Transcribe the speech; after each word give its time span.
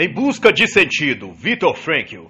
Em 0.00 0.08
busca 0.08 0.52
de 0.52 0.68
sentido, 0.68 1.32
Viktor 1.32 1.74
Frankl. 1.74 2.26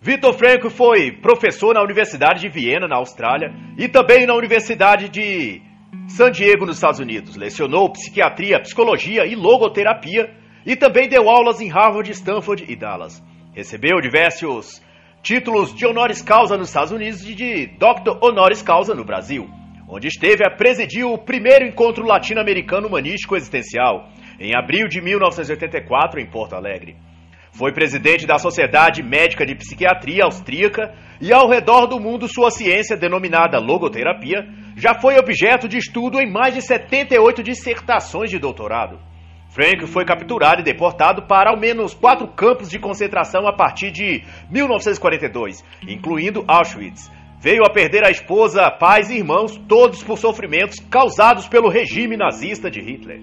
Viktor 0.00 0.34
Frankl 0.34 0.68
foi 0.68 1.12
professor 1.12 1.72
na 1.72 1.80
Universidade 1.80 2.40
de 2.40 2.48
Viena, 2.48 2.88
na 2.88 2.96
Austrália, 2.96 3.54
e 3.78 3.86
também 3.86 4.26
na 4.26 4.34
Universidade 4.34 5.08
de 5.08 5.62
San 6.08 6.32
Diego, 6.32 6.66
nos 6.66 6.78
Estados 6.78 6.98
Unidos. 6.98 7.36
Lecionou 7.36 7.92
psiquiatria, 7.92 8.58
psicologia 8.58 9.24
e 9.24 9.36
logoterapia 9.36 10.34
e 10.66 10.74
também 10.74 11.08
deu 11.08 11.30
aulas 11.30 11.60
em 11.60 11.68
Harvard, 11.68 12.10
Stanford 12.10 12.64
e 12.68 12.74
Dallas. 12.74 13.22
Recebeu 13.54 14.00
diversos 14.00 14.82
títulos 15.22 15.72
de 15.72 15.86
honoris 15.86 16.20
causa 16.20 16.56
nos 16.56 16.66
Estados 16.66 16.90
Unidos 16.90 17.24
e 17.24 17.36
de 17.36 17.66
Doctor 17.78 18.18
honoris 18.20 18.62
causa 18.62 18.96
no 18.96 19.04
Brasil, 19.04 19.48
onde 19.88 20.08
esteve 20.08 20.44
a 20.44 20.50
presidir 20.50 21.06
o 21.06 21.16
primeiro 21.16 21.64
encontro 21.64 22.04
latino-americano 22.04 22.88
humanístico 22.88 23.36
existencial, 23.36 24.08
em 24.38 24.54
abril 24.54 24.88
de 24.88 25.00
1984, 25.00 26.20
em 26.20 26.26
Porto 26.26 26.54
Alegre. 26.54 26.96
Foi 27.52 27.72
presidente 27.72 28.26
da 28.26 28.38
Sociedade 28.38 29.02
Médica 29.02 29.46
de 29.46 29.54
Psiquiatria 29.54 30.24
Austríaca 30.24 30.92
e, 31.20 31.32
ao 31.32 31.48
redor 31.48 31.86
do 31.86 31.98
mundo, 31.98 32.28
sua 32.28 32.50
ciência, 32.50 32.98
denominada 32.98 33.58
logoterapia, 33.58 34.46
já 34.76 34.92
foi 34.92 35.16
objeto 35.16 35.66
de 35.66 35.78
estudo 35.78 36.20
em 36.20 36.30
mais 36.30 36.54
de 36.54 36.60
78 36.60 37.42
dissertações 37.42 38.28
de 38.28 38.38
doutorado. 38.38 38.98
Frank 39.48 39.86
foi 39.86 40.04
capturado 40.04 40.60
e 40.60 40.64
deportado 40.64 41.22
para 41.22 41.48
ao 41.48 41.58
menos 41.58 41.94
quatro 41.94 42.28
campos 42.28 42.68
de 42.68 42.78
concentração 42.78 43.48
a 43.48 43.56
partir 43.56 43.90
de 43.90 44.22
1942, 44.50 45.64
incluindo 45.88 46.44
Auschwitz. 46.46 47.10
Veio 47.40 47.64
a 47.64 47.70
perder 47.70 48.04
a 48.04 48.10
esposa, 48.10 48.70
pais 48.70 49.08
e 49.08 49.16
irmãos, 49.16 49.56
todos 49.66 50.02
por 50.02 50.18
sofrimentos 50.18 50.78
causados 50.90 51.48
pelo 51.48 51.70
regime 51.70 52.18
nazista 52.18 52.70
de 52.70 52.82
Hitler. 52.82 53.22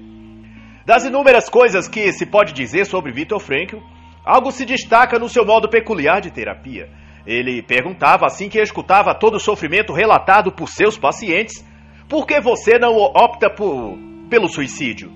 Das 0.86 1.06
inúmeras 1.06 1.48
coisas 1.48 1.88
que 1.88 2.12
se 2.12 2.26
pode 2.26 2.52
dizer 2.52 2.86
sobre 2.86 3.14
Viktor 3.14 3.40
Frankl, 3.40 3.78
algo 4.26 4.52
se 4.52 4.66
destaca 4.66 5.18
no 5.18 5.30
seu 5.30 5.46
modo 5.46 5.70
peculiar 5.70 6.20
de 6.20 6.30
terapia. 6.30 6.90
Ele 7.26 7.62
perguntava 7.62 8.26
assim 8.26 8.50
que 8.50 8.60
escutava 8.60 9.16
todo 9.16 9.36
o 9.36 9.40
sofrimento 9.40 9.94
relatado 9.94 10.52
por 10.52 10.68
seus 10.68 10.98
pacientes: 10.98 11.66
por 12.10 12.28
que 12.28 12.42
você 12.42 12.78
não 12.78 12.98
opta 12.98 13.50
por, 13.50 13.98
pelo 14.30 14.50
suicídio? 14.50 15.10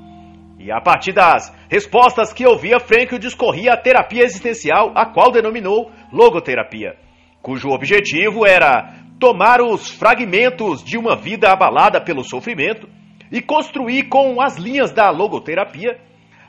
E 0.58 0.72
a 0.72 0.80
partir 0.80 1.12
das 1.12 1.54
respostas 1.70 2.32
que 2.32 2.48
ouvia, 2.48 2.80
Frankl 2.80 3.18
discorria 3.18 3.74
a 3.74 3.78
terapia 3.78 4.24
existencial, 4.24 4.94
a 4.96 5.06
qual 5.06 5.32
denominou 5.34 5.92
logoterapia, 6.14 6.96
cujo 7.42 7.70
objetivo 7.70 8.46
era 8.46 8.96
tomar 9.20 9.62
os 9.62 9.90
fragmentos 9.90 10.82
de 10.82 10.98
uma 10.98 11.16
vida 11.18 11.52
abalada 11.52 12.00
pelo 12.00 12.24
sofrimento 12.24 12.88
e 13.32 13.42
construir 13.42 14.04
com 14.04 14.42
as 14.42 14.58
linhas 14.58 14.92
da 14.92 15.10
logoterapia 15.10 16.00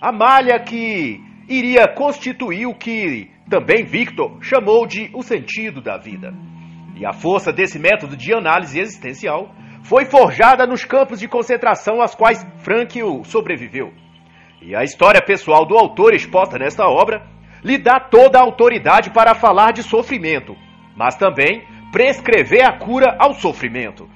a 0.01 0.13
malha 0.13 0.59
que 0.61 1.21
iria 1.49 1.89
constituir 1.89 2.67
o 2.67 2.75
que 2.75 3.31
também 3.49 3.85
Victor 3.85 4.39
chamou 4.43 4.87
de 4.87 5.11
o 5.15 5.23
sentido 5.23 5.81
da 5.81 5.97
vida. 5.97 6.33
E 6.97 7.07
a 7.07 7.13
força 7.13 7.53
desse 7.53 7.79
método 7.79 8.17
de 8.17 8.33
análise 8.33 8.79
existencial 8.79 9.51
foi 9.83 10.05
forjada 10.05 10.67
nos 10.67 10.85
campos 10.85 11.19
de 11.19 11.29
concentração 11.29 12.01
aos 12.01 12.15
quais 12.15 12.47
Frankl 12.59 13.23
sobreviveu. 13.25 13.93
E 14.61 14.75
a 14.75 14.83
história 14.83 15.23
pessoal 15.25 15.65
do 15.65 15.77
autor 15.77 16.15
exposta 16.15 16.59
nesta 16.59 16.85
obra 16.85 17.27
lhe 17.65 17.79
dá 17.79 17.99
toda 17.99 18.39
a 18.39 18.43
autoridade 18.43 19.11
para 19.11 19.35
falar 19.35 19.73
de 19.73 19.83
sofrimento, 19.83 20.57
mas 20.97 21.17
também 21.17 21.63
prescrever 21.91 22.65
a 22.65 22.79
cura 22.79 23.17
ao 23.19 23.35
sofrimento 23.35 24.09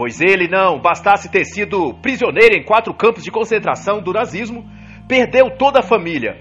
pois 0.00 0.18
ele 0.18 0.48
não 0.48 0.80
bastasse 0.80 1.30
ter 1.30 1.44
sido 1.44 1.92
prisioneiro 1.92 2.54
em 2.56 2.64
quatro 2.64 2.94
campos 2.94 3.22
de 3.22 3.30
concentração 3.30 4.00
do 4.00 4.14
nazismo, 4.14 4.64
perdeu 5.06 5.50
toda 5.58 5.80
a 5.80 5.82
família, 5.82 6.40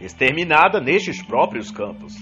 exterminada 0.00 0.80
nestes 0.80 1.20
próprios 1.20 1.70
campos. 1.70 2.14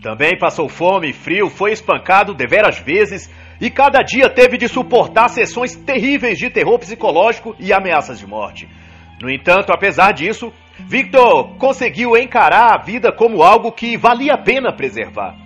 Também 0.00 0.38
passou 0.38 0.70
fome 0.70 1.10
e 1.10 1.12
frio, 1.12 1.50
foi 1.50 1.72
espancado 1.72 2.32
deveras 2.32 2.78
vezes 2.78 3.30
e 3.60 3.68
cada 3.68 4.00
dia 4.00 4.30
teve 4.30 4.56
de 4.56 4.68
suportar 4.68 5.28
sessões 5.28 5.76
terríveis 5.76 6.38
de 6.38 6.48
terror 6.48 6.78
psicológico 6.78 7.54
e 7.60 7.74
ameaças 7.74 8.18
de 8.18 8.26
morte. 8.26 8.66
No 9.20 9.30
entanto, 9.30 9.70
apesar 9.70 10.12
disso, 10.12 10.50
Victor 10.78 11.58
conseguiu 11.58 12.16
encarar 12.16 12.74
a 12.74 12.82
vida 12.82 13.12
como 13.12 13.42
algo 13.42 13.70
que 13.70 13.98
valia 13.98 14.32
a 14.32 14.38
pena 14.38 14.72
preservar. 14.74 15.36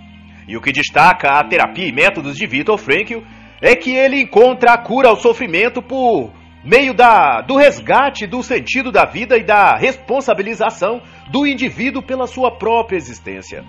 E 0.47 0.55
o 0.55 0.61
que 0.61 0.71
destaca 0.71 1.33
a 1.33 1.43
terapia 1.43 1.89
e 1.89 1.91
métodos 1.91 2.37
de 2.37 2.47
Viktor 2.47 2.77
Frankl 2.77 3.19
é 3.61 3.75
que 3.75 3.95
ele 3.95 4.19
encontra 4.19 4.73
a 4.73 4.77
cura 4.77 5.09
ao 5.09 5.15
sofrimento 5.15 5.81
por 5.81 6.33
meio 6.63 6.93
da, 6.93 7.41
do 7.41 7.55
resgate 7.55 8.25
do 8.25 8.41
sentido 8.41 8.91
da 8.91 9.05
vida 9.05 9.37
e 9.37 9.43
da 9.43 9.75
responsabilização 9.75 11.01
do 11.31 11.45
indivíduo 11.45 12.01
pela 12.01 12.27
sua 12.27 12.57
própria 12.57 12.97
existência. 12.97 13.63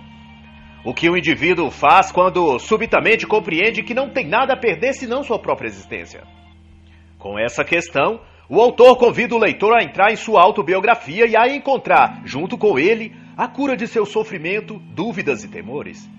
O 0.84 0.92
que 0.92 1.08
o 1.08 1.16
indivíduo 1.16 1.70
faz 1.70 2.10
quando 2.10 2.58
subitamente 2.58 3.26
compreende 3.26 3.82
que 3.82 3.94
não 3.94 4.10
tem 4.10 4.26
nada 4.26 4.54
a 4.54 4.58
perder 4.58 4.94
senão 4.94 5.22
sua 5.22 5.38
própria 5.38 5.69
existência. 5.69 6.22
Com 7.19 7.38
essa 7.38 7.64
questão, 7.64 8.20
o 8.48 8.60
autor 8.60 8.98
convida 8.98 9.34
o 9.34 9.38
leitor 9.38 9.74
a 9.74 9.82
entrar 9.84 10.12
em 10.12 10.16
sua 10.16 10.42
autobiografia 10.42 11.26
e 11.26 11.36
a 11.36 11.47
encontrar, 11.47 12.22
junto 12.24 12.59
com 12.59 12.78
ele, 12.78 13.12
a 13.36 13.47
cura 13.47 13.76
de 13.76 13.86
seu 13.86 14.04
sofrimento, 14.04 14.78
dúvidas 14.92 15.44
e 15.44 15.48
temores. 15.48 16.10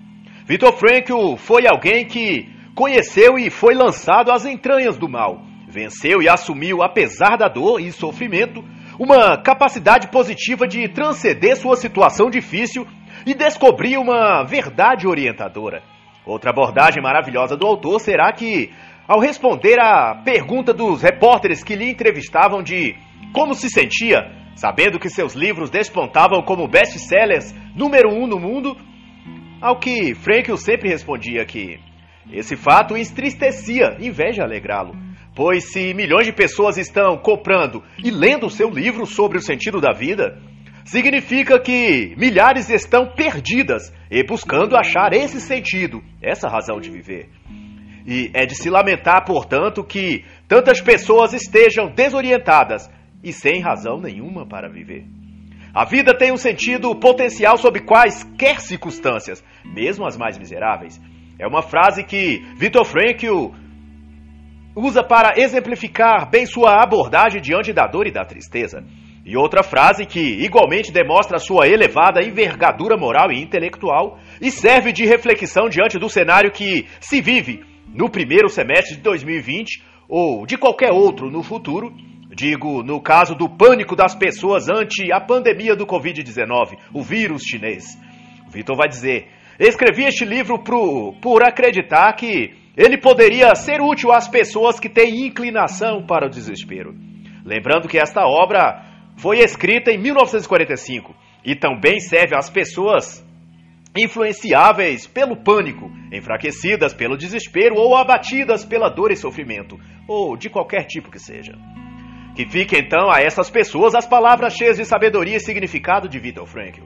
Victor 0.46 0.72
Frankl 0.72 1.36
foi 1.36 1.66
alguém 1.66 2.06
que 2.06 2.48
conheceu 2.74 3.38
e 3.38 3.50
foi 3.50 3.74
lançado 3.74 4.30
às 4.30 4.44
entranhas 4.44 4.96
do 4.96 5.08
mal. 5.08 5.42
Venceu 5.68 6.22
e 6.22 6.28
assumiu, 6.28 6.82
apesar 6.82 7.36
da 7.36 7.48
dor 7.48 7.80
e 7.80 7.90
sofrimento, 7.90 8.62
uma 8.98 9.36
capacidade 9.36 10.08
positiva 10.08 10.66
de 10.66 10.88
transcender 10.88 11.56
sua 11.56 11.76
situação 11.76 12.30
difícil 12.30 12.86
e 13.26 13.34
descobrir 13.34 13.96
uma 13.96 14.44
verdade 14.44 15.06
orientadora. 15.06 15.82
Outra 16.26 16.50
abordagem 16.50 17.02
maravilhosa 17.02 17.56
do 17.56 17.66
autor 17.66 18.00
será 18.00 18.32
que, 18.32 18.70
ao 19.06 19.20
responder 19.20 19.78
à 19.80 20.14
pergunta 20.24 20.72
dos 20.72 21.02
repórteres 21.02 21.62
que 21.62 21.76
lhe 21.76 21.90
entrevistavam 21.90 22.62
de 22.62 22.94
como 23.32 23.54
se 23.54 23.68
sentia, 23.68 24.30
sabendo 24.54 24.98
que 24.98 25.10
seus 25.10 25.34
livros 25.34 25.70
despontavam 25.70 26.42
como 26.42 26.68
best-sellers 26.68 27.52
número 27.74 28.10
um 28.10 28.26
no 28.26 28.38
mundo, 28.38 28.76
ao 29.60 29.78
que 29.78 30.14
Frankl 30.14 30.56
sempre 30.56 30.88
respondia 30.88 31.44
que 31.44 31.80
esse 32.32 32.56
fato 32.56 32.96
entristecia 32.96 33.96
em 34.00 34.10
vez 34.10 34.34
de 34.34 34.42
alegrá-lo. 34.42 34.94
Pois 35.34 35.72
se 35.72 35.92
milhões 35.94 36.26
de 36.26 36.32
pessoas 36.32 36.76
estão 36.76 37.16
comprando 37.18 37.82
e 38.02 38.10
lendo 38.10 38.48
seu 38.48 38.70
livro 38.70 39.04
sobre 39.04 39.38
o 39.38 39.42
sentido 39.42 39.80
da 39.80 39.92
vida, 39.92 40.40
significa 40.84 41.58
que 41.58 42.14
milhares 42.16 42.70
estão 42.70 43.06
perdidas 43.14 43.92
e 44.10 44.22
buscando 44.22 44.76
achar 44.76 45.12
esse 45.12 45.40
sentido, 45.40 46.02
essa 46.22 46.48
razão 46.48 46.78
de 46.78 46.90
viver. 46.90 47.30
E 48.06 48.30
é 48.34 48.44
de 48.44 48.54
se 48.54 48.68
lamentar, 48.68 49.24
portanto, 49.24 49.82
que 49.82 50.24
tantas 50.46 50.80
pessoas 50.80 51.32
estejam 51.32 51.88
desorientadas 51.88 52.88
e 53.22 53.32
sem 53.32 53.60
razão 53.60 53.98
nenhuma 53.98 54.46
para 54.46 54.68
viver. 54.68 55.04
A 55.74 55.84
vida 55.84 56.16
tem 56.16 56.30
um 56.30 56.36
sentido 56.36 56.94
potencial 56.94 57.56
sob 57.56 57.80
quaisquer 57.80 58.60
circunstâncias, 58.60 59.42
mesmo 59.64 60.06
as 60.06 60.16
mais 60.16 60.38
miseráveis. 60.38 61.00
É 61.38 61.46
uma 61.46 61.62
frase 61.62 62.04
que 62.04 62.44
Viktor 62.56 62.84
Frankl 62.84 63.52
usa 64.76 65.02
para 65.02 65.40
exemplificar 65.40 66.28
bem 66.30 66.46
sua 66.46 66.82
abordagem 66.82 67.40
diante 67.40 67.72
da 67.72 67.86
dor 67.86 68.06
e 68.06 68.12
da 68.12 68.24
tristeza. 68.24 68.84
E 69.24 69.36
outra 69.36 69.62
frase 69.62 70.04
que 70.04 70.20
igualmente 70.20 70.92
demonstra 70.92 71.38
sua 71.38 71.66
elevada 71.66 72.22
envergadura 72.22 72.96
moral 72.96 73.32
e 73.32 73.40
intelectual 73.40 74.18
e 74.40 74.50
serve 74.50 74.92
de 74.92 75.06
reflexão 75.06 75.68
diante 75.68 75.98
do 75.98 76.10
cenário 76.10 76.52
que 76.52 76.86
se 77.00 77.20
vive 77.20 77.64
no 77.88 78.10
primeiro 78.10 78.48
semestre 78.48 78.96
de 78.96 79.02
2020 79.02 79.82
ou 80.08 80.44
de 80.44 80.58
qualquer 80.58 80.92
outro 80.92 81.30
no 81.30 81.42
futuro, 81.42 81.92
digo, 82.34 82.82
no 82.82 83.00
caso 83.00 83.34
do 83.34 83.48
pânico 83.48 83.96
das 83.96 84.14
pessoas 84.14 84.68
ante 84.68 85.10
a 85.10 85.20
pandemia 85.20 85.74
do 85.74 85.86
Covid-19, 85.86 86.76
o 86.92 87.02
vírus 87.02 87.42
chinês. 87.42 87.98
Vitor 88.48 88.76
vai 88.76 88.88
dizer: 88.88 89.28
Escrevi 89.58 90.04
este 90.04 90.24
livro 90.24 90.58
pro, 90.58 91.14
por 91.20 91.44
acreditar 91.44 92.12
que 92.14 92.54
ele 92.76 92.98
poderia 92.98 93.54
ser 93.54 93.80
útil 93.80 94.12
às 94.12 94.28
pessoas 94.28 94.80
que 94.80 94.88
têm 94.88 95.26
inclinação 95.26 96.04
para 96.04 96.26
o 96.26 96.30
desespero. 96.30 96.94
Lembrando 97.44 97.88
que 97.88 97.98
esta 97.98 98.26
obra 98.26 98.82
foi 99.16 99.38
escrita 99.38 99.92
em 99.92 99.98
1945 99.98 101.14
e 101.44 101.54
também 101.54 102.00
serve 102.00 102.34
às 102.36 102.50
pessoas 102.50 103.24
influenciáveis 103.96 105.06
pelo 105.06 105.36
pânico, 105.36 105.88
enfraquecidas 106.12 106.92
pelo 106.92 107.16
desespero 107.16 107.76
ou 107.76 107.96
abatidas 107.96 108.64
pela 108.64 108.88
dor 108.88 109.12
e 109.12 109.16
sofrimento, 109.16 109.78
ou 110.08 110.36
de 110.36 110.50
qualquer 110.50 110.84
tipo 110.84 111.12
que 111.12 111.18
seja. 111.20 111.52
Que 112.34 112.44
fique 112.44 112.76
então 112.76 113.08
a 113.08 113.20
essas 113.20 113.48
pessoas 113.48 113.94
as 113.94 114.06
palavras 114.06 114.56
cheias 114.56 114.78
de 114.78 114.84
sabedoria 114.84 115.36
e 115.36 115.40
significado 115.40 116.08
de 116.08 116.18
Viktor 116.18 116.46
Frankl. 116.46 116.82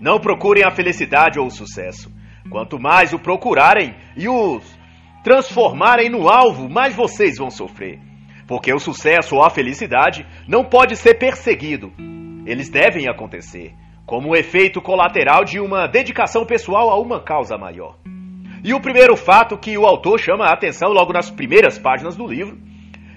Não 0.00 0.18
procurem 0.18 0.64
a 0.64 0.70
felicidade 0.70 1.38
ou 1.38 1.46
o 1.46 1.50
sucesso. 1.50 2.10
Quanto 2.48 2.80
mais 2.80 3.12
o 3.12 3.18
procurarem 3.18 3.94
e 4.16 4.28
os 4.28 4.64
transformarem 5.22 6.08
no 6.08 6.26
alvo, 6.26 6.70
mais 6.70 6.96
vocês 6.96 7.36
vão 7.36 7.50
sofrer. 7.50 8.00
Porque 8.48 8.72
o 8.72 8.78
sucesso 8.78 9.36
ou 9.36 9.44
a 9.44 9.50
felicidade 9.50 10.26
não 10.48 10.64
pode 10.64 10.96
ser 10.96 11.14
perseguido. 11.14 11.92
Eles 12.46 12.70
devem 12.70 13.08
acontecer, 13.08 13.74
como 14.06 14.30
um 14.30 14.34
efeito 14.34 14.80
colateral 14.80 15.44
de 15.44 15.60
uma 15.60 15.86
dedicação 15.86 16.46
pessoal 16.46 16.88
a 16.88 16.98
uma 16.98 17.22
causa 17.22 17.58
maior. 17.58 17.98
E 18.64 18.72
o 18.72 18.80
primeiro 18.80 19.16
fato 19.16 19.58
que 19.58 19.76
o 19.76 19.84
autor 19.84 20.18
chama 20.18 20.46
a 20.46 20.52
atenção 20.52 20.90
logo 20.90 21.12
nas 21.12 21.30
primeiras 21.30 21.78
páginas 21.78 22.16
do 22.16 22.26
livro 22.26 22.58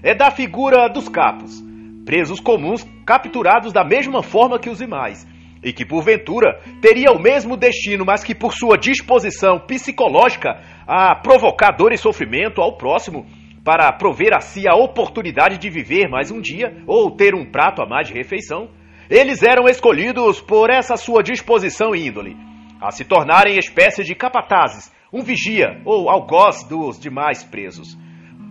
é 0.04 0.14
da 0.14 0.30
figura 0.30 0.90
dos 0.90 1.08
capos, 1.08 1.64
presos 2.06 2.42
comuns 2.42 2.86
capturados 3.06 3.72
da 3.72 3.86
mesma 3.86 4.22
forma 4.22 4.60
que 4.60 4.70
os 4.70 4.78
demais, 4.78 5.26
e 5.64 5.72
que 5.72 5.86
porventura 5.86 6.60
teria 6.82 7.12
o 7.12 7.22
mesmo 7.22 7.56
destino, 7.56 8.04
mas 8.06 8.24
que 8.24 8.36
por 8.36 8.54
sua 8.54 8.78
disposição 8.78 9.60
psicológica 9.60 10.62
a 10.88 11.16
provocar 11.16 11.72
dor 11.72 11.94
e 11.94 11.98
sofrimento 11.98 12.62
ao 12.62 12.78
próximo, 12.78 13.26
para 13.64 13.92
prover 13.94 14.36
a 14.36 14.42
si 14.42 14.68
a 14.68 14.76
oportunidade 14.76 15.58
de 15.58 15.70
viver 15.70 16.10
mais 16.10 16.30
um 16.30 16.42
dia 16.42 16.84
ou 16.86 17.12
ter 17.12 17.34
um 17.34 17.46
prato 17.46 17.82
a 17.82 17.88
mais 17.88 18.08
de 18.08 18.14
refeição, 18.14 18.70
eles 19.10 19.42
eram 19.42 19.68
escolhidos 19.68 20.42
por 20.42 20.70
essa 20.70 20.98
sua 20.98 21.24
disposição 21.24 21.96
e 21.96 22.08
índole, 22.08 22.36
a 22.82 22.92
se 22.92 23.06
tornarem 23.06 23.58
espécie 23.58 24.04
de 24.04 24.14
capatazes 24.16 24.92
um 25.14 25.22
vigia 25.22 25.80
ou 25.86 26.10
algoz 26.10 26.64
dos 26.68 27.00
demais 27.00 27.44
presos. 27.44 27.96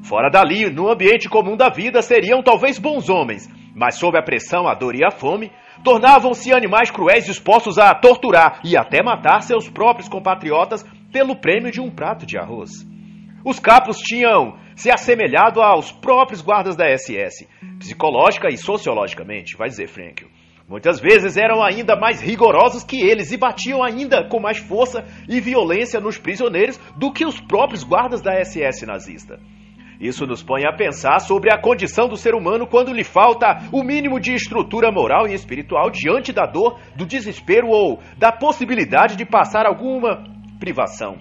Fora 0.04 0.30
dali, 0.30 0.70
no 0.70 0.88
ambiente 0.88 1.28
comum 1.28 1.56
da 1.56 1.68
vida, 1.68 2.00
seriam 2.00 2.40
talvez 2.40 2.78
bons 2.78 3.10
homens, 3.10 3.50
mas 3.74 3.96
sob 3.96 4.16
a 4.16 4.22
pressão, 4.22 4.68
a 4.68 4.74
dor 4.74 4.94
e 4.94 5.04
a 5.04 5.10
fome, 5.10 5.50
tornavam-se 5.84 6.52
animais 6.52 6.90
cruéis 6.90 7.24
dispostos 7.24 7.78
a 7.78 7.94
torturar 7.94 8.60
e 8.64 8.76
até 8.76 9.02
matar 9.02 9.42
seus 9.42 9.68
próprios 9.68 10.08
compatriotas 10.08 10.84
pelo 11.12 11.36
prêmio 11.36 11.70
de 11.70 11.80
um 11.80 11.90
prato 11.90 12.24
de 12.24 12.38
arroz. 12.38 12.70
Os 13.44 13.58
capos 13.58 13.98
tinham 13.98 14.56
se 14.76 14.90
assemelhado 14.90 15.60
aos 15.60 15.90
próprios 15.90 16.40
guardas 16.40 16.76
da 16.76 16.86
SS, 16.96 17.48
psicológica 17.78 18.48
e 18.48 18.56
sociologicamente, 18.56 19.56
vai 19.56 19.68
dizer 19.68 19.88
Frankel. 19.88 20.28
Muitas 20.68 21.00
vezes 21.00 21.36
eram 21.36 21.62
ainda 21.62 21.96
mais 21.96 22.20
rigorosos 22.20 22.84
que 22.84 23.00
eles 23.02 23.32
e 23.32 23.36
batiam 23.36 23.82
ainda 23.82 24.26
com 24.28 24.40
mais 24.40 24.58
força 24.58 25.04
e 25.28 25.40
violência 25.40 26.00
nos 26.00 26.16
prisioneiros 26.16 26.78
do 26.96 27.12
que 27.12 27.26
os 27.26 27.40
próprios 27.40 27.82
guardas 27.82 28.22
da 28.22 28.42
SS 28.42 28.86
nazista. 28.86 29.38
Isso 30.02 30.26
nos 30.26 30.42
põe 30.42 30.64
a 30.64 30.72
pensar 30.72 31.20
sobre 31.20 31.54
a 31.54 31.56
condição 31.56 32.08
do 32.08 32.16
ser 32.16 32.34
humano 32.34 32.66
quando 32.66 32.92
lhe 32.92 33.04
falta 33.04 33.62
o 33.70 33.84
mínimo 33.84 34.18
de 34.18 34.34
estrutura 34.34 34.90
moral 34.90 35.28
e 35.28 35.32
espiritual 35.32 35.90
diante 35.90 36.32
da 36.32 36.44
dor, 36.44 36.80
do 36.96 37.06
desespero 37.06 37.68
ou 37.68 38.00
da 38.18 38.32
possibilidade 38.32 39.14
de 39.14 39.24
passar 39.24 39.64
alguma 39.64 40.24
privação. 40.58 41.18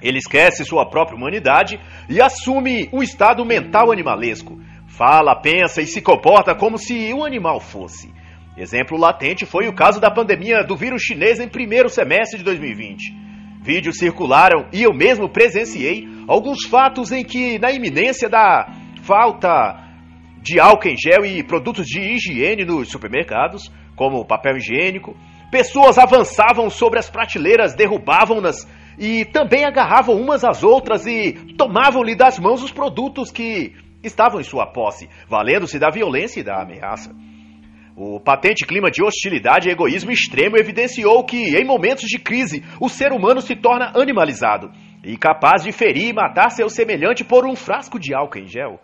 Ele 0.00 0.18
esquece 0.18 0.64
sua 0.64 0.88
própria 0.88 1.16
humanidade 1.16 1.80
e 2.08 2.22
assume 2.22 2.88
um 2.92 3.02
estado 3.02 3.44
mental 3.44 3.90
animalesco. 3.90 4.60
Fala, 4.86 5.34
pensa 5.34 5.82
e 5.82 5.86
se 5.86 6.00
comporta 6.00 6.54
como 6.54 6.78
se 6.78 7.12
um 7.12 7.24
animal 7.24 7.58
fosse. 7.58 8.14
Exemplo 8.56 8.96
latente 8.96 9.44
foi 9.44 9.66
o 9.66 9.74
caso 9.74 10.00
da 10.00 10.08
pandemia 10.08 10.62
do 10.62 10.76
vírus 10.76 11.02
chinês 11.02 11.40
em 11.40 11.48
primeiro 11.48 11.88
semestre 11.88 12.38
de 12.38 12.44
2020. 12.44 13.12
Vídeos 13.60 13.98
circularam 13.98 14.66
e 14.72 14.84
eu 14.84 14.94
mesmo 14.94 15.28
presenciei 15.28 16.13
alguns 16.26 16.66
fatos 16.66 17.12
em 17.12 17.24
que, 17.24 17.58
na 17.58 17.70
iminência 17.70 18.28
da 18.28 18.66
falta 19.02 19.84
de 20.42 20.60
álcool 20.60 20.88
em 20.88 20.96
gel 20.96 21.24
e 21.24 21.42
produtos 21.42 21.86
de 21.86 22.00
higiene 22.00 22.64
nos 22.64 22.90
supermercados, 22.90 23.70
como 23.96 24.24
papel 24.24 24.56
higiênico, 24.56 25.16
pessoas 25.50 25.98
avançavam 25.98 26.68
sobre 26.68 26.98
as 26.98 27.08
prateleiras, 27.08 27.74
derrubavam-nas 27.74 28.68
e 28.98 29.24
também 29.24 29.64
agarravam 29.64 30.16
umas 30.16 30.44
às 30.44 30.62
outras 30.62 31.06
e 31.06 31.32
tomavam-lhe 31.56 32.14
das 32.14 32.38
mãos 32.38 32.62
os 32.62 32.72
produtos 32.72 33.30
que 33.30 33.72
estavam 34.02 34.40
em 34.40 34.44
sua 34.44 34.66
posse, 34.66 35.08
valendo-se 35.28 35.78
da 35.78 35.90
violência 35.90 36.40
e 36.40 36.44
da 36.44 36.60
ameaça. 36.60 37.14
O 37.96 38.18
patente 38.18 38.66
clima 38.66 38.90
de 38.90 39.02
hostilidade 39.02 39.68
e 39.68 39.72
egoísmo 39.72 40.10
extremo 40.10 40.56
evidenciou 40.56 41.24
que, 41.24 41.56
em 41.56 41.64
momentos 41.64 42.04
de 42.06 42.18
crise, 42.18 42.62
o 42.80 42.88
ser 42.88 43.12
humano 43.12 43.40
se 43.40 43.54
torna 43.54 43.92
animalizado 43.94 44.70
e 45.04 45.16
capaz 45.16 45.62
de 45.62 45.70
ferir 45.72 46.08
e 46.08 46.12
matar 46.12 46.50
seu 46.50 46.68
semelhante 46.68 47.24
por 47.24 47.46
um 47.46 47.54
frasco 47.54 47.98
de 47.98 48.14
álcool 48.14 48.38
em 48.38 48.46
gel. 48.46 48.80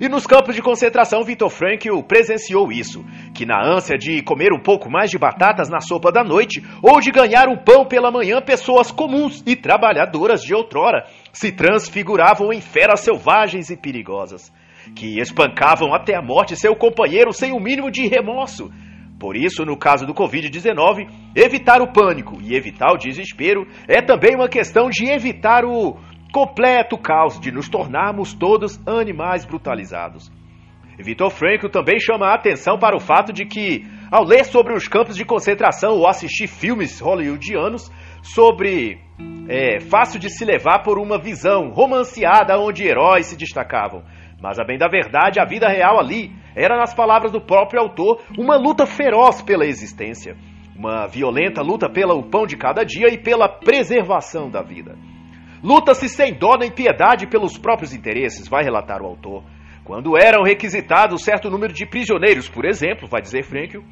E 0.00 0.08
nos 0.08 0.26
campos 0.26 0.54
de 0.54 0.62
concentração, 0.62 1.24
Vitor 1.24 1.50
Frankl 1.50 2.00
presenciou 2.02 2.70
isso, 2.70 3.04
que 3.34 3.44
na 3.44 3.60
ânsia 3.60 3.98
de 3.98 4.22
comer 4.22 4.52
um 4.52 4.62
pouco 4.62 4.88
mais 4.88 5.10
de 5.10 5.18
batatas 5.18 5.68
na 5.68 5.80
sopa 5.80 6.12
da 6.12 6.22
noite 6.22 6.62
ou 6.80 7.00
de 7.00 7.10
ganhar 7.10 7.48
um 7.48 7.56
pão 7.56 7.84
pela 7.84 8.10
manhã, 8.10 8.40
pessoas 8.40 8.92
comuns 8.92 9.42
e 9.44 9.56
trabalhadoras 9.56 10.42
de 10.42 10.54
outrora 10.54 11.04
se 11.32 11.50
transfiguravam 11.50 12.52
em 12.52 12.60
feras 12.60 13.00
selvagens 13.00 13.70
e 13.70 13.76
perigosas 13.76 14.52
que 14.94 15.18
espancavam 15.20 15.94
até 15.94 16.14
a 16.14 16.22
morte 16.22 16.56
seu 16.56 16.74
companheiro 16.74 17.32
sem 17.32 17.52
o 17.52 17.60
mínimo 17.60 17.90
de 17.90 18.06
remorso. 18.06 18.70
Por 19.18 19.36
isso, 19.36 19.64
no 19.64 19.76
caso 19.76 20.06
do 20.06 20.14
Covid-19, 20.14 21.08
evitar 21.34 21.82
o 21.82 21.92
pânico 21.92 22.38
e 22.40 22.54
evitar 22.54 22.92
o 22.92 22.96
desespero 22.96 23.66
é 23.88 24.00
também 24.00 24.36
uma 24.36 24.48
questão 24.48 24.88
de 24.88 25.06
evitar 25.10 25.64
o 25.64 25.96
completo 26.32 26.96
caos, 26.96 27.40
de 27.40 27.50
nos 27.50 27.68
tornarmos 27.68 28.32
todos 28.32 28.80
animais 28.86 29.44
brutalizados. 29.44 30.30
Vitor 30.98 31.30
Frankl 31.30 31.68
também 31.68 31.98
chama 32.00 32.26
a 32.26 32.34
atenção 32.34 32.76
para 32.78 32.96
o 32.96 33.00
fato 33.00 33.32
de 33.32 33.44
que, 33.44 33.84
ao 34.10 34.24
ler 34.24 34.44
sobre 34.44 34.74
os 34.74 34.88
campos 34.88 35.16
de 35.16 35.24
concentração 35.24 35.94
ou 35.94 36.08
assistir 36.08 36.48
filmes 36.48 37.00
hollywoodianos 37.00 37.90
sobre. 38.22 38.98
É 39.48 39.80
fácil 39.80 40.20
de 40.20 40.28
se 40.28 40.44
levar 40.44 40.82
por 40.82 40.98
uma 40.98 41.18
visão 41.18 41.70
romanceada 41.70 42.58
onde 42.58 42.86
heróis 42.86 43.26
se 43.26 43.36
destacavam. 43.36 44.02
Mas 44.40 44.58
a 44.58 44.64
bem 44.64 44.78
da 44.78 44.88
verdade, 44.88 45.40
a 45.40 45.44
vida 45.44 45.68
real 45.68 45.98
ali 45.98 46.32
era, 46.54 46.76
nas 46.76 46.94
palavras 46.94 47.32
do 47.32 47.40
próprio 47.40 47.80
autor, 47.80 48.20
uma 48.38 48.56
luta 48.56 48.86
feroz 48.86 49.42
pela 49.42 49.66
existência. 49.66 50.36
Uma 50.76 51.06
violenta 51.08 51.60
luta 51.60 51.90
pelo 51.90 52.22
pão 52.22 52.46
de 52.46 52.56
cada 52.56 52.84
dia 52.84 53.08
e 53.12 53.18
pela 53.18 53.48
preservação 53.48 54.48
da 54.48 54.62
vida. 54.62 54.96
Luta-se 55.62 56.08
sem 56.08 56.32
dó 56.32 56.56
nem 56.56 56.70
piedade 56.70 57.26
pelos 57.26 57.58
próprios 57.58 57.92
interesses, 57.92 58.46
vai 58.48 58.62
relatar 58.62 59.02
o 59.02 59.06
autor. 59.06 59.42
Quando 59.84 60.16
eram 60.16 60.44
requisitados 60.44 61.24
certo 61.24 61.50
número 61.50 61.72
de 61.72 61.84
prisioneiros, 61.84 62.48
por 62.48 62.64
exemplo, 62.64 63.08
vai 63.08 63.20
dizer 63.20 63.42
Frankel, 63.42 63.82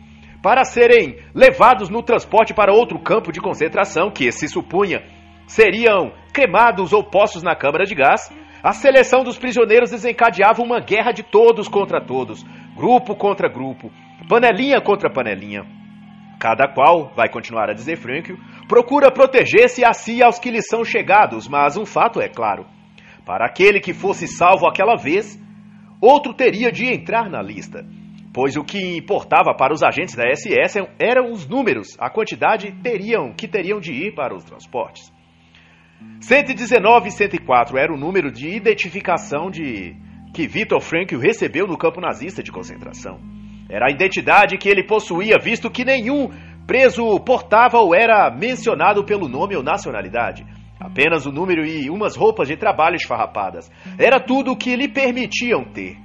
para 0.41 0.63
serem 0.63 1.17
levados 1.35 1.89
no 1.89 2.05
transporte 2.05 2.55
para 2.55 2.73
outro 2.73 3.01
campo 3.01 3.33
de 3.33 3.41
concentração, 3.41 4.13
que 4.13 4.31
se 4.31 4.47
supunha 4.47 5.03
seriam 5.47 6.13
cremados 6.33 6.93
ou 6.93 7.05
postos 7.05 7.43
na 7.43 7.55
câmara 7.55 7.85
de 7.85 7.95
gás, 7.95 8.31
a 8.67 8.73
seleção 8.73 9.23
dos 9.23 9.39
prisioneiros 9.39 9.93
desencadeava 9.93 10.61
uma 10.61 10.81
guerra 10.81 11.13
de 11.13 11.23
todos 11.23 11.69
contra 11.69 12.05
todos, 12.05 12.43
grupo 12.75 13.15
contra 13.15 13.49
grupo, 13.49 13.93
panelinha 14.29 14.81
contra 14.81 15.09
panelinha. 15.09 15.65
Cada 16.41 16.67
qual, 16.75 17.13
vai 17.15 17.29
continuar 17.29 17.71
a 17.71 17.73
dizer 17.73 17.95
Franklin, 17.97 18.37
procura 18.67 19.13
proteger-se 19.13 19.85
a 19.85 19.93
si 19.93 20.17
e 20.17 20.23
aos 20.25 20.41
que 20.41 20.51
lhe 20.51 20.61
são 20.61 20.85
chegados, 20.85 21.47
mas 21.47 21.77
um 21.77 21.87
fato 21.87 22.21
é 22.21 22.29
claro: 22.29 22.67
para 23.25 23.47
aquele 23.47 23.79
que 23.79 23.95
fosse 23.95 24.27
salvo 24.27 24.67
aquela 24.67 24.97
vez, 24.97 25.41
outro 26.01 26.35
teria 26.35 26.73
de 26.73 26.87
entrar 26.87 27.31
na 27.31 27.41
lista, 27.41 27.87
pois 28.35 28.57
o 28.57 28.65
que 28.65 28.97
importava 28.99 29.55
para 29.57 29.73
os 29.73 29.85
agentes 29.85 30.17
da 30.17 30.25
SS 30.29 30.89
eram 30.99 31.31
os 31.31 31.47
números, 31.47 31.97
a 32.01 32.11
quantidade 32.11 32.73
teriam 32.83 33.33
que 33.33 33.47
teriam 33.47 33.79
de 33.79 33.93
ir 33.93 34.13
para 34.13 34.35
os 34.35 34.43
transportes. 34.43 35.15
119 36.21 37.09
e 37.09 37.13
104 37.13 37.79
era 37.79 37.93
o 37.93 37.97
número 37.97 38.31
de 38.31 38.49
identificação 38.49 39.51
de 39.51 39.95
que 40.35 40.47
Viktor 40.47 40.81
Frankl 40.81 41.19
recebeu 41.19 41.67
no 41.67 41.79
campo 41.79 42.01
nazista 42.01 42.43
de 42.43 42.53
concentração. 42.53 43.19
Era 43.69 43.87
a 43.87 43.91
identidade 43.91 44.59
que 44.59 44.69
ele 44.69 44.85
possuía, 44.85 45.37
visto 45.41 45.71
que 45.71 45.85
nenhum 45.85 46.31
preso 46.67 47.19
portava 47.21 47.79
ou 47.79 47.95
era 47.95 48.31
mencionado 48.31 49.05
pelo 49.05 49.29
nome 49.29 49.57
ou 49.57 49.63
nacionalidade. 49.63 50.45
Apenas 50.79 51.27
o 51.27 51.33
número 51.33 51.65
e 51.65 51.89
umas 51.89 52.17
roupas 52.17 52.49
de 52.49 52.57
trabalho 52.57 52.97
esfarrapadas. 52.97 53.71
Era 53.99 54.21
tudo 54.21 54.53
o 54.53 54.57
que 54.57 54.77
lhe 54.77 54.89
permitiam 54.89 55.65
ter. 55.65 55.97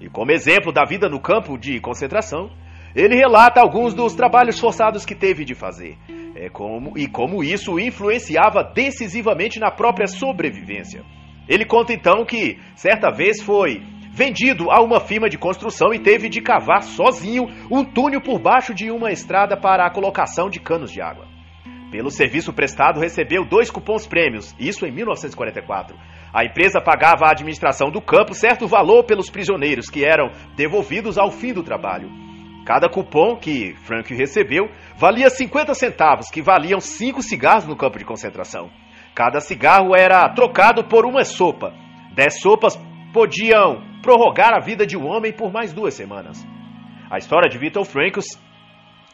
E 0.00 0.08
como 0.08 0.32
exemplo 0.32 0.72
da 0.72 0.84
vida 0.84 1.08
no 1.08 1.20
campo 1.20 1.58
de 1.58 1.80
concentração, 1.80 2.50
ele 2.94 3.16
relata 3.16 3.60
alguns 3.60 3.92
dos 3.92 4.14
trabalhos 4.14 4.58
forçados 4.58 5.04
que 5.04 5.14
teve 5.14 5.44
de 5.44 5.54
fazer. 5.54 5.96
É 6.44 6.50
como, 6.50 6.92
e 6.94 7.08
como 7.08 7.42
isso 7.42 7.80
influenciava 7.80 8.62
decisivamente 8.62 9.58
na 9.58 9.70
própria 9.70 10.06
sobrevivência. 10.06 11.02
Ele 11.48 11.64
conta 11.64 11.94
então 11.94 12.22
que, 12.22 12.58
certa 12.74 13.10
vez, 13.10 13.40
foi 13.40 13.80
vendido 14.12 14.70
a 14.70 14.82
uma 14.82 15.00
firma 15.00 15.30
de 15.30 15.38
construção 15.38 15.94
e 15.94 15.98
teve 15.98 16.28
de 16.28 16.42
cavar 16.42 16.82
sozinho 16.82 17.46
um 17.70 17.82
túnel 17.82 18.20
por 18.20 18.38
baixo 18.38 18.74
de 18.74 18.90
uma 18.90 19.10
estrada 19.10 19.56
para 19.56 19.86
a 19.86 19.90
colocação 19.90 20.50
de 20.50 20.60
canos 20.60 20.92
de 20.92 21.00
água. 21.00 21.26
Pelo 21.90 22.10
serviço 22.10 22.52
prestado, 22.52 23.00
recebeu 23.00 23.46
dois 23.46 23.70
cupons 23.70 24.06
prêmios, 24.06 24.54
isso 24.60 24.84
em 24.84 24.92
1944. 24.92 25.96
A 26.30 26.44
empresa 26.44 26.78
pagava 26.78 27.24
à 27.24 27.30
administração 27.30 27.90
do 27.90 28.02
campo 28.02 28.34
certo 28.34 28.66
valor 28.66 29.04
pelos 29.04 29.30
prisioneiros, 29.30 29.88
que 29.88 30.04
eram 30.04 30.30
devolvidos 30.54 31.16
ao 31.16 31.30
fim 31.30 31.54
do 31.54 31.62
trabalho. 31.62 32.10
Cada 32.64 32.88
cupom 32.88 33.36
que 33.36 33.74
Frank 33.84 34.12
recebeu 34.14 34.70
valia 34.96 35.28
50 35.28 35.74
centavos, 35.74 36.30
que 36.30 36.40
valiam 36.40 36.80
5 36.80 37.22
cigarros 37.22 37.66
no 37.66 37.76
campo 37.76 37.98
de 37.98 38.06
concentração. 38.06 38.70
Cada 39.14 39.38
cigarro 39.38 39.94
era 39.94 40.28
trocado 40.30 40.82
por 40.84 41.04
uma 41.04 41.24
sopa. 41.24 41.74
10 42.14 42.40
sopas 42.40 42.80
podiam 43.12 43.82
prorrogar 44.02 44.54
a 44.54 44.60
vida 44.60 44.86
de 44.86 44.96
um 44.96 45.06
homem 45.06 45.32
por 45.32 45.52
mais 45.52 45.72
duas 45.72 45.94
semanas. 45.94 46.44
A 47.10 47.18
história 47.18 47.50
de 47.50 47.58
Vitor 47.58 47.84
Frankl 47.84 48.20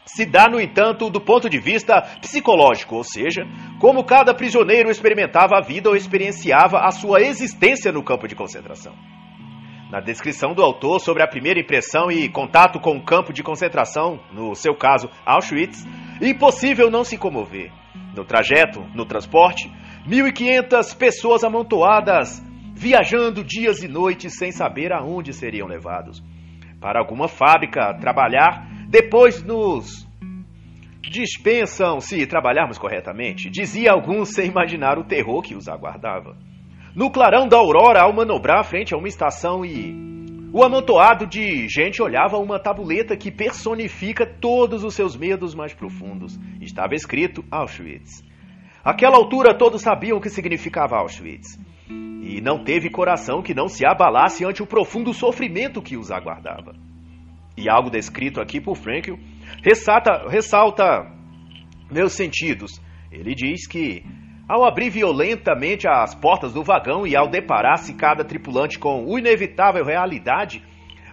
se 0.05 0.25
dá, 0.25 0.47
no 0.49 0.59
entanto, 0.59 1.09
do 1.09 1.21
ponto 1.21 1.49
de 1.49 1.59
vista 1.59 2.01
psicológico, 2.21 2.95
ou 2.95 3.03
seja, 3.03 3.43
como 3.79 4.03
cada 4.03 4.33
prisioneiro 4.33 4.89
experimentava 4.89 5.57
a 5.57 5.61
vida 5.61 5.89
ou 5.89 5.95
experienciava 5.95 6.79
a 6.79 6.91
sua 6.91 7.21
existência 7.21 7.91
no 7.91 8.03
campo 8.03 8.27
de 8.27 8.35
concentração. 8.35 8.93
Na 9.91 9.99
descrição 9.99 10.53
do 10.53 10.63
autor 10.63 11.01
sobre 11.01 11.21
a 11.21 11.27
primeira 11.27 11.59
impressão 11.59 12.09
e 12.09 12.29
contato 12.29 12.79
com 12.79 12.95
o 12.95 13.03
campo 13.03 13.33
de 13.33 13.43
concentração, 13.43 14.21
no 14.31 14.55
seu 14.55 14.73
caso 14.73 15.09
Auschwitz, 15.25 15.85
impossível 16.21 16.89
não 16.89 17.03
se 17.03 17.17
comover. 17.17 17.69
No 18.15 18.23
trajeto, 18.23 18.79
no 18.95 19.05
transporte, 19.05 19.69
1.500 20.07 20.97
pessoas 20.97 21.43
amontoadas, 21.43 22.41
viajando 22.73 23.43
dias 23.43 23.83
e 23.83 23.89
noites 23.89 24.37
sem 24.37 24.49
saber 24.49 24.93
aonde 24.93 25.33
seriam 25.33 25.67
levados. 25.67 26.23
Para 26.79 27.01
alguma 27.01 27.27
fábrica 27.27 27.93
trabalhar, 27.99 28.65
depois 28.87 29.43
nos 29.43 30.07
dispensam 31.01 31.99
se 31.99 32.25
trabalharmos 32.25 32.77
corretamente, 32.77 33.49
dizia 33.49 33.91
alguns 33.91 34.29
sem 34.29 34.49
imaginar 34.49 34.97
o 34.97 35.03
terror 35.03 35.41
que 35.41 35.53
os 35.53 35.67
aguardava. 35.67 36.37
No 36.93 37.09
clarão 37.09 37.47
da 37.47 37.55
aurora, 37.55 38.01
ao 38.01 38.13
manobrar 38.13 38.65
frente 38.65 38.93
a 38.93 38.97
uma 38.97 39.07
estação 39.07 39.63
e 39.65 39.95
o 40.53 40.61
amontoado 40.61 41.25
de 41.25 41.65
gente 41.69 42.01
olhava 42.01 42.37
uma 42.37 42.59
tabuleta 42.59 43.15
que 43.15 43.31
personifica 43.31 44.25
todos 44.25 44.83
os 44.83 44.93
seus 44.93 45.15
medos 45.15 45.55
mais 45.55 45.73
profundos. 45.73 46.37
Estava 46.59 46.93
escrito 46.93 47.45
Auschwitz. 47.49 48.21
Aquela 48.83 49.15
altura 49.15 49.57
todos 49.57 49.81
sabiam 49.81 50.17
o 50.17 50.21
que 50.21 50.29
significava 50.29 50.97
Auschwitz. 50.97 51.57
E 51.87 52.41
não 52.41 52.65
teve 52.65 52.89
coração 52.89 53.41
que 53.41 53.53
não 53.53 53.69
se 53.69 53.85
abalasse 53.85 54.43
ante 54.43 54.61
o 54.61 54.67
profundo 54.67 55.13
sofrimento 55.13 55.81
que 55.81 55.95
os 55.95 56.11
aguardava. 56.11 56.73
E 57.55 57.69
algo 57.69 57.89
descrito 57.89 58.41
aqui 58.41 58.59
por 58.59 58.75
Frankl 58.75 59.13
ressalta, 59.63 60.27
ressalta 60.27 61.09
meus 61.89 62.11
sentidos. 62.11 62.81
Ele 63.09 63.33
diz 63.33 63.65
que 63.65 64.03
ao 64.51 64.65
abrir 64.65 64.89
violentamente 64.89 65.87
as 65.87 66.13
portas 66.13 66.51
do 66.51 66.61
vagão 66.61 67.07
e 67.07 67.15
ao 67.15 67.29
deparar-se 67.29 67.93
cada 67.93 68.25
tripulante 68.25 68.77
com 68.77 69.05
o 69.05 69.17
inevitável 69.17 69.85
realidade, 69.85 70.61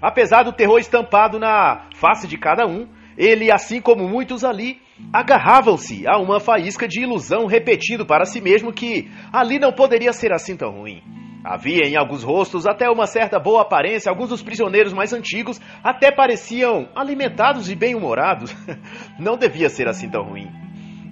apesar 0.02 0.42
do 0.42 0.52
terror 0.52 0.80
estampado 0.80 1.38
na 1.38 1.86
face 1.94 2.26
de 2.26 2.36
cada 2.36 2.66
um, 2.66 2.88
ele, 3.16 3.52
assim 3.52 3.80
como 3.80 4.08
muitos 4.08 4.42
ali, 4.42 4.80
agarravam-se 5.12 6.04
a 6.08 6.18
uma 6.18 6.40
faísca 6.40 6.88
de 6.88 7.00
ilusão 7.00 7.46
repetido 7.46 8.04
para 8.04 8.24
si 8.24 8.40
mesmo 8.40 8.72
que 8.72 9.08
ali 9.32 9.60
não 9.60 9.72
poderia 9.72 10.12
ser 10.12 10.32
assim 10.32 10.56
tão 10.56 10.72
ruim. 10.72 11.00
Havia 11.44 11.86
em 11.86 11.96
alguns 11.96 12.24
rostos 12.24 12.66
até 12.66 12.90
uma 12.90 13.06
certa 13.06 13.38
boa 13.38 13.62
aparência, 13.62 14.10
alguns 14.10 14.30
dos 14.30 14.42
prisioneiros 14.42 14.92
mais 14.92 15.12
antigos 15.12 15.60
até 15.84 16.10
pareciam 16.10 16.88
alimentados 16.92 17.70
e 17.70 17.76
bem-humorados. 17.76 18.52
Não 19.16 19.36
devia 19.36 19.68
ser 19.68 19.86
assim 19.86 20.10
tão 20.10 20.24
ruim. 20.24 20.67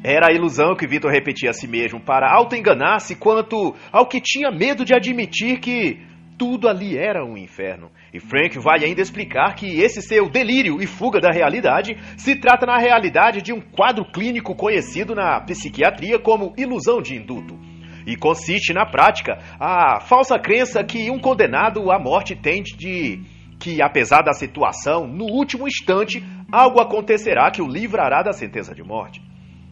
Era 0.08 0.28
a 0.28 0.32
ilusão 0.32 0.76
que 0.76 0.86
Vitor 0.86 1.10
repetia 1.10 1.50
a 1.50 1.52
si 1.52 1.66
mesmo 1.66 1.98
para 1.98 2.32
auto-enganar-se 2.32 3.16
quanto 3.16 3.74
ao 3.90 4.06
que 4.06 4.20
tinha 4.20 4.52
medo 4.52 4.84
de 4.84 4.94
admitir 4.94 5.58
que 5.58 5.98
tudo 6.38 6.68
ali 6.68 6.96
era 6.96 7.24
um 7.24 7.36
inferno. 7.36 7.90
E 8.14 8.20
Frank 8.20 8.56
vai 8.60 8.84
ainda 8.84 9.02
explicar 9.02 9.56
que 9.56 9.66
esse 9.80 10.00
seu 10.00 10.30
delírio 10.30 10.80
e 10.80 10.86
fuga 10.86 11.18
da 11.18 11.32
realidade 11.32 11.96
se 12.16 12.36
trata 12.36 12.64
na 12.64 12.78
realidade 12.78 13.42
de 13.42 13.52
um 13.52 13.60
quadro 13.60 14.04
clínico 14.04 14.54
conhecido 14.54 15.12
na 15.12 15.40
psiquiatria 15.40 16.20
como 16.20 16.54
ilusão 16.56 17.02
de 17.02 17.16
induto. 17.16 17.58
E 18.06 18.14
consiste 18.14 18.72
na 18.72 18.86
prática 18.86 19.40
a 19.58 19.98
falsa 19.98 20.38
crença 20.38 20.84
que 20.84 21.10
um 21.10 21.18
condenado 21.18 21.90
à 21.90 21.98
morte 21.98 22.36
tem 22.36 22.62
de 22.62 23.24
que, 23.58 23.82
apesar 23.82 24.22
da 24.22 24.32
situação, 24.32 25.04
no 25.04 25.24
último 25.24 25.66
instante 25.66 26.22
algo 26.52 26.80
acontecerá 26.80 27.50
que 27.50 27.60
o 27.60 27.66
livrará 27.66 28.22
da 28.22 28.32
sentença 28.32 28.72
de 28.72 28.84
morte. 28.84 29.20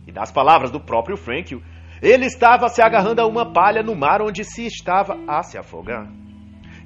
E 0.07 0.13
nas 0.13 0.31
palavras 0.31 0.71
do 0.71 0.81
próprio 0.81 1.17
Frankl, 1.17 1.59
ele 2.03 2.27
estava 2.27 2.69
se 2.69 2.83
agarrando 2.83 3.21
a 3.21 3.27
uma 3.27 3.53
palha 3.53 3.83
no 3.83 3.95
mar 3.95 4.21
onde 4.21 4.45
se 4.45 4.67
estava 4.67 5.19
a 5.27 5.43
se 5.43 5.57
afogar. 5.57 6.07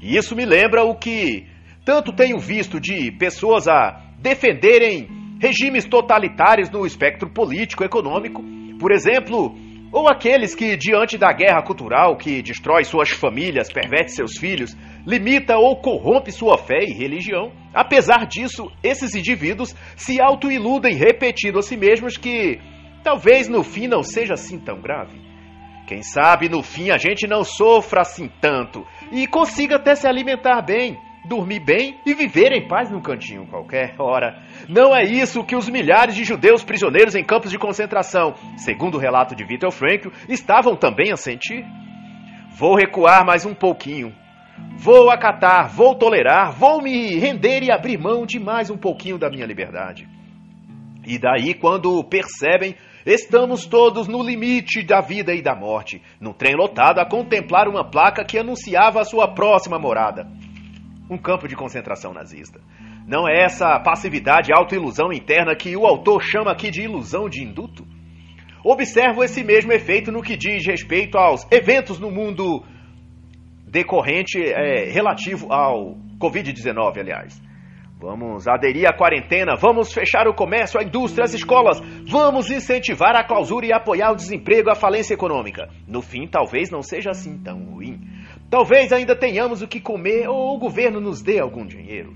E 0.00 0.16
isso 0.16 0.36
me 0.36 0.44
lembra 0.44 0.84
o 0.84 0.94
que 0.94 1.46
tanto 1.84 2.12
tenho 2.12 2.38
visto 2.38 2.78
de 2.78 3.10
pessoas 3.12 3.66
a 3.66 4.00
defenderem 4.18 5.08
regimes 5.40 5.84
totalitários 5.84 6.70
no 6.70 6.84
espectro 6.84 7.30
político 7.30 7.84
econômico, 7.84 8.42
por 8.78 8.92
exemplo, 8.92 9.56
ou 9.90 10.06
aqueles 10.08 10.54
que, 10.54 10.76
diante 10.76 11.16
da 11.16 11.32
guerra 11.32 11.62
cultural 11.62 12.16
que 12.16 12.42
destrói 12.42 12.84
suas 12.84 13.10
famílias, 13.10 13.72
perverte 13.72 14.12
seus 14.12 14.36
filhos, 14.36 14.76
limita 15.06 15.56
ou 15.56 15.80
corrompe 15.80 16.30
sua 16.30 16.58
fé 16.58 16.80
e 16.82 16.92
religião, 16.92 17.52
apesar 17.72 18.26
disso, 18.26 18.70
esses 18.82 19.14
indivíduos 19.14 19.74
se 19.96 20.20
autoiludem 20.20 20.94
repetindo 20.94 21.58
a 21.58 21.62
si 21.62 21.76
mesmos 21.76 22.16
que 22.16 22.60
Talvez 23.08 23.48
no 23.48 23.64
fim 23.64 23.86
não 23.86 24.02
seja 24.02 24.34
assim 24.34 24.58
tão 24.58 24.82
grave. 24.82 25.18
Quem 25.86 26.02
sabe 26.02 26.46
no 26.46 26.62
fim 26.62 26.90
a 26.90 26.98
gente 26.98 27.26
não 27.26 27.42
sofra 27.42 28.02
assim 28.02 28.30
tanto 28.38 28.86
e 29.10 29.26
consiga 29.26 29.76
até 29.76 29.94
se 29.94 30.06
alimentar 30.06 30.60
bem, 30.60 30.98
dormir 31.24 31.60
bem 31.60 31.98
e 32.04 32.12
viver 32.12 32.52
em 32.52 32.68
paz 32.68 32.90
num 32.90 33.00
cantinho 33.00 33.46
qualquer. 33.46 33.94
Ora, 33.98 34.42
não 34.68 34.94
é 34.94 35.04
isso 35.04 35.42
que 35.42 35.56
os 35.56 35.70
milhares 35.70 36.14
de 36.14 36.22
judeus 36.22 36.62
prisioneiros 36.62 37.14
em 37.14 37.24
campos 37.24 37.50
de 37.50 37.58
concentração, 37.58 38.34
segundo 38.58 38.96
o 38.96 39.00
relato 39.00 39.34
de 39.34 39.42
Viktor 39.42 39.70
Frankl, 39.70 40.10
estavam 40.28 40.76
também 40.76 41.10
a 41.10 41.16
sentir? 41.16 41.64
Vou 42.58 42.76
recuar 42.76 43.24
mais 43.24 43.46
um 43.46 43.54
pouquinho. 43.54 44.14
Vou 44.76 45.08
acatar, 45.08 45.70
vou 45.70 45.94
tolerar, 45.94 46.52
vou 46.52 46.82
me 46.82 47.18
render 47.18 47.62
e 47.62 47.72
abrir 47.72 47.96
mão 47.96 48.26
de 48.26 48.38
mais 48.38 48.68
um 48.68 48.76
pouquinho 48.76 49.16
da 49.16 49.30
minha 49.30 49.46
liberdade. 49.46 50.06
E 51.06 51.18
daí, 51.18 51.54
quando 51.54 52.04
percebem 52.04 52.76
Estamos 53.08 53.64
todos 53.64 54.06
no 54.06 54.22
limite 54.22 54.82
da 54.82 55.00
vida 55.00 55.32
e 55.32 55.40
da 55.40 55.56
morte, 55.56 56.02
num 56.20 56.34
trem 56.34 56.54
lotado 56.54 56.98
a 56.98 57.06
contemplar 57.06 57.66
uma 57.66 57.82
placa 57.82 58.22
que 58.22 58.36
anunciava 58.36 59.00
a 59.00 59.04
sua 59.04 59.26
próxima 59.32 59.78
morada. 59.78 60.30
Um 61.10 61.16
campo 61.16 61.48
de 61.48 61.56
concentração 61.56 62.12
nazista. 62.12 62.60
Não 63.06 63.26
é 63.26 63.44
essa 63.44 63.80
passividade 63.80 64.52
autoilusão 64.52 65.10
interna 65.10 65.56
que 65.56 65.74
o 65.74 65.86
autor 65.86 66.22
chama 66.22 66.52
aqui 66.52 66.70
de 66.70 66.82
ilusão 66.82 67.30
de 67.30 67.42
induto? 67.42 67.82
Observo 68.62 69.24
esse 69.24 69.42
mesmo 69.42 69.72
efeito 69.72 70.12
no 70.12 70.20
que 70.20 70.36
diz 70.36 70.66
respeito 70.66 71.16
aos 71.16 71.50
eventos 71.50 71.98
no 71.98 72.10
mundo 72.10 72.62
decorrente 73.66 74.38
é, 74.38 74.90
relativo 74.90 75.50
ao 75.50 75.96
Covid-19, 76.20 76.98
aliás. 76.98 77.47
Vamos 78.00 78.46
aderir 78.46 78.88
à 78.88 78.92
quarentena, 78.92 79.56
vamos 79.56 79.92
fechar 79.92 80.28
o 80.28 80.34
comércio, 80.34 80.78
a 80.78 80.84
indústria, 80.84 81.24
as 81.24 81.34
escolas, 81.34 81.80
vamos 82.08 82.48
incentivar 82.48 83.16
a 83.16 83.24
clausura 83.24 83.66
e 83.66 83.72
apoiar 83.72 84.12
o 84.12 84.14
desemprego, 84.14 84.70
a 84.70 84.76
falência 84.76 85.14
econômica. 85.14 85.68
No 85.84 86.00
fim, 86.00 86.28
talvez 86.28 86.70
não 86.70 86.80
seja 86.80 87.10
assim 87.10 87.36
tão 87.42 87.58
ruim. 87.58 87.98
Talvez 88.48 88.92
ainda 88.92 89.16
tenhamos 89.16 89.62
o 89.62 89.66
que 89.66 89.80
comer 89.80 90.28
ou 90.28 90.54
o 90.54 90.58
governo 90.60 91.00
nos 91.00 91.20
dê 91.20 91.40
algum 91.40 91.66
dinheiro. 91.66 92.14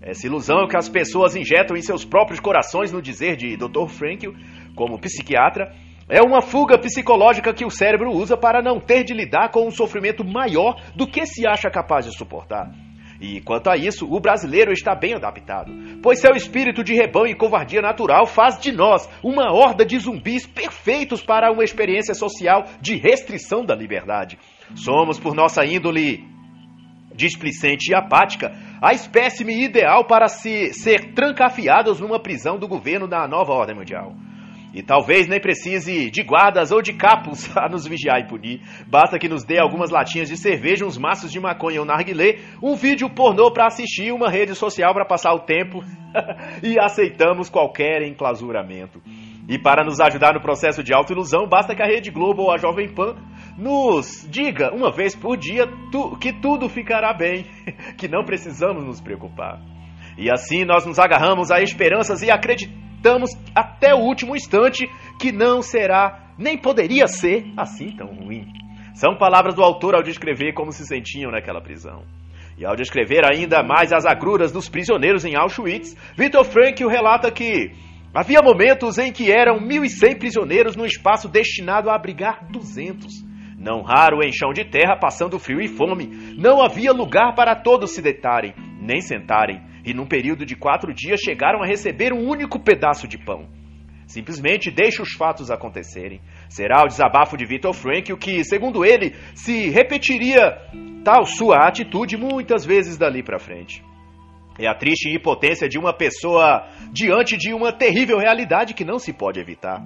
Essa 0.00 0.28
ilusão 0.28 0.68
que 0.68 0.76
as 0.76 0.88
pessoas 0.88 1.34
injetam 1.34 1.76
em 1.76 1.82
seus 1.82 2.04
próprios 2.04 2.38
corações, 2.38 2.92
no 2.92 3.02
dizer 3.02 3.34
de 3.34 3.56
Dr. 3.56 3.88
Frankl, 3.88 4.30
como 4.76 5.00
psiquiatra, 5.00 5.74
é 6.08 6.22
uma 6.22 6.40
fuga 6.40 6.78
psicológica 6.78 7.52
que 7.52 7.64
o 7.64 7.70
cérebro 7.70 8.12
usa 8.12 8.36
para 8.36 8.62
não 8.62 8.78
ter 8.78 9.02
de 9.02 9.12
lidar 9.12 9.50
com 9.50 9.66
um 9.66 9.72
sofrimento 9.72 10.24
maior 10.24 10.80
do 10.94 11.04
que 11.04 11.26
se 11.26 11.44
acha 11.48 11.68
capaz 11.68 12.06
de 12.06 12.16
suportar. 12.16 12.85
E 13.20 13.40
quanto 13.40 13.70
a 13.70 13.76
isso, 13.76 14.06
o 14.06 14.20
brasileiro 14.20 14.72
está 14.72 14.94
bem 14.94 15.14
adaptado, 15.14 15.72
pois 16.02 16.20
seu 16.20 16.34
espírito 16.34 16.84
de 16.84 16.94
rebanho 16.94 17.28
e 17.28 17.34
covardia 17.34 17.80
natural 17.80 18.26
faz 18.26 18.58
de 18.58 18.72
nós 18.72 19.08
uma 19.22 19.52
horda 19.52 19.84
de 19.84 19.98
zumbis 19.98 20.46
perfeitos 20.46 21.22
para 21.22 21.50
uma 21.50 21.64
experiência 21.64 22.14
social 22.14 22.64
de 22.80 22.96
restrição 22.96 23.64
da 23.64 23.74
liberdade. 23.74 24.38
Somos, 24.74 25.18
por 25.18 25.34
nossa 25.34 25.64
índole 25.64 26.24
displicente 27.14 27.90
e 27.90 27.94
apática, 27.94 28.52
a 28.80 28.92
espécime 28.92 29.64
ideal 29.64 30.04
para 30.04 30.28
se, 30.28 30.72
ser 30.74 31.14
trancafiados 31.14 31.98
numa 32.00 32.20
prisão 32.20 32.58
do 32.58 32.68
governo 32.68 33.08
da 33.08 33.26
nova 33.26 33.52
ordem 33.52 33.74
mundial. 33.74 34.14
E 34.76 34.82
talvez 34.82 35.26
nem 35.26 35.40
precise 35.40 36.10
de 36.10 36.22
guardas 36.22 36.70
ou 36.70 36.82
de 36.82 36.92
capos 36.92 37.48
a 37.56 37.66
nos 37.66 37.86
vigiar 37.86 38.20
e 38.20 38.26
punir. 38.26 38.60
Basta 38.86 39.18
que 39.18 39.26
nos 39.26 39.42
dê 39.42 39.58
algumas 39.58 39.88
latinhas 39.88 40.28
de 40.28 40.36
cerveja, 40.36 40.84
uns 40.84 40.98
maços 40.98 41.32
de 41.32 41.40
maconha 41.40 41.80
ou 41.80 41.86
narguilé, 41.86 42.40
um 42.62 42.76
vídeo 42.76 43.08
pornô 43.08 43.50
para 43.50 43.68
assistir, 43.68 44.12
uma 44.12 44.28
rede 44.28 44.54
social 44.54 44.92
para 44.92 45.06
passar 45.06 45.32
o 45.32 45.40
tempo 45.40 45.82
e 46.62 46.78
aceitamos 46.78 47.48
qualquer 47.48 48.02
enclausuramento. 48.02 49.00
E 49.48 49.58
para 49.58 49.82
nos 49.82 49.98
ajudar 49.98 50.34
no 50.34 50.42
processo 50.42 50.82
de 50.82 50.92
autoilusão, 50.92 51.48
basta 51.48 51.74
que 51.74 51.82
a 51.82 51.86
Rede 51.86 52.10
Globo 52.10 52.42
ou 52.42 52.52
a 52.52 52.58
Jovem 52.58 52.92
Pan 52.92 53.16
nos 53.56 54.28
diga 54.28 54.74
uma 54.74 54.92
vez 54.92 55.16
por 55.16 55.38
dia 55.38 55.66
tu, 55.90 56.18
que 56.18 56.34
tudo 56.34 56.68
ficará 56.68 57.14
bem, 57.14 57.46
que 57.96 58.08
não 58.08 58.24
precisamos 58.24 58.84
nos 58.84 59.00
preocupar. 59.00 59.75
E 60.16 60.30
assim 60.30 60.64
nós 60.64 60.86
nos 60.86 60.98
agarramos 60.98 61.50
a 61.50 61.60
esperanças 61.60 62.22
e 62.22 62.30
acreditamos 62.30 63.30
até 63.54 63.94
o 63.94 63.98
último 63.98 64.34
instante 64.34 64.86
que 65.20 65.30
não 65.30 65.62
será, 65.62 66.32
nem 66.38 66.56
poderia 66.56 67.06
ser, 67.06 67.44
assim 67.56 67.94
tão 67.96 68.08
ruim. 68.08 68.46
São 68.94 69.16
palavras 69.16 69.54
do 69.54 69.62
autor 69.62 69.94
ao 69.94 70.02
descrever 70.02 70.54
como 70.54 70.72
se 70.72 70.86
sentiam 70.86 71.30
naquela 71.30 71.60
prisão. 71.60 72.02
E 72.58 72.64
ao 72.64 72.74
descrever 72.74 73.22
ainda 73.24 73.62
mais 73.62 73.92
as 73.92 74.06
agruras 74.06 74.50
dos 74.50 74.68
prisioneiros 74.68 75.24
em 75.26 75.36
Auschwitz, 75.36 75.94
Viktor 76.16 76.44
Frankl 76.44 76.88
relata 76.88 77.30
que 77.30 77.72
Havia 78.16 78.40
momentos 78.40 78.96
em 78.96 79.12
que 79.12 79.30
eram 79.30 79.58
1.100 79.60 80.18
prisioneiros 80.18 80.74
num 80.74 80.86
espaço 80.86 81.28
destinado 81.28 81.90
a 81.90 81.94
abrigar 81.94 82.46
200. 82.50 83.12
Não 83.58 83.82
raro 83.82 84.22
em 84.24 84.32
chão 84.32 84.54
de 84.54 84.64
terra, 84.64 84.96
passando 84.96 85.38
frio 85.38 85.60
e 85.60 85.68
fome. 85.68 86.06
Não 86.34 86.62
havia 86.62 86.92
lugar 86.92 87.34
para 87.34 87.54
todos 87.54 87.94
se 87.94 88.00
deitarem, 88.00 88.54
nem 88.80 89.02
sentarem, 89.02 89.60
e 89.86 89.94
num 89.94 90.04
período 90.04 90.44
de 90.44 90.56
quatro 90.56 90.92
dias 90.92 91.20
chegaram 91.20 91.62
a 91.62 91.66
receber 91.66 92.12
um 92.12 92.28
único 92.28 92.58
pedaço 92.58 93.06
de 93.06 93.16
pão. 93.16 93.48
Simplesmente 94.06 94.70
deixe 94.70 95.00
os 95.00 95.12
fatos 95.12 95.50
acontecerem. 95.50 96.20
Será 96.48 96.82
o 96.82 96.88
desabafo 96.88 97.36
de 97.36 97.46
Victor 97.46 97.72
Frank 97.72 98.12
o 98.12 98.16
que, 98.16 98.44
segundo 98.44 98.84
ele, 98.84 99.14
se 99.34 99.68
repetiria 99.68 100.58
tal 101.04 101.24
sua 101.24 101.66
atitude 101.66 102.16
muitas 102.16 102.64
vezes 102.64 102.98
dali 102.98 103.22
para 103.22 103.38
frente. 103.38 103.82
É 104.58 104.66
a 104.66 104.74
triste 104.74 105.08
impotência 105.14 105.68
de 105.68 105.78
uma 105.78 105.92
pessoa 105.92 106.66
diante 106.92 107.36
de 107.36 107.52
uma 107.52 107.72
terrível 107.72 108.18
realidade 108.18 108.74
que 108.74 108.84
não 108.84 108.98
se 108.98 109.12
pode 109.12 109.38
evitar. 109.38 109.84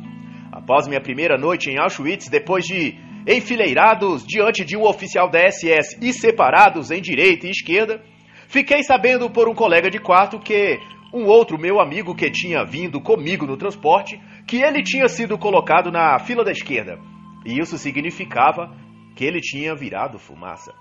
Após 0.53 0.87
minha 0.87 1.01
primeira 1.01 1.37
noite 1.37 1.71
em 1.71 1.79
Auschwitz, 1.79 2.29
depois 2.29 2.65
de 2.65 2.95
enfileirados 3.27 4.25
diante 4.25 4.65
de 4.65 4.77
um 4.77 4.83
oficial 4.83 5.29
da 5.29 5.41
SS 5.51 5.99
e 6.01 6.13
separados 6.13 6.91
em 6.91 7.01
direita 7.01 7.47
e 7.47 7.51
esquerda, 7.51 8.03
fiquei 8.51 8.83
sabendo 8.83 9.31
por 9.31 9.49
um 9.49 9.55
colega 9.55 9.89
de 9.89 9.99
quarto 9.99 10.39
que 10.39 10.79
um 11.13 11.25
outro 11.27 11.59
meu 11.59 11.81
amigo 11.81 12.15
que 12.15 12.31
tinha 12.31 12.65
vindo 12.65 13.01
comigo 13.01 13.47
no 13.47 13.57
transporte, 13.57 14.21
que 14.47 14.59
ele 14.59 14.83
tinha 14.83 15.09
sido 15.09 15.39
colocado 15.39 15.91
na 15.91 16.19
fila 16.19 16.45
da 16.45 16.53
esquerda. 16.53 16.99
E 17.47 17.59
isso 17.59 17.79
significava 17.79 18.77
que 19.17 19.25
ele 19.25 19.41
tinha 19.41 19.75
virado 19.75 20.19
fumaça. 20.19 20.73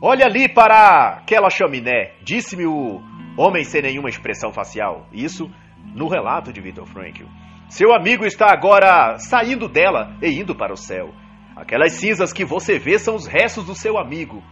Olha 0.00 0.26
ali 0.26 0.48
para 0.48 1.18
aquela 1.18 1.50
chaminé, 1.50 2.12
disse-me 2.22 2.66
o 2.66 3.02
homem 3.36 3.64
sem 3.64 3.82
nenhuma 3.82 4.08
expressão 4.08 4.52
facial. 4.52 5.06
Isso 5.12 5.50
no 5.94 6.08
relato 6.08 6.52
de 6.52 6.60
Victor 6.60 6.86
Frankl. 6.86 7.24
Seu 7.68 7.94
amigo 7.94 8.24
está 8.24 8.52
agora 8.52 9.18
saindo 9.18 9.68
dela 9.68 10.16
e 10.22 10.28
indo 10.30 10.54
para 10.54 10.72
o 10.72 10.76
céu. 10.76 11.10
Aquelas 11.56 11.92
cinzas 11.92 12.32
que 12.32 12.44
você 12.44 12.78
vê 12.78 12.98
são 12.98 13.14
os 13.14 13.26
restos 13.26 13.64
do 13.64 13.74
seu 13.74 13.98
amigo. 13.98 14.42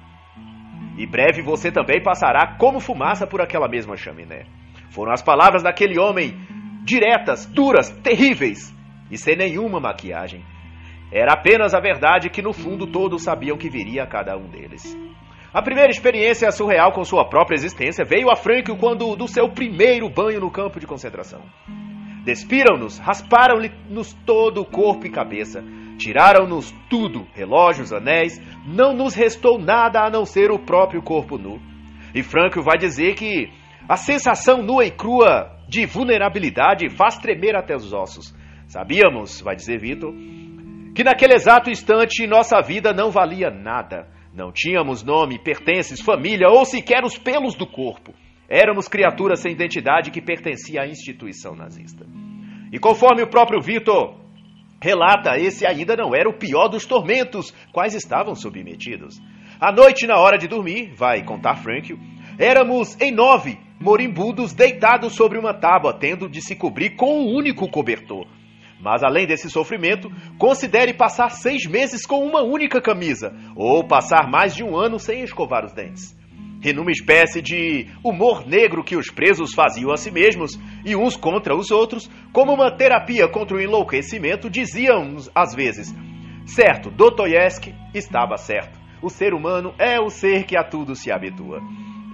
E 0.98 1.06
breve 1.06 1.40
você 1.40 1.70
também 1.70 2.02
passará 2.02 2.56
como 2.58 2.80
fumaça 2.80 3.24
por 3.24 3.40
aquela 3.40 3.68
mesma 3.68 3.96
chaminé. 3.96 4.46
Foram 4.90 5.12
as 5.12 5.22
palavras 5.22 5.62
daquele 5.62 5.96
homem, 5.96 6.36
diretas, 6.84 7.46
duras, 7.46 7.88
terríveis 8.02 8.74
e 9.08 9.16
sem 9.16 9.36
nenhuma 9.36 9.78
maquiagem. 9.78 10.44
Era 11.12 11.34
apenas 11.34 11.72
a 11.72 11.78
verdade 11.78 12.28
que 12.28 12.42
no 12.42 12.52
fundo 12.52 12.84
todos 12.84 13.22
sabiam 13.22 13.56
que 13.56 13.70
viria 13.70 14.02
a 14.02 14.06
cada 14.08 14.36
um 14.36 14.48
deles. 14.48 14.98
A 15.54 15.62
primeira 15.62 15.90
experiência 15.90 16.50
surreal 16.50 16.90
com 16.90 17.04
sua 17.04 17.24
própria 17.24 17.54
existência 17.54 18.04
veio 18.04 18.28
a 18.28 18.34
Frank 18.34 18.76
quando 18.76 19.14
do 19.14 19.28
seu 19.28 19.48
primeiro 19.48 20.10
banho 20.10 20.40
no 20.40 20.50
campo 20.50 20.80
de 20.80 20.86
concentração. 20.86 21.42
Despiram-nos, 22.24 22.98
rasparam-nos 22.98 24.12
todo 24.26 24.62
o 24.62 24.66
corpo 24.66 25.06
e 25.06 25.10
cabeça, 25.10 25.64
tiraram-nos 25.98 26.72
tudo, 26.88 27.26
relógios, 27.34 27.92
anéis, 27.92 28.40
não 28.64 28.94
nos 28.94 29.14
restou 29.14 29.58
nada 29.58 30.00
a 30.00 30.10
não 30.10 30.24
ser 30.24 30.50
o 30.50 30.58
próprio 30.58 31.02
corpo 31.02 31.36
nu. 31.36 31.60
E 32.14 32.22
Frank 32.22 32.58
vai 32.60 32.78
dizer 32.78 33.14
que 33.14 33.50
a 33.88 33.96
sensação 33.96 34.62
nua 34.62 34.86
e 34.86 34.90
crua 34.90 35.58
de 35.68 35.84
vulnerabilidade 35.84 36.88
faz 36.88 37.18
tremer 37.18 37.54
até 37.56 37.74
os 37.74 37.92
ossos. 37.92 38.34
Sabíamos, 38.66 39.40
vai 39.40 39.56
dizer 39.56 39.78
Vitor, 39.78 40.14
que 40.94 41.04
naquele 41.04 41.34
exato 41.34 41.70
instante 41.70 42.26
nossa 42.26 42.60
vida 42.60 42.92
não 42.92 43.10
valia 43.10 43.50
nada. 43.50 44.08
Não 44.32 44.52
tínhamos 44.52 45.02
nome, 45.02 45.38
pertences, 45.38 46.00
família 46.00 46.48
ou 46.48 46.64
sequer 46.64 47.02
os 47.02 47.18
pelos 47.18 47.54
do 47.54 47.66
corpo. 47.66 48.14
Éramos 48.48 48.88
criaturas 48.88 49.40
sem 49.40 49.52
identidade 49.52 50.10
que 50.10 50.22
pertencia 50.22 50.82
à 50.82 50.86
instituição 50.86 51.54
nazista. 51.54 52.06
E 52.72 52.78
conforme 52.78 53.22
o 53.22 53.28
próprio 53.28 53.60
Vitor 53.60 54.27
relata, 54.80 55.38
esse 55.38 55.66
ainda 55.66 55.96
não 55.96 56.14
era 56.14 56.28
o 56.28 56.38
pior 56.38 56.68
dos 56.68 56.86
tormentos, 56.86 57.52
quais 57.72 57.94
estavam 57.94 58.34
submetidos. 58.34 59.20
À 59.60 59.72
noite, 59.72 60.06
na 60.06 60.16
hora 60.16 60.38
de 60.38 60.46
dormir, 60.46 60.92
vai 60.94 61.24
contar 61.24 61.56
Frank, 61.56 61.96
éramos 62.38 62.96
em 63.00 63.10
nove 63.10 63.58
moribundos 63.80 64.52
deitados 64.52 65.14
sobre 65.14 65.38
uma 65.38 65.54
tábua, 65.54 65.92
tendo 65.92 66.28
de 66.28 66.40
se 66.40 66.56
cobrir 66.56 66.96
com 66.96 67.20
um 67.20 67.34
único 67.34 67.68
cobertor. 67.68 68.26
Mas 68.80 69.02
além 69.02 69.26
desse 69.26 69.50
sofrimento, 69.50 70.10
considere 70.38 70.94
passar 70.94 71.30
seis 71.30 71.66
meses 71.66 72.06
com 72.06 72.24
uma 72.24 72.42
única 72.42 72.80
camisa, 72.80 73.34
ou 73.56 73.86
passar 73.86 74.28
mais 74.28 74.54
de 74.54 74.62
um 74.62 74.76
ano 74.76 74.98
sem 74.98 75.22
escovar 75.22 75.64
os 75.64 75.72
dentes. 75.72 76.17
E 76.62 76.72
numa 76.72 76.90
espécie 76.90 77.40
de 77.40 77.86
humor 78.02 78.46
negro 78.46 78.82
que 78.82 78.96
os 78.96 79.10
presos 79.10 79.54
faziam 79.54 79.92
a 79.92 79.96
si 79.96 80.10
mesmos, 80.10 80.58
e 80.84 80.96
uns 80.96 81.16
contra 81.16 81.54
os 81.54 81.70
outros, 81.70 82.10
como 82.32 82.52
uma 82.52 82.70
terapia 82.70 83.28
contra 83.28 83.56
o 83.56 83.60
enlouquecimento, 83.60 84.50
diziam 84.50 85.16
às 85.34 85.54
vezes: 85.54 85.94
Certo, 86.44 86.90
Dostoiévski 86.90 87.74
estava 87.94 88.36
certo. 88.36 88.78
O 89.00 89.08
ser 89.08 89.34
humano 89.34 89.72
é 89.78 90.00
o 90.00 90.10
ser 90.10 90.44
que 90.44 90.56
a 90.56 90.64
tudo 90.64 90.96
se 90.96 91.12
habitua. 91.12 91.60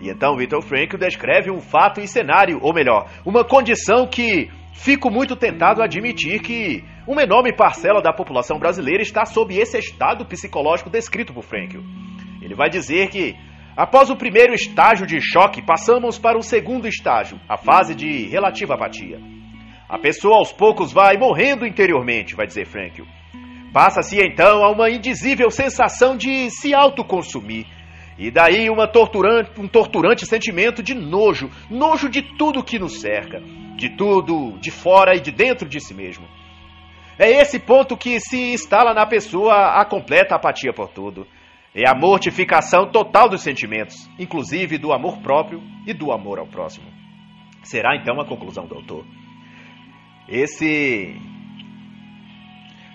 E 0.03 0.11
então 0.11 0.37
Victor 0.37 0.61
Frankl 0.61 0.99
descreve 0.99 1.51
um 1.51 1.61
fato 1.61 2.01
e 2.01 2.07
cenário, 2.07 2.59
ou 2.61 2.75
melhor, 2.75 3.09
uma 3.25 3.43
condição 3.43 4.07
que 4.07 4.51
fico 4.75 5.11
muito 5.11 5.35
tentado 5.35 5.81
a 5.81 5.87
admitir 5.87 6.43
que 6.43 6.85
uma 7.07 7.23
enorme 7.23 7.55
parcela 7.55 8.03
da 8.03 8.13
população 8.13 8.59
brasileira 8.59 9.03
está 9.03 9.25
sob 9.25 9.57
esse 9.57 9.79
estado 9.79 10.27
psicológico 10.27 10.91
descrito 10.91 11.33
por 11.33 11.45
Frankl. 11.45 11.79
Ele 12.43 12.55
vai 12.55 12.69
dizer 12.69 13.09
que 13.09 13.35
após 13.77 14.11
o 14.11 14.17
primeiro 14.17 14.55
estágio 14.55 15.07
de 15.07 15.21
choque, 15.21 15.63
passamos 15.63 16.19
para 16.19 16.39
o 16.39 16.43
segundo 16.43 16.87
estágio, 16.87 17.41
a 17.49 17.57
fase 17.57 17.95
de 17.95 18.27
relativa 18.29 18.75
apatia. 18.75 19.21
A 19.89 19.99
pessoa 19.99 20.39
aos 20.39 20.53
poucos 20.53 20.93
vai 20.93 21.17
morrendo 21.17 21.67
interiormente, 21.67 22.35
vai 22.35 22.47
dizer 22.47 22.67
Frankl. 22.67 23.03
Passa-se 23.73 24.21
então 24.21 24.65
a 24.65 24.71
uma 24.71 24.89
indizível 24.89 25.51
sensação 25.51 26.17
de 26.17 26.49
se 26.51 26.73
autoconsumir, 26.73 27.67
e 28.17 28.31
daí 28.31 28.71
uma 28.71 28.87
torturante, 28.87 29.61
um 29.61 29.67
torturante 29.67 30.25
sentimento 30.25 30.83
de 30.83 30.95
nojo, 30.95 31.51
nojo 31.69 32.09
de 32.09 32.23
tudo 32.23 32.63
que 32.63 32.79
nos 32.79 33.01
cerca, 33.01 33.41
de 33.77 33.91
tudo, 33.97 34.57
de 34.61 34.71
fora 34.71 35.17
e 35.17 35.21
de 35.21 35.33
dentro 35.33 35.69
de 35.69 35.81
si 35.81 35.93
mesmo. 35.93 36.27
É 37.19 37.31
esse 37.31 37.59
ponto 37.59 37.97
que 37.97 38.19
se 38.21 38.53
instala 38.53 38.93
na 38.93 39.07
pessoa 39.07 39.81
a 39.81 39.85
completa 39.85 40.35
apatia 40.35 40.73
por 40.73 40.89
tudo. 40.89 41.27
É 41.75 41.89
a 41.89 41.95
mortificação 41.95 42.89
total 42.91 43.29
dos 43.29 43.43
sentimentos, 43.43 44.09
inclusive 44.19 44.79
do 44.79 44.93
amor 44.93 45.19
próprio 45.19 45.61
e 45.85 45.93
do 45.93 46.13
amor 46.13 46.39
ao 46.39 46.47
próximo. 46.47 46.87
Será 47.65 47.97
então 47.97 48.21
a 48.21 48.27
conclusão 48.27 48.67
do 48.67 48.77
autor. 48.77 49.05
Esse. 50.29 51.17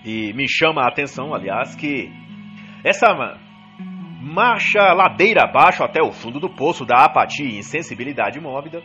E 0.02 0.32
me 0.32 0.48
chama 0.48 0.82
a 0.82 0.88
atenção, 0.88 1.34
aliás, 1.34 1.74
que 1.74 2.10
essa 2.82 3.06
marcha 4.22 4.80
ladeira 4.94 5.42
abaixo 5.44 5.84
até 5.84 6.02
o 6.02 6.10
fundo 6.10 6.40
do 6.40 6.48
poço 6.48 6.86
da 6.86 7.04
apatia 7.04 7.44
e 7.44 7.58
insensibilidade 7.58 8.40
mórbida. 8.40 8.82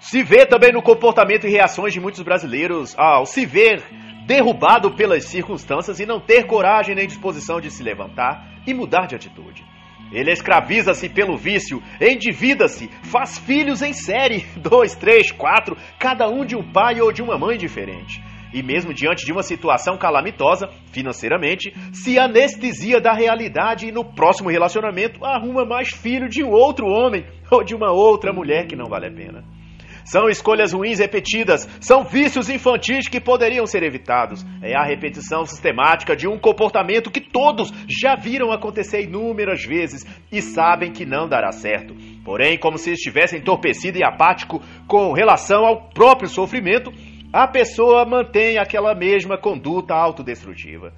Se 0.00 0.22
vê 0.22 0.46
também 0.46 0.72
no 0.72 0.82
comportamento 0.82 1.46
e 1.46 1.50
reações 1.50 1.92
de 1.92 2.00
muitos 2.00 2.22
brasileiros 2.22 2.96
ao 2.98 3.26
se 3.26 3.44
ver 3.44 3.82
derrubado 4.26 4.94
pelas 4.94 5.24
circunstâncias 5.24 6.00
e 6.00 6.06
não 6.06 6.20
ter 6.20 6.46
coragem 6.46 6.94
nem 6.94 7.06
disposição 7.06 7.60
de 7.60 7.70
se 7.70 7.82
levantar 7.82 8.62
e 8.66 8.74
mudar 8.74 9.06
de 9.06 9.14
atitude. 9.14 9.64
Ele 10.12 10.30
escraviza-se 10.30 11.08
pelo 11.08 11.36
vício, 11.36 11.82
endivida-se, 12.00 12.88
faz 13.02 13.38
filhos 13.38 13.80
em 13.80 13.92
série, 13.92 14.44
dois, 14.56 14.94
três, 14.94 15.30
quatro, 15.32 15.76
cada 15.98 16.28
um 16.28 16.44
de 16.44 16.54
um 16.54 16.72
pai 16.72 17.00
ou 17.00 17.10
de 17.10 17.22
uma 17.22 17.38
mãe 17.38 17.56
diferente 17.56 18.22
e 18.52 18.62
mesmo 18.62 18.92
diante 18.92 19.24
de 19.24 19.32
uma 19.32 19.42
situação 19.42 19.96
calamitosa 19.96 20.68
financeiramente, 20.92 21.72
se 21.92 22.18
anestesia 22.18 23.00
da 23.00 23.12
realidade 23.12 23.86
e 23.86 23.92
no 23.92 24.04
próximo 24.04 24.50
relacionamento 24.50 25.24
arruma 25.24 25.64
mais 25.64 25.88
filho 25.88 26.28
de 26.28 26.44
um 26.44 26.50
outro 26.50 26.86
homem 26.86 27.24
ou 27.50 27.64
de 27.64 27.74
uma 27.74 27.90
outra 27.90 28.32
mulher 28.32 28.66
que 28.66 28.76
não 28.76 28.86
vale 28.86 29.06
a 29.06 29.10
pena. 29.10 29.44
São 30.04 30.28
escolhas 30.28 30.72
ruins 30.72 30.98
repetidas, 30.98 31.68
são 31.80 32.04
vícios 32.04 32.48
infantis 32.48 33.08
que 33.08 33.20
poderiam 33.20 33.66
ser 33.66 33.82
evitados. 33.82 34.44
É 34.62 34.74
a 34.74 34.84
repetição 34.84 35.44
sistemática 35.44 36.16
de 36.16 36.28
um 36.28 36.38
comportamento 36.38 37.10
que 37.10 37.20
todos 37.20 37.72
já 37.88 38.14
viram 38.14 38.52
acontecer 38.52 39.02
inúmeras 39.02 39.64
vezes 39.64 40.04
e 40.30 40.40
sabem 40.40 40.92
que 40.92 41.06
não 41.06 41.28
dará 41.28 41.52
certo. 41.52 41.94
Porém, 42.24 42.58
como 42.58 42.78
se 42.78 42.92
estivesse 42.92 43.36
entorpecido 43.36 43.98
e 43.98 44.04
apático 44.04 44.60
com 44.86 45.12
relação 45.12 45.64
ao 45.64 45.88
próprio 45.90 46.28
sofrimento, 46.28 46.92
a 47.32 47.48
pessoa 47.48 48.04
mantém 48.04 48.58
aquela 48.58 48.94
mesma 48.94 49.38
conduta 49.38 49.94
autodestrutiva. 49.94 50.92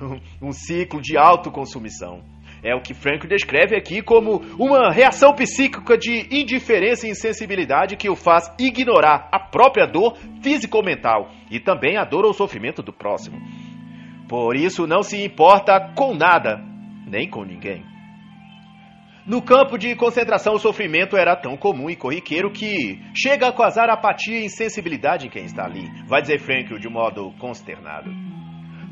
Um 0.40 0.50
ciclo 0.50 0.98
de 0.98 1.18
autoconsumição. 1.18 2.22
É 2.62 2.74
o 2.74 2.80
que 2.80 2.92
Frank 2.92 3.26
descreve 3.26 3.74
aqui 3.74 4.02
como 4.02 4.42
uma 4.58 4.92
reação 4.92 5.32
psíquica 5.34 5.96
de 5.96 6.26
indiferença 6.30 7.06
e 7.06 7.10
insensibilidade 7.10 7.96
que 7.96 8.10
o 8.10 8.16
faz 8.16 8.52
ignorar 8.58 9.28
a 9.32 9.38
própria 9.38 9.86
dor 9.86 10.16
físico-mental 10.42 11.30
e 11.50 11.58
também 11.58 11.96
a 11.96 12.04
dor 12.04 12.26
ou 12.26 12.34
sofrimento 12.34 12.82
do 12.82 12.92
próximo. 12.92 13.40
Por 14.28 14.54
isso 14.54 14.86
não 14.86 15.02
se 15.02 15.24
importa 15.24 15.92
com 15.96 16.14
nada, 16.14 16.62
nem 17.06 17.28
com 17.28 17.44
ninguém. 17.44 17.82
No 19.26 19.40
campo 19.40 19.78
de 19.78 19.94
concentração, 19.94 20.54
o 20.54 20.58
sofrimento 20.58 21.16
era 21.16 21.36
tão 21.36 21.56
comum 21.56 21.88
e 21.88 21.96
corriqueiro 21.96 22.50
que 22.50 23.00
chega 23.14 23.48
a 23.48 23.52
causar 23.52 23.88
apatia 23.88 24.38
e 24.38 24.46
insensibilidade 24.46 25.26
em 25.26 25.30
quem 25.30 25.44
está 25.44 25.64
ali, 25.64 25.88
vai 26.06 26.20
dizer 26.20 26.40
Frankel 26.40 26.78
de 26.78 26.88
modo 26.88 27.32
consternado. 27.38 28.10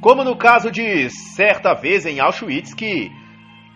Como 0.00 0.22
no 0.22 0.36
caso 0.36 0.70
de 0.70 1.10
certa 1.10 1.74
vez 1.74 2.06
em 2.06 2.20
Auschwitz, 2.20 2.72
que 2.72 3.10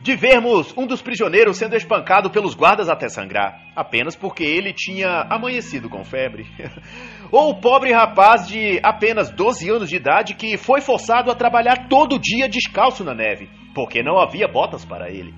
de 0.02 0.16
vermos 0.16 0.76
um 0.76 0.84
dos 0.84 1.00
prisioneiros 1.00 1.56
sendo 1.56 1.76
espancado 1.76 2.28
pelos 2.28 2.54
guardas 2.54 2.88
até 2.88 3.08
sangrar, 3.08 3.56
apenas 3.76 4.16
porque 4.16 4.42
ele 4.42 4.72
tinha 4.72 5.28
amanhecido 5.30 5.88
com 5.88 6.02
febre. 6.02 6.44
Ou 7.30 7.50
o 7.50 7.60
pobre 7.60 7.92
rapaz 7.92 8.48
de 8.48 8.80
apenas 8.82 9.30
12 9.30 9.70
anos 9.70 9.88
de 9.88 9.96
idade 9.96 10.34
que 10.34 10.56
foi 10.56 10.80
forçado 10.80 11.30
a 11.30 11.36
trabalhar 11.36 11.88
todo 11.88 12.18
dia 12.18 12.48
descalço 12.48 13.04
na 13.04 13.14
neve, 13.14 13.48
porque 13.74 14.02
não 14.02 14.18
havia 14.18 14.48
botas 14.48 14.84
para 14.84 15.08
ele. 15.08 15.32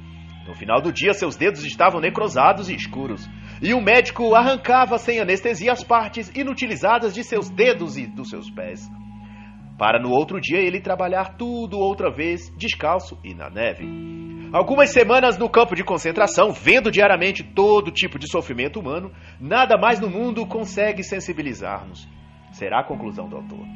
No 0.49 0.55
final 0.55 0.81
do 0.81 0.93
dia, 0.93 1.13
seus 1.13 1.37
dedos 1.37 1.63
estavam 1.65 2.01
necrosados 2.01 2.71
e 2.71 2.75
escuros, 2.75 3.29
e 3.63 3.75
o 3.75 3.83
médico 3.83 4.35
arrancava 4.35 4.97
sem 4.97 5.21
anestesia 5.21 5.73
as 5.73 5.85
partes 5.85 6.31
inutilizadas 6.35 7.15
de 7.15 7.23
seus 7.23 7.51
dedos 7.51 7.99
e 7.99 8.07
dos 8.07 8.31
seus 8.31 8.51
pés 8.51 8.91
para 9.79 10.01
no 10.01 10.11
outro 10.11 10.41
dia 10.41 10.61
ele 10.61 10.81
trabalhar 10.81 11.37
tudo 11.37 11.79
outra 11.79 12.11
vez, 12.11 12.49
descalço 12.57 13.19
e 13.25 13.35
na 13.35 13.51
neve. 13.51 13.85
Algumas 14.55 14.91
semanas 14.91 15.37
no 15.37 15.51
campo 15.51 15.75
de 15.75 15.83
concentração, 15.83 16.53
vendo 16.53 16.89
diariamente 16.89 17.43
todo 17.43 17.91
tipo 17.91 18.21
de 18.21 18.31
sofrimento 18.31 18.79
humano, 18.79 19.11
nada 19.41 19.77
mais 19.77 19.99
no 19.99 20.09
mundo 20.09 20.47
consegue 20.47 21.03
sensibilizar-nos. 21.03 22.09
Será 22.53 22.79
a 22.79 22.85
conclusão 22.85 23.29
do 23.29 23.35
autor. 23.35 23.67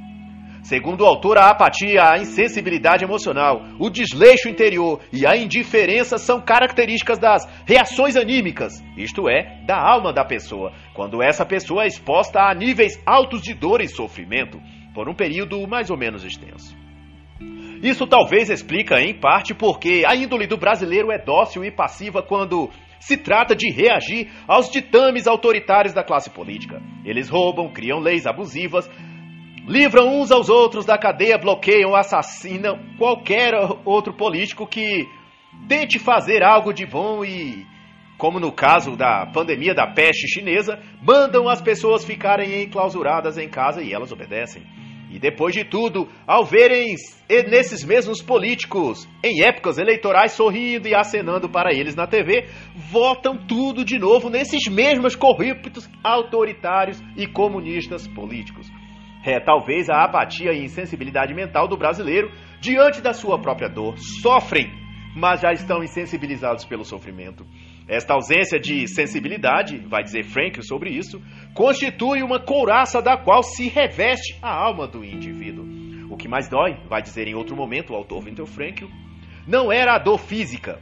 Segundo 0.62 1.00
o 1.00 1.04
autor, 1.04 1.36
a 1.36 1.50
apatia, 1.50 2.08
a 2.08 2.18
insensibilidade 2.18 3.02
emocional, 3.02 3.60
o 3.80 3.90
desleixo 3.90 4.48
interior 4.48 5.00
e 5.12 5.26
a 5.26 5.36
indiferença 5.36 6.16
são 6.16 6.40
características 6.40 7.18
das 7.18 7.44
reações 7.66 8.14
anímicas, 8.14 8.80
isto 8.96 9.28
é, 9.28 9.64
da 9.66 9.76
alma 9.76 10.12
da 10.12 10.24
pessoa, 10.24 10.72
quando 10.94 11.20
essa 11.20 11.44
pessoa 11.44 11.82
é 11.82 11.88
exposta 11.88 12.38
a 12.40 12.54
níveis 12.54 13.02
altos 13.04 13.42
de 13.42 13.52
dor 13.52 13.80
e 13.80 13.88
sofrimento 13.88 14.60
por 14.94 15.08
um 15.08 15.14
período 15.14 15.66
mais 15.66 15.90
ou 15.90 15.96
menos 15.96 16.24
extenso. 16.24 16.87
Isso 17.82 18.06
talvez 18.06 18.50
explica, 18.50 19.00
em 19.00 19.14
parte, 19.14 19.54
porque 19.54 20.02
a 20.06 20.16
índole 20.16 20.46
do 20.46 20.56
brasileiro 20.56 21.12
é 21.12 21.18
dócil 21.18 21.64
e 21.64 21.70
passiva 21.70 22.22
quando 22.22 22.70
se 22.98 23.16
trata 23.16 23.54
de 23.54 23.70
reagir 23.70 24.28
aos 24.46 24.68
ditames 24.70 25.26
autoritários 25.26 25.94
da 25.94 26.02
classe 26.02 26.28
política. 26.30 26.82
Eles 27.04 27.28
roubam, 27.28 27.72
criam 27.72 28.00
leis 28.00 28.26
abusivas, 28.26 28.90
livram 29.66 30.20
uns 30.20 30.32
aos 30.32 30.48
outros 30.48 30.84
da 30.84 30.98
cadeia, 30.98 31.38
bloqueiam, 31.38 31.94
assassinam 31.94 32.78
qualquer 32.98 33.52
outro 33.84 34.12
político 34.12 34.66
que 34.66 35.06
tente 35.68 35.98
fazer 35.98 36.42
algo 36.42 36.72
de 36.72 36.84
bom 36.84 37.24
e, 37.24 37.64
como 38.16 38.40
no 38.40 38.50
caso 38.50 38.96
da 38.96 39.26
pandemia 39.26 39.74
da 39.74 39.86
peste 39.86 40.26
chinesa, 40.26 40.80
mandam 41.00 41.48
as 41.48 41.62
pessoas 41.62 42.04
ficarem 42.04 42.64
enclausuradas 42.64 43.38
em 43.38 43.48
casa 43.48 43.82
e 43.82 43.92
elas 43.92 44.10
obedecem. 44.10 44.64
E 45.10 45.18
depois 45.18 45.54
de 45.54 45.64
tudo, 45.64 46.06
ao 46.26 46.44
verem 46.44 46.94
nesses 47.48 47.82
mesmos 47.82 48.20
políticos, 48.20 49.08
em 49.24 49.42
épocas 49.42 49.78
eleitorais, 49.78 50.32
sorrindo 50.32 50.86
e 50.86 50.94
acenando 50.94 51.48
para 51.48 51.72
eles 51.72 51.94
na 51.94 52.06
TV, 52.06 52.46
votam 52.74 53.36
tudo 53.46 53.84
de 53.84 53.98
novo 53.98 54.28
nesses 54.28 54.70
mesmos 54.70 55.16
corruptos, 55.16 55.88
autoritários 56.04 57.02
e 57.16 57.26
comunistas 57.26 58.06
políticos. 58.08 58.70
É 59.24 59.40
talvez 59.40 59.88
a 59.90 60.04
apatia 60.04 60.52
e 60.52 60.64
insensibilidade 60.64 61.34
mental 61.34 61.66
do 61.66 61.76
brasileiro 61.76 62.30
diante 62.60 63.00
da 63.00 63.12
sua 63.12 63.40
própria 63.40 63.68
dor. 63.68 63.98
Sofrem, 63.98 64.70
mas 65.16 65.40
já 65.40 65.52
estão 65.52 65.82
insensibilizados 65.82 66.64
pelo 66.64 66.84
sofrimento. 66.84 67.44
Esta 67.88 68.12
ausência 68.12 68.60
de 68.60 68.86
sensibilidade, 68.86 69.78
vai 69.78 70.02
dizer 70.02 70.22
Frank 70.24 70.62
sobre 70.62 70.90
isso, 70.90 71.22
constitui 71.54 72.22
uma 72.22 72.38
couraça 72.38 73.00
da 73.00 73.16
qual 73.16 73.42
se 73.42 73.66
reveste 73.68 74.36
a 74.42 74.50
alma 74.50 74.86
do 74.86 75.02
indivíduo. 75.02 75.66
O 76.10 76.16
que 76.16 76.28
mais 76.28 76.48
dói, 76.48 76.76
vai 76.86 77.00
dizer 77.00 77.26
em 77.26 77.34
outro 77.34 77.56
momento 77.56 77.94
o 77.94 77.96
autor 77.96 78.22
Winter 78.22 78.44
Frankl, 78.44 78.86
não 79.46 79.72
era 79.72 79.94
a 79.94 79.98
dor 79.98 80.18
física, 80.18 80.78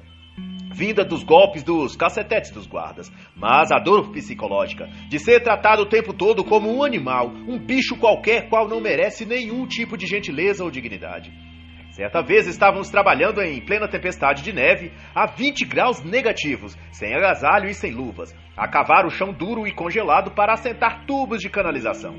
vinda 0.75 1.05
dos 1.05 1.23
golpes 1.23 1.63
dos 1.63 1.95
cacetetes 1.95 2.51
dos 2.51 2.67
guardas, 2.67 3.11
mas 3.37 3.71
a 3.71 3.79
dor 3.79 4.11
psicológica, 4.11 4.87
de 5.09 5.19
ser 5.21 5.41
tratado 5.41 5.83
o 5.83 5.89
tempo 5.89 6.13
todo 6.13 6.45
como 6.45 6.69
um 6.69 6.83
animal, 6.83 7.29
um 7.29 7.57
bicho 7.57 7.97
qualquer 7.97 8.49
qual 8.49 8.69
não 8.69 8.81
merece 8.81 9.25
nenhum 9.25 9.65
tipo 9.67 9.97
de 9.97 10.07
gentileza 10.07 10.65
ou 10.65 10.71
dignidade. 10.71 11.33
Certa 11.97 12.21
vez 12.21 12.47
estávamos 12.47 12.91
trabalhando 12.91 13.41
em 13.41 13.59
plena 13.59 13.89
tempestade 13.89 14.43
de 14.43 14.53
neve, 14.53 14.93
a 15.15 15.25
20 15.25 15.65
graus 15.65 16.05
negativos, 16.05 16.77
sem 16.93 17.15
agasalho 17.15 17.71
e 17.71 17.73
sem 17.73 17.91
luvas, 17.91 18.37
a 18.55 18.69
cavar 18.69 19.07
o 19.07 19.11
chão 19.11 19.33
duro 19.33 19.67
e 19.67 19.73
congelado 19.73 20.31
para 20.33 20.53
assentar 20.53 21.07
tubos 21.07 21.41
de 21.41 21.49
canalização. 21.49 22.15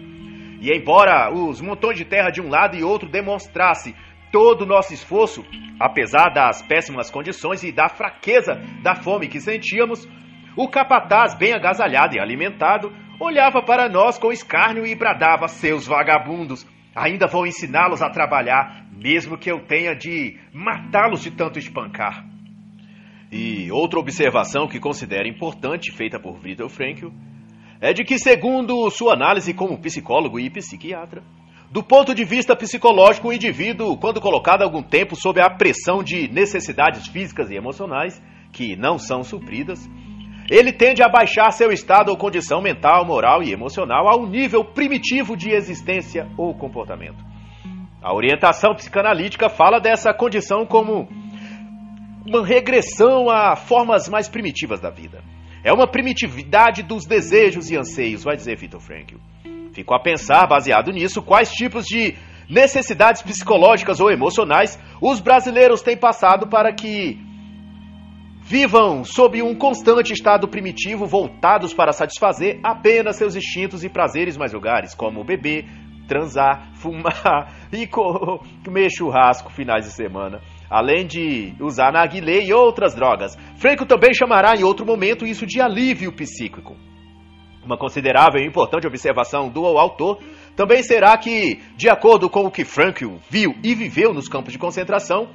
E 0.60 0.76
embora 0.76 1.32
os 1.32 1.62
montões 1.62 1.96
de 1.96 2.06
terra 2.06 2.32
de 2.32 2.42
um 2.42 2.50
lado 2.50 2.76
e 2.76 2.84
outro 2.84 3.08
demonstrasse 3.08 3.96
todo 4.32 4.64
o 4.64 4.66
nosso 4.66 4.96
esforço, 4.96 5.46
apesar 5.80 6.34
das 6.34 6.64
péssimas 6.64 7.12
condições 7.12 7.62
e 7.64 7.72
da 7.72 7.88
fraqueza 7.88 8.60
da 8.82 8.96
fome 8.96 9.28
que 9.28 9.40
sentíamos, 9.40 10.10
o 10.56 10.68
capataz, 10.68 11.38
bem 11.38 11.54
agasalhado 11.54 12.16
e 12.16 12.20
alimentado, 12.20 12.92
olhava 13.20 13.62
para 13.62 13.88
nós 13.88 14.18
com 14.18 14.32
escárnio 14.32 14.88
e 14.88 14.96
bradava: 14.96 15.48
Seus 15.48 15.86
vagabundos, 15.86 16.66
ainda 16.98 17.28
vou 17.28 17.46
ensiná-los 17.46 18.02
a 18.02 18.10
trabalhar, 18.10 18.86
mesmo 18.92 19.38
que 19.38 19.52
eu 19.52 19.60
tenha 19.60 19.96
de 19.96 20.38
matá-los 20.52 21.22
de 21.22 21.32
tanto 21.32 21.60
espancar. 21.60 22.26
E 23.32 23.72
outra 23.72 24.00
observação 24.00 24.68
que 24.68 24.80
considero 24.80 25.28
importante, 25.28 25.92
feita 25.92 26.20
por 26.20 26.40
Viktor 26.40 26.70
Frankl, 26.70 27.10
é 27.80 27.94
de 27.94 28.04
que, 28.04 28.18
segundo 28.18 28.90
sua 28.90 29.14
análise 29.14 29.54
como 29.54 29.78
psicólogo 29.78 30.40
e 30.40 30.50
psiquiatra, 30.50 31.22
do 31.70 31.84
ponto 31.84 32.16
de 32.16 32.24
vista 32.24 32.56
psicológico, 32.56 33.28
o 33.28 33.34
indivíduo, 33.34 33.98
quando 33.98 34.22
colocado 34.22 34.64
algum 34.64 34.82
tempo 34.82 35.16
sob 35.16 35.40
a 35.40 35.50
pressão 35.50 36.02
de 36.02 36.28
necessidades 36.30 37.08
físicas 37.08 37.52
e 37.52 37.56
emocionais 37.56 38.20
que 38.52 38.76
não 38.76 38.98
são 38.98 39.24
supridas, 39.24 39.88
ele 40.50 40.72
tende 40.72 41.04
a 41.04 41.10
baixar 41.10 41.52
seu 41.52 41.72
estado 41.72 42.10
ou 42.10 42.18
condição 42.18 42.62
mental, 42.62 43.06
moral 43.06 43.44
e 43.44 43.52
emocional 43.52 44.08
a 44.08 44.16
um 44.16 44.26
nível 44.26 44.64
primitivo 44.64 45.36
de 45.36 45.52
existência 45.52 46.28
ou 46.38 46.54
comportamento. 46.54 47.24
A 48.02 48.14
orientação 48.14 48.74
psicanalítica 48.74 49.50
fala 49.50 49.80
dessa 49.80 50.14
condição 50.14 50.66
como 50.66 51.10
uma 52.26 52.46
regressão 52.46 53.30
a 53.30 53.56
formas 53.56 54.08
mais 54.08 54.30
primitivas 54.30 54.80
da 54.80 54.90
vida. 54.90 55.22
É 55.64 55.74
uma 55.74 55.88
primitividade 55.88 56.84
dos 56.84 57.06
desejos 57.06 57.70
e 57.70 57.78
anseios, 57.78 58.24
vai 58.24 58.36
dizer 58.36 58.58
Viktor 58.58 58.80
Frankl. 58.80 59.18
Ficou 59.74 59.98
a 59.98 60.02
pensar, 60.02 60.48
baseado 60.48 60.92
nisso, 60.92 61.22
quais 61.22 61.52
tipos 61.52 61.86
de 61.86 62.16
necessidades 62.50 63.22
psicológicas 63.22 64.00
ou 64.00 64.10
emocionais 64.10 64.80
os 65.02 65.20
brasileiros 65.20 65.82
têm 65.82 65.98
passado 65.98 66.48
para 66.48 66.74
que 66.74 67.20
vivam 68.48 69.04
sob 69.04 69.42
um 69.44 69.54
constante 69.54 70.14
estado 70.14 70.48
primitivo, 70.48 71.06
voltados 71.06 71.74
para 71.74 71.92
satisfazer 71.92 72.62
apenas 72.64 73.18
seus 73.18 73.36
instintos 73.36 73.84
e 73.84 73.90
prazeres 73.90 74.38
mais 74.38 74.54
vulgares, 74.54 74.96
como 74.96 75.22
beber, 75.22 75.66
transar, 76.08 76.72
fumar 76.80 77.54
e 77.74 77.86
comer 77.86 78.90
churrasco 78.90 79.52
finais 79.52 79.84
de 79.84 79.92
semana. 79.92 80.40
Além 80.70 81.06
de 81.06 81.54
usar 81.60 81.92
narguilé 81.92 82.46
e 82.46 82.54
outras 82.54 82.96
drogas. 82.96 83.36
Franco 83.58 83.86
também 83.86 84.14
chamará 84.14 84.56
em 84.56 84.64
outro 84.64 84.86
momento 84.86 85.26
isso 85.26 85.46
de 85.46 85.60
alívio 85.60 86.14
psíquico. 86.14 86.78
Uma 87.66 87.78
considerável 87.78 88.42
e 88.42 88.48
importante 88.48 88.88
observação 88.88 89.50
do 89.50 89.66
autor 89.66 90.20
também 90.56 90.82
será 90.82 91.18
que, 91.18 91.60
de 91.76 91.90
acordo 91.90 92.30
com 92.30 92.46
o 92.46 92.52
que 92.52 92.64
Frankl 92.64 93.18
viu 93.30 93.54
e 93.62 93.76
viveu 93.76 94.14
nos 94.14 94.30
campos 94.30 94.54
de 94.54 94.58
concentração, 94.58 95.28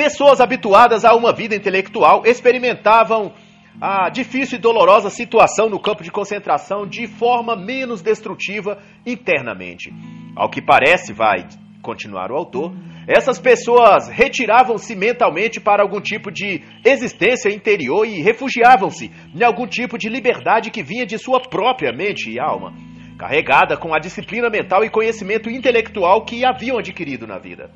pessoas 0.00 0.40
habituadas 0.40 1.04
a 1.04 1.14
uma 1.14 1.30
vida 1.30 1.54
intelectual 1.54 2.22
experimentavam 2.24 3.34
a 3.78 4.08
difícil 4.08 4.56
e 4.56 4.60
dolorosa 4.60 5.10
situação 5.10 5.68
no 5.68 5.78
campo 5.78 6.02
de 6.02 6.10
concentração 6.10 6.86
de 6.86 7.06
forma 7.06 7.54
menos 7.54 8.00
destrutiva 8.00 8.78
internamente. 9.04 9.92
Ao 10.34 10.48
que 10.48 10.62
parece, 10.62 11.12
vai 11.12 11.46
continuar 11.82 12.32
o 12.32 12.34
autor, 12.34 12.72
essas 13.06 13.38
pessoas 13.38 14.08
retiravam-se 14.08 14.96
mentalmente 14.96 15.60
para 15.60 15.82
algum 15.82 16.00
tipo 16.00 16.30
de 16.30 16.62
existência 16.82 17.50
interior 17.50 18.06
e 18.06 18.22
refugiavam-se 18.22 19.10
em 19.34 19.44
algum 19.44 19.66
tipo 19.66 19.98
de 19.98 20.08
liberdade 20.08 20.70
que 20.70 20.82
vinha 20.82 21.04
de 21.04 21.18
sua 21.18 21.42
própria 21.42 21.92
mente 21.92 22.30
e 22.30 22.40
alma, 22.40 22.72
carregada 23.18 23.76
com 23.76 23.94
a 23.94 23.98
disciplina 23.98 24.48
mental 24.48 24.82
e 24.82 24.88
conhecimento 24.88 25.50
intelectual 25.50 26.24
que 26.24 26.42
haviam 26.42 26.78
adquirido 26.78 27.26
na 27.26 27.38
vida. 27.38 27.70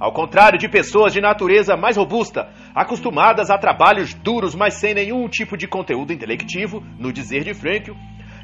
Ao 0.00 0.10
contrário 0.10 0.58
de 0.58 0.66
pessoas 0.66 1.12
de 1.12 1.20
natureza 1.20 1.76
mais 1.76 1.94
robusta, 1.94 2.48
acostumadas 2.74 3.50
a 3.50 3.58
trabalhos 3.58 4.14
duros, 4.14 4.54
mas 4.54 4.74
sem 4.74 4.94
nenhum 4.94 5.28
tipo 5.28 5.58
de 5.58 5.68
conteúdo 5.68 6.10
intelectivo, 6.10 6.82
no 6.98 7.12
dizer 7.12 7.44
de 7.44 7.52
Frankl, 7.52 7.92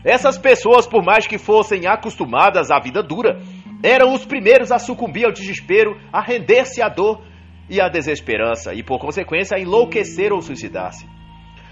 essas 0.05 0.37
pessoas, 0.37 0.87
por 0.87 1.03
mais 1.03 1.27
que 1.27 1.39
fossem 1.39 1.87
acostumadas 1.87 2.71
à 2.71 2.79
vida 2.79 3.03
dura, 3.03 3.41
eram 3.83 4.13
os 4.13 4.27
primeiros 4.27 4.71
a 4.71 4.79
sucumbir 4.79 5.25
ao 5.25 5.33
desespero, 5.33 5.99
a 6.13 6.21
render-se 6.21 6.83
à 6.83 6.91
dor 6.91 7.23
e 7.71 7.81
à 7.81 7.89
desesperança, 7.89 8.75
e 8.75 8.83
por 8.83 8.99
consequência 8.99 9.57
a 9.57 9.61
enlouquecer 9.61 10.35
ou 10.35 10.43
suicidar-se. 10.43 11.09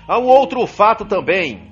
Há 0.09 0.19
um 0.19 0.25
outro 0.25 0.67
fato 0.67 1.05
também 1.05 1.71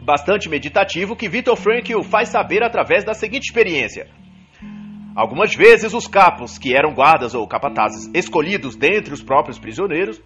bastante 0.00 0.48
meditativo 0.48 1.16
que 1.16 1.28
Victor 1.28 1.56
Frankl 1.56 2.02
faz 2.02 2.28
saber 2.28 2.62
através 2.62 3.02
da 3.02 3.12
seguinte 3.12 3.46
experiência. 3.46 4.06
Algumas 5.14 5.54
vezes 5.54 5.94
os 5.94 6.08
capos, 6.08 6.58
que 6.58 6.76
eram 6.76 6.92
guardas 6.92 7.36
ou 7.36 7.46
capatazes 7.46 8.10
escolhidos 8.12 8.74
dentre 8.74 9.14
os 9.14 9.22
próprios 9.22 9.60
prisioneiros, 9.60 10.20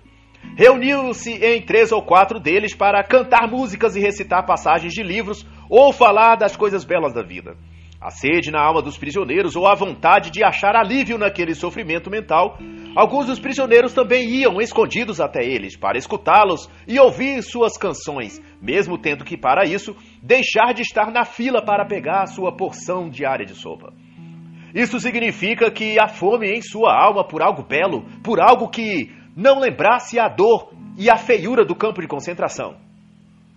reuniam-se 0.56 1.30
em 1.30 1.60
três 1.60 1.92
ou 1.92 2.00
quatro 2.00 2.40
deles 2.40 2.74
para 2.74 3.04
cantar 3.04 3.46
músicas 3.50 3.96
e 3.96 4.00
recitar 4.00 4.46
passagens 4.46 4.94
de 4.94 5.02
livros 5.02 5.46
ou 5.68 5.92
falar 5.92 6.36
das 6.36 6.56
coisas 6.56 6.84
belas 6.84 7.12
da 7.12 7.22
vida. 7.22 7.54
A 8.00 8.10
sede 8.10 8.50
na 8.50 8.62
alma 8.62 8.80
dos 8.80 8.96
prisioneiros 8.96 9.56
ou 9.56 9.66
a 9.66 9.74
vontade 9.74 10.30
de 10.30 10.42
achar 10.42 10.74
alívio 10.74 11.18
naquele 11.18 11.54
sofrimento 11.54 12.08
mental, 12.08 12.56
alguns 12.96 13.26
dos 13.26 13.38
prisioneiros 13.38 13.92
também 13.92 14.26
iam 14.26 14.58
escondidos 14.58 15.20
até 15.20 15.44
eles 15.44 15.76
para 15.76 15.98
escutá-los 15.98 16.66
e 16.86 16.98
ouvir 16.98 17.42
suas 17.42 17.76
canções, 17.76 18.40
mesmo 18.62 18.96
tendo 18.96 19.22
que, 19.22 19.36
para 19.36 19.66
isso, 19.66 19.94
deixar 20.22 20.72
de 20.72 20.80
estar 20.80 21.10
na 21.10 21.26
fila 21.26 21.60
para 21.62 21.84
pegar 21.84 22.22
a 22.22 22.26
sua 22.26 22.56
porção 22.56 23.10
diária 23.10 23.44
de 23.44 23.54
sopa. 23.54 23.92
Isso 24.74 25.00
significa 25.00 25.70
que 25.70 25.98
a 25.98 26.08
fome 26.08 26.50
em 26.50 26.60
sua 26.60 26.92
alma 26.94 27.26
por 27.26 27.42
algo 27.42 27.62
belo, 27.62 28.04
por 28.22 28.40
algo 28.40 28.68
que 28.68 29.10
não 29.36 29.60
lembrasse 29.60 30.18
a 30.18 30.28
dor 30.28 30.72
e 30.96 31.08
a 31.08 31.16
feiura 31.16 31.64
do 31.64 31.74
campo 31.74 32.00
de 32.00 32.08
concentração. 32.08 32.76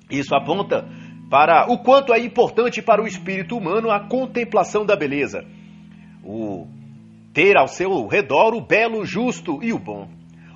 Isso 0.10 0.36
aponta 0.36 0.88
para 1.30 1.72
o 1.72 1.80
quanto 1.80 2.14
é 2.14 2.20
importante 2.20 2.82
para 2.82 3.02
o 3.02 3.08
espírito 3.08 3.58
humano 3.58 3.90
a 3.90 4.00
contemplação 4.00 4.86
da 4.86 4.96
beleza, 4.96 5.46
o 6.24 6.68
ter 7.34 7.58
ao 7.58 7.68
seu 7.68 8.08
redor 8.08 8.54
o 8.54 8.62
belo, 8.62 9.06
justo 9.06 9.60
e 9.62 9.72
o 9.72 9.80
bom. 9.80 10.08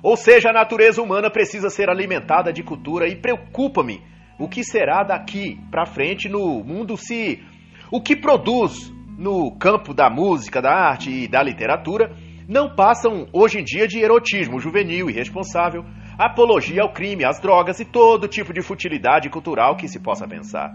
Ou 0.02 0.16
seja, 0.16 0.50
a 0.50 0.52
natureza 0.52 1.02
humana 1.02 1.30
precisa 1.30 1.70
ser 1.70 1.88
alimentada 1.88 2.52
de 2.52 2.62
cultura 2.62 3.08
e 3.08 3.16
preocupa-me 3.16 4.02
o 4.38 4.48
que 4.48 4.62
será 4.62 5.02
daqui 5.02 5.58
para 5.70 5.86
frente 5.86 6.28
no 6.28 6.62
mundo 6.62 6.96
se 6.96 7.42
o 7.90 8.00
que 8.00 8.14
produz 8.14 8.92
no 9.16 9.56
campo 9.58 9.94
da 9.94 10.10
música, 10.10 10.60
da 10.60 10.72
arte 10.72 11.10
e 11.10 11.28
da 11.28 11.42
literatura 11.42 12.12
não 12.48 12.74
passam 12.74 13.26
hoje 13.32 13.58
em 13.58 13.64
dia 13.64 13.88
de 13.88 13.98
erotismo 13.98 14.60
juvenil 14.60 15.08
e 15.08 15.12
irresponsável, 15.12 15.84
apologia 16.16 16.82
ao 16.82 16.92
crime, 16.92 17.24
às 17.24 17.40
drogas 17.40 17.80
e 17.80 17.84
todo 17.84 18.28
tipo 18.28 18.52
de 18.52 18.62
futilidade 18.62 19.28
cultural 19.28 19.76
que 19.76 19.88
se 19.88 20.00
possa 20.00 20.28
pensar. 20.28 20.72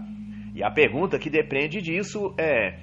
E 0.54 0.62
a 0.62 0.70
pergunta 0.70 1.18
que 1.18 1.30
depende 1.30 1.80
disso 1.80 2.34
é: 2.38 2.78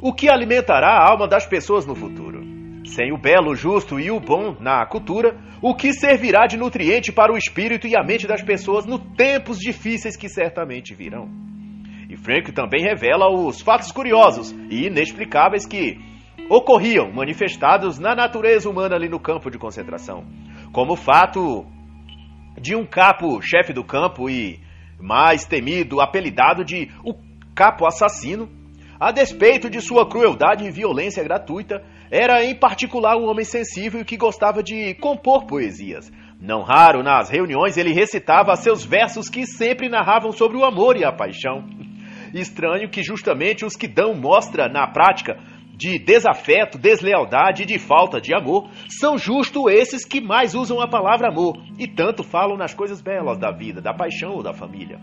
o 0.00 0.12
que 0.12 0.30
alimentará 0.30 0.88
a 0.88 1.10
alma 1.10 1.26
das 1.26 1.46
pessoas 1.46 1.84
no 1.84 1.96
futuro? 1.96 2.42
Sem 2.84 3.12
o 3.12 3.18
belo, 3.18 3.54
justo 3.54 3.98
e 3.98 4.10
o 4.10 4.20
bom 4.20 4.56
na 4.60 4.84
cultura, 4.86 5.36
o 5.60 5.74
que 5.74 5.92
servirá 5.92 6.46
de 6.46 6.56
nutriente 6.56 7.12
para 7.12 7.32
o 7.32 7.36
espírito 7.36 7.86
e 7.86 7.96
a 7.96 8.04
mente 8.04 8.26
das 8.26 8.42
pessoas 8.42 8.84
nos 8.84 9.00
tempos 9.16 9.58
difíceis 9.58 10.16
que 10.16 10.28
certamente 10.28 10.94
virão? 10.94 11.28
Frank 12.22 12.52
também 12.52 12.82
revela 12.82 13.28
os 13.28 13.60
fatos 13.60 13.90
curiosos 13.90 14.52
e 14.70 14.86
inexplicáveis 14.86 15.66
que 15.66 15.98
ocorriam 16.48 17.12
manifestados 17.12 17.98
na 17.98 18.14
natureza 18.14 18.70
humana 18.70 18.94
ali 18.94 19.08
no 19.08 19.18
campo 19.18 19.50
de 19.50 19.58
concentração, 19.58 20.24
como 20.72 20.92
o 20.92 20.96
fato 20.96 21.66
de 22.60 22.76
um 22.76 22.86
capo 22.86 23.42
chefe 23.42 23.72
do 23.72 23.82
campo 23.82 24.30
e 24.30 24.60
mais 25.00 25.44
temido, 25.44 26.00
apelidado 26.00 26.64
de 26.64 26.88
o 27.04 27.12
capo 27.56 27.86
assassino, 27.86 28.48
a 29.00 29.10
despeito 29.10 29.68
de 29.68 29.80
sua 29.80 30.08
crueldade 30.08 30.64
e 30.64 30.70
violência 30.70 31.24
gratuita, 31.24 31.82
era 32.08 32.44
em 32.44 32.54
particular 32.54 33.16
um 33.16 33.28
homem 33.28 33.44
sensível 33.44 34.04
que 34.04 34.16
gostava 34.16 34.62
de 34.62 34.94
compor 34.94 35.44
poesias. 35.44 36.12
Não 36.40 36.62
raro, 36.62 37.02
nas 37.02 37.28
reuniões, 37.28 37.76
ele 37.76 37.92
recitava 37.92 38.54
seus 38.54 38.84
versos 38.84 39.28
que 39.28 39.44
sempre 39.44 39.88
narravam 39.88 40.30
sobre 40.30 40.56
o 40.56 40.64
amor 40.64 40.96
e 40.96 41.04
a 41.04 41.12
paixão. 41.12 41.64
Estranho 42.32 42.88
que 42.88 43.02
justamente 43.02 43.64
os 43.64 43.76
que 43.76 43.86
dão 43.86 44.14
mostra 44.14 44.68
na 44.68 44.86
prática 44.86 45.38
de 45.74 45.98
desafeto, 45.98 46.78
deslealdade 46.78 47.62
e 47.62 47.66
de 47.66 47.78
falta 47.78 48.20
de 48.20 48.34
amor, 48.34 48.68
são 48.88 49.18
justo 49.18 49.68
esses 49.68 50.04
que 50.04 50.20
mais 50.20 50.54
usam 50.54 50.80
a 50.80 50.88
palavra 50.88 51.28
amor 51.28 51.56
e 51.78 51.88
tanto 51.88 52.22
falam 52.22 52.56
nas 52.56 52.72
coisas 52.72 53.02
belas 53.02 53.38
da 53.38 53.50
vida, 53.50 53.80
da 53.80 53.92
paixão 53.92 54.32
ou 54.32 54.42
da 54.42 54.52
família. 54.52 55.00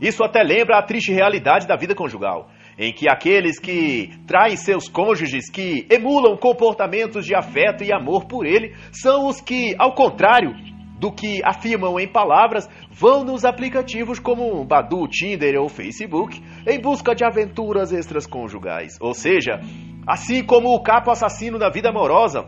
Isso 0.00 0.22
até 0.22 0.42
lembra 0.42 0.78
a 0.78 0.82
triste 0.82 1.12
realidade 1.12 1.66
da 1.66 1.76
vida 1.76 1.94
conjugal, 1.94 2.48
em 2.78 2.92
que 2.92 3.08
aqueles 3.08 3.58
que 3.58 4.10
traem 4.26 4.56
seus 4.56 4.88
cônjuges, 4.88 5.50
que 5.50 5.86
emulam 5.90 6.36
comportamentos 6.36 7.26
de 7.26 7.34
afeto 7.34 7.82
e 7.82 7.92
amor 7.92 8.26
por 8.26 8.46
ele, 8.46 8.74
são 8.92 9.26
os 9.26 9.40
que, 9.40 9.74
ao 9.78 9.94
contrário 9.94 10.54
do 10.98 11.12
que 11.12 11.40
afirmam 11.44 11.98
em 11.98 12.08
palavras, 12.08 12.68
vão 12.90 13.24
nos 13.24 13.44
aplicativos 13.44 14.18
como 14.18 14.64
Badu, 14.64 15.06
Tinder 15.08 15.60
ou 15.60 15.68
Facebook 15.68 16.42
em 16.66 16.80
busca 16.80 17.14
de 17.14 17.24
aventuras 17.24 17.92
extras 17.92 18.26
conjugais. 18.26 18.98
Ou 19.00 19.14
seja, 19.14 19.60
Assim 20.08 20.42
como 20.42 20.70
o 20.70 20.82
capo 20.82 21.10
assassino 21.10 21.58
da 21.58 21.68
vida 21.68 21.90
amorosa, 21.90 22.46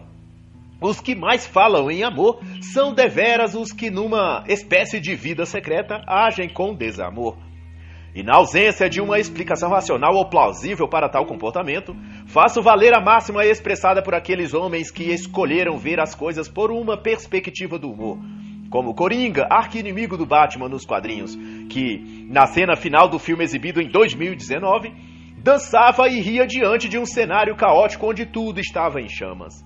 os 0.80 0.98
que 0.98 1.14
mais 1.14 1.46
falam 1.46 1.90
em 1.90 2.02
amor 2.02 2.40
são 2.72 2.94
deveras 2.94 3.54
os 3.54 3.70
que, 3.70 3.90
numa 3.90 4.42
espécie 4.48 4.98
de 4.98 5.14
vida 5.14 5.44
secreta, 5.44 6.00
agem 6.06 6.48
com 6.48 6.74
desamor. 6.74 7.36
E 8.14 8.22
na 8.24 8.36
ausência 8.36 8.88
de 8.90 9.00
uma 9.00 9.20
explicação 9.20 9.70
racional 9.70 10.14
ou 10.14 10.28
plausível 10.28 10.88
para 10.88 11.08
tal 11.08 11.26
comportamento, 11.26 11.94
faço 12.26 12.60
valer 12.60 12.92
a 12.92 13.00
máxima 13.00 13.44
expressada 13.44 14.02
por 14.02 14.14
aqueles 14.14 14.52
homens 14.52 14.90
que 14.90 15.04
escolheram 15.04 15.78
ver 15.78 16.00
as 16.00 16.14
coisas 16.14 16.48
por 16.48 16.72
uma 16.72 16.96
perspectiva 16.96 17.78
do 17.78 17.90
humor. 17.90 18.18
Como 18.68 18.94
Coringa, 18.94 19.46
arqui-inimigo 19.50 20.16
do 20.16 20.26
Batman 20.26 20.68
nos 20.68 20.84
quadrinhos, 20.84 21.36
que, 21.68 22.26
na 22.28 22.46
cena 22.46 22.76
final 22.76 23.08
do 23.08 23.18
filme 23.18 23.44
exibido 23.44 23.80
em 23.80 23.88
2019, 23.88 24.92
dançava 25.38 26.08
e 26.08 26.20
ria 26.20 26.46
diante 26.46 26.88
de 26.88 26.98
um 26.98 27.06
cenário 27.06 27.56
caótico 27.56 28.08
onde 28.08 28.26
tudo 28.26 28.60
estava 28.60 29.00
em 29.00 29.08
chamas. 29.08 29.64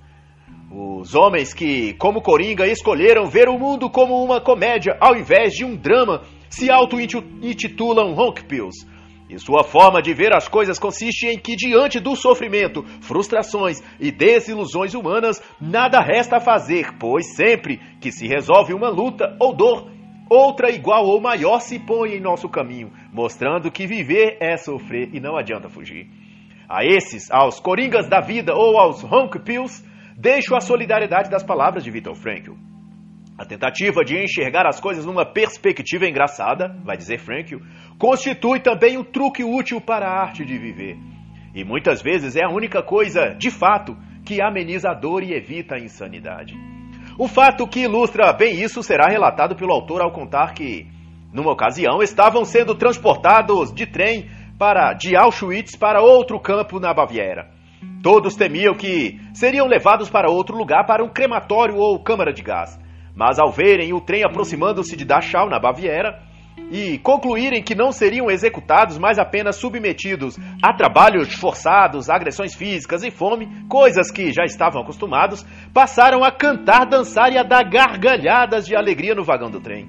Os 0.71 1.15
homens 1.15 1.55
que, 1.55 1.95
como 1.95 2.23
Coringa, 2.23 2.67
escolheram 2.67 3.27
ver 3.27 3.49
o 3.49 3.59
mundo 3.59 3.89
como 3.89 4.25
uma 4.25 4.41
comédia 4.41 4.97
ao 5.01 5.15
invés 5.15 5.55
de 5.55 5.65
um 5.65 5.77
drama 5.77 6.23
se 6.55 6.71
auto-intitulam 6.71 8.15
Honk 8.17 8.45
Pills. 8.45 8.87
E 9.29 9.37
sua 9.39 9.65
forma 9.65 10.01
de 10.01 10.15
ver 10.15 10.33
as 10.33 10.47
coisas 10.47 10.79
consiste 10.79 11.27
em 11.27 11.37
que, 11.37 11.57
diante 11.57 11.99
do 11.99 12.15
sofrimento, 12.15 12.85
frustrações 13.01 13.83
e 13.99 14.13
desilusões 14.13 14.95
humanas, 14.95 15.43
nada 15.61 15.99
resta 15.99 16.37
a 16.37 16.41
fazer, 16.41 16.97
pois 16.99 17.35
sempre 17.35 17.81
que 18.01 18.13
se 18.13 18.29
resolve 18.29 18.73
uma 18.73 18.89
luta 18.89 19.37
ou 19.41 19.53
dor, 19.53 19.91
outra 20.31 20.71
igual 20.71 21.07
ou 21.07 21.21
maior 21.21 21.59
se 21.59 21.79
põe 21.79 22.13
em 22.13 22.21
nosso 22.21 22.49
caminho, 22.49 22.93
mostrando 23.13 23.73
que 23.73 23.87
viver 23.87 24.37
é 24.41 24.57
sofrer 24.57 25.11
e 25.13 25.19
não 25.19 25.37
adianta 25.37 25.69
fugir. 25.69 26.07
A 26.69 26.85
esses, 26.85 27.31
aos 27.33 27.59
coringas 27.59 28.09
da 28.09 28.21
vida 28.21 28.55
ou 28.55 28.79
aos 28.79 29.03
honk 29.03 29.41
pills, 29.41 29.85
deixo 30.17 30.55
a 30.55 30.61
solidariedade 30.61 31.29
das 31.29 31.43
palavras 31.43 31.83
de 31.83 31.91
Viktor 31.91 32.15
Frankl. 32.15 32.53
A 33.37 33.45
tentativa 33.45 34.05
de 34.05 34.17
enxergar 34.17 34.65
as 34.65 34.79
coisas 34.79 35.05
numa 35.05 35.27
perspectiva 35.27 36.07
engraçada, 36.07 36.69
vai 36.85 36.97
dizer 36.97 37.19
Frankl, 37.19 37.57
constitui 37.99 38.61
também 38.61 38.97
um 38.97 39.03
truque 39.03 39.43
útil 39.43 39.81
para 39.81 40.07
a 40.07 40.23
arte 40.23 40.45
de 40.45 40.57
viver. 40.57 40.97
E 41.53 41.65
muitas 41.65 42.01
vezes 42.01 42.37
é 42.37 42.45
a 42.45 42.49
única 42.49 42.81
coisa, 42.81 43.35
de 43.37 43.51
fato, 43.51 43.97
que 44.25 44.41
ameniza 44.41 44.91
a 44.91 44.95
dor 44.95 45.25
e 45.25 45.35
evita 45.35 45.75
a 45.75 45.81
insanidade. 45.81 46.55
O 47.19 47.27
fato 47.27 47.67
que 47.67 47.81
ilustra 47.81 48.33
bem 48.33 48.63
isso 48.63 48.85
será 48.85 49.07
relatado 49.09 49.57
pelo 49.57 49.73
autor 49.73 50.01
ao 50.01 50.13
contar 50.13 50.55
que, 50.55 50.87
numa 51.33 51.51
ocasião, 51.51 52.01
estavam 52.03 52.45
sendo 52.45 52.77
transportados 52.77 53.73
de 53.75 53.85
trem 53.85 54.31
para 54.57 54.93
de 54.93 55.17
Auschwitz 55.17 55.75
para 55.75 56.01
outro 56.01 56.39
campo 56.39 56.79
na 56.79 56.95
Baviera. 56.95 57.51
Todos 58.01 58.37
temiam 58.37 58.75
que 58.75 59.19
seriam 59.33 59.67
levados 59.67 60.09
para 60.09 60.31
outro 60.31 60.57
lugar 60.57 60.87
para 60.87 61.05
um 61.05 61.09
crematório 61.09 61.77
ou 61.77 62.01
câmara 62.01 62.33
de 62.33 62.43
gás. 62.43 62.84
Mas 63.15 63.39
ao 63.39 63.51
verem 63.51 63.93
o 63.93 64.01
trem 64.01 64.25
aproximando-se 64.25 64.97
de 64.97 65.05
Dachau, 65.05 65.49
na 65.49 65.61
Baviera, 65.61 66.21
e 66.71 66.99
concluírem 66.99 67.63
que 67.63 67.75
não 67.75 67.93
seriam 67.93 68.31
executados, 68.31 68.99
mas 68.99 69.19
apenas 69.19 69.57
submetidos 69.57 70.37
a 70.63 70.73
trabalhos 70.73 71.35
forçados, 71.35 72.09
agressões 72.09 72.55
físicas 72.55 73.03
e 73.05 73.11
fome, 73.11 73.49
coisas 73.69 74.11
que 74.11 74.33
já 74.33 74.45
estavam 74.45 74.83
acostumados, 74.83 75.45
passaram 75.73 76.25
a 76.25 76.31
cantar, 76.31 76.87
dançar 76.87 77.33
e 77.33 77.39
a 77.39 77.43
dar 77.43 77.65
gargalhadas 77.69 78.67
de 78.67 78.75
alegria 78.75 79.15
no 79.15 79.25
vagão 79.25 79.51
do 79.51 79.61
trem. 79.61 79.87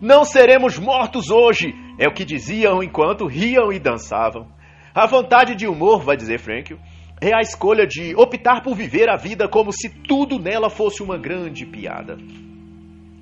Não 0.00 0.24
seremos 0.24 0.78
mortos 0.78 1.30
hoje, 1.30 1.74
é 1.98 2.08
o 2.08 2.12
que 2.12 2.24
diziam 2.24 2.82
enquanto 2.82 3.26
riam 3.26 3.72
e 3.72 3.78
dançavam. 3.78 4.48
A 4.94 5.06
vontade 5.06 5.54
de 5.54 5.66
humor, 5.66 6.02
vai 6.02 6.16
dizer 6.16 6.38
Frankl, 6.38 6.74
é 7.20 7.34
a 7.34 7.40
escolha 7.40 7.86
de 7.86 8.14
optar 8.16 8.62
por 8.62 8.74
viver 8.74 9.10
a 9.10 9.16
vida 9.16 9.46
como 9.46 9.70
se 9.70 9.90
tudo 9.90 10.38
nela 10.38 10.70
fosse 10.70 11.02
uma 11.02 11.18
grande 11.18 11.66
piada. 11.66 12.16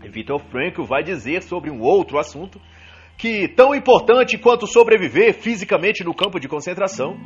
Victor 0.09 0.41
Frankl 0.51 0.83
vai 0.83 1.03
dizer 1.03 1.43
sobre 1.43 1.71
um 1.71 1.81
outro 1.81 2.19
assunto 2.19 2.61
que, 3.17 3.49
tão 3.49 3.75
importante 3.75 4.39
quanto 4.39 4.67
sobreviver 4.67 5.35
fisicamente 5.35 6.05
no 6.05 6.15
campo 6.15 6.39
de 6.39 6.49
concentração, 6.49 7.17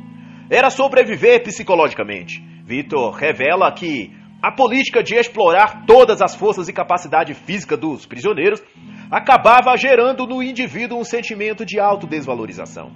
era 0.49 0.69
sobreviver 0.69 1.43
psicologicamente. 1.43 2.41
Victor 2.65 3.11
revela 3.11 3.71
que 3.71 4.11
a 4.41 4.51
política 4.51 5.01
de 5.01 5.15
explorar 5.15 5.85
todas 5.85 6.21
as 6.21 6.35
forças 6.35 6.67
e 6.67 6.73
capacidade 6.73 7.33
física 7.33 7.77
dos 7.77 8.05
prisioneiros 8.05 8.61
acabava 9.09 9.75
gerando 9.77 10.27
no 10.27 10.43
indivíduo 10.43 10.99
um 10.99 11.03
sentimento 11.03 11.65
de 11.65 11.79
autodesvalorização, 11.79 12.91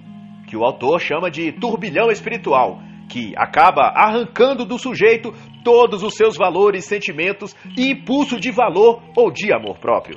que 0.47 0.57
o 0.57 0.63
autor 0.63 0.99
chama 0.99 1.31
de 1.31 1.51
turbilhão 1.53 2.11
espiritual, 2.11 2.81
que 3.07 3.33
acaba 3.35 3.93
arrancando 3.95 4.65
do 4.65 4.77
sujeito 4.77 5.33
todos 5.63 6.03
os 6.03 6.15
seus 6.15 6.37
valores, 6.37 6.85
sentimentos 6.85 7.55
e 7.77 7.91
impulso 7.91 8.39
de 8.39 8.51
valor 8.51 9.01
ou 9.15 9.31
de 9.31 9.53
amor 9.53 9.77
próprio. 9.79 10.15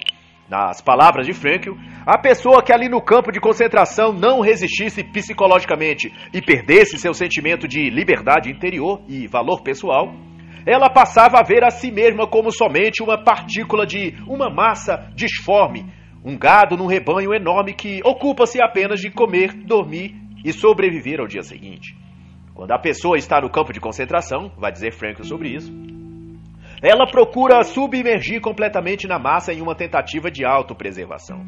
Nas 0.48 0.80
palavras 0.80 1.26
de 1.26 1.32
Frankl, 1.32 1.74
a 2.04 2.18
pessoa 2.18 2.60
que 2.60 2.72
ali 2.72 2.88
no 2.88 3.00
campo 3.00 3.30
de 3.30 3.38
concentração 3.38 4.12
não 4.12 4.40
resistisse 4.40 5.04
psicologicamente 5.04 6.12
e 6.32 6.42
perdesse 6.42 6.98
seu 6.98 7.14
sentimento 7.14 7.68
de 7.68 7.88
liberdade 7.88 8.50
interior 8.50 9.00
e 9.08 9.28
valor 9.28 9.62
pessoal, 9.62 10.12
ela 10.66 10.90
passava 10.90 11.38
a 11.38 11.44
ver 11.44 11.64
a 11.64 11.70
si 11.70 11.92
mesma 11.92 12.26
como 12.26 12.50
somente 12.50 13.00
uma 13.00 13.22
partícula 13.22 13.86
de 13.86 14.14
uma 14.26 14.50
massa 14.50 15.10
disforme, 15.14 15.86
um 16.24 16.36
gado 16.36 16.76
num 16.76 16.86
rebanho 16.86 17.32
enorme 17.32 17.72
que 17.72 18.00
ocupa-se 18.04 18.60
apenas 18.60 19.00
de 19.00 19.08
comer, 19.08 19.52
dormir 19.52 20.16
e 20.44 20.52
sobreviver 20.52 21.20
ao 21.20 21.28
dia 21.28 21.42
seguinte. 21.42 21.96
Quando 22.60 22.72
a 22.72 22.78
pessoa 22.78 23.16
está 23.16 23.40
no 23.40 23.48
campo 23.48 23.72
de 23.72 23.80
concentração, 23.80 24.52
vai 24.58 24.70
dizer 24.70 24.92
Frankl 24.92 25.22
sobre 25.22 25.48
isso, 25.48 25.72
ela 26.82 27.06
procura 27.06 27.62
submergir 27.62 28.38
completamente 28.42 29.08
na 29.08 29.18
massa 29.18 29.50
em 29.50 29.62
uma 29.62 29.74
tentativa 29.74 30.30
de 30.30 30.44
autopreservação. 30.44 31.40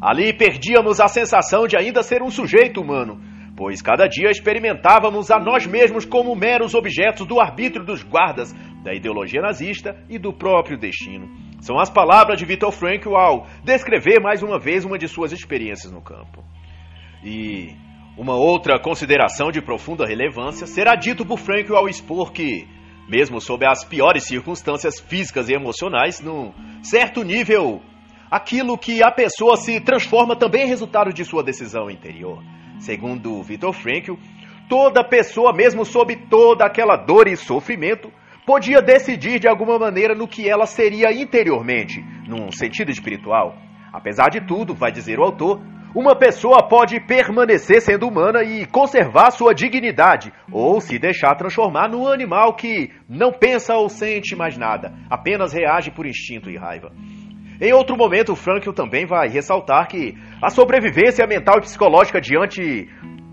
Ali 0.00 0.32
perdíamos 0.32 1.00
a 1.00 1.08
sensação 1.08 1.66
de 1.66 1.76
ainda 1.76 2.04
ser 2.04 2.22
um 2.22 2.30
sujeito 2.30 2.80
humano, 2.80 3.20
pois 3.56 3.82
cada 3.82 4.06
dia 4.06 4.30
experimentávamos 4.30 5.28
a 5.28 5.40
nós 5.40 5.66
mesmos 5.66 6.04
como 6.04 6.36
meros 6.36 6.72
objetos 6.72 7.26
do 7.26 7.40
arbítrio 7.40 7.84
dos 7.84 8.04
guardas 8.04 8.52
da 8.84 8.94
ideologia 8.94 9.42
nazista 9.42 9.96
e 10.08 10.20
do 10.20 10.32
próprio 10.32 10.78
destino. 10.78 11.28
São 11.62 11.80
as 11.80 11.90
palavras 11.90 12.38
de 12.38 12.46
Viktor 12.46 12.70
Frankl 12.70 13.16
ao 13.16 13.48
descrever 13.64 14.20
mais 14.20 14.40
uma 14.40 14.60
vez 14.60 14.84
uma 14.84 14.98
de 14.98 15.08
suas 15.08 15.32
experiências 15.32 15.90
no 15.90 16.00
campo. 16.00 16.44
E 17.24 17.74
uma 18.16 18.36
outra 18.36 18.78
consideração 18.78 19.50
de 19.50 19.60
profunda 19.60 20.06
relevância 20.06 20.66
será 20.66 20.94
dito 20.94 21.26
por 21.26 21.38
Frankl 21.38 21.74
ao 21.74 21.88
expor 21.88 22.32
que 22.32 22.66
mesmo 23.08 23.40
sob 23.40 23.66
as 23.66 23.84
piores 23.84 24.24
circunstâncias 24.24 24.98
físicas 24.98 25.48
e 25.48 25.54
emocionais, 25.54 26.20
num 26.20 26.52
certo 26.82 27.22
nível, 27.22 27.82
aquilo 28.30 28.78
que 28.78 29.02
a 29.02 29.10
pessoa 29.10 29.56
se 29.56 29.80
transforma 29.80 30.36
também 30.36 30.62
é 30.62 30.66
resultado 30.66 31.12
de 31.12 31.24
sua 31.24 31.42
decisão 31.42 31.90
interior. 31.90 32.42
Segundo 32.78 33.42
Viktor 33.42 33.72
Frankl, 33.72 34.14
toda 34.68 35.04
pessoa, 35.04 35.52
mesmo 35.52 35.84
sob 35.84 36.16
toda 36.30 36.64
aquela 36.64 36.96
dor 36.96 37.28
e 37.28 37.36
sofrimento, 37.36 38.10
podia 38.46 38.80
decidir 38.80 39.38
de 39.38 39.48
alguma 39.48 39.78
maneira 39.78 40.14
no 40.14 40.28
que 40.28 40.48
ela 40.48 40.66
seria 40.66 41.12
interiormente, 41.12 42.02
num 42.26 42.50
sentido 42.50 42.90
espiritual. 42.90 43.54
Apesar 43.92 44.28
de 44.28 44.40
tudo, 44.40 44.74
vai 44.74 44.90
dizer 44.90 45.18
o 45.18 45.24
autor, 45.24 45.60
uma 45.94 46.16
pessoa 46.16 46.66
pode 46.68 46.98
permanecer 46.98 47.80
sendo 47.80 48.08
humana 48.08 48.42
e 48.42 48.66
conservar 48.66 49.30
sua 49.30 49.54
dignidade, 49.54 50.32
ou 50.50 50.80
se 50.80 50.98
deixar 50.98 51.36
transformar 51.36 51.88
num 51.88 52.08
animal 52.08 52.54
que 52.54 52.90
não 53.08 53.32
pensa 53.32 53.74
ou 53.76 53.88
sente 53.88 54.34
mais 54.34 54.58
nada, 54.58 54.92
apenas 55.08 55.52
reage 55.52 55.92
por 55.92 56.04
instinto 56.04 56.50
e 56.50 56.56
raiva. 56.56 56.90
Em 57.60 57.72
outro 57.72 57.96
momento, 57.96 58.34
Frankl 58.34 58.72
também 58.72 59.06
vai 59.06 59.28
ressaltar 59.28 59.86
que 59.86 60.14
a 60.42 60.50
sobrevivência 60.50 61.24
mental 61.26 61.58
e 61.58 61.60
psicológica 61.60 62.20
diante 62.20 62.88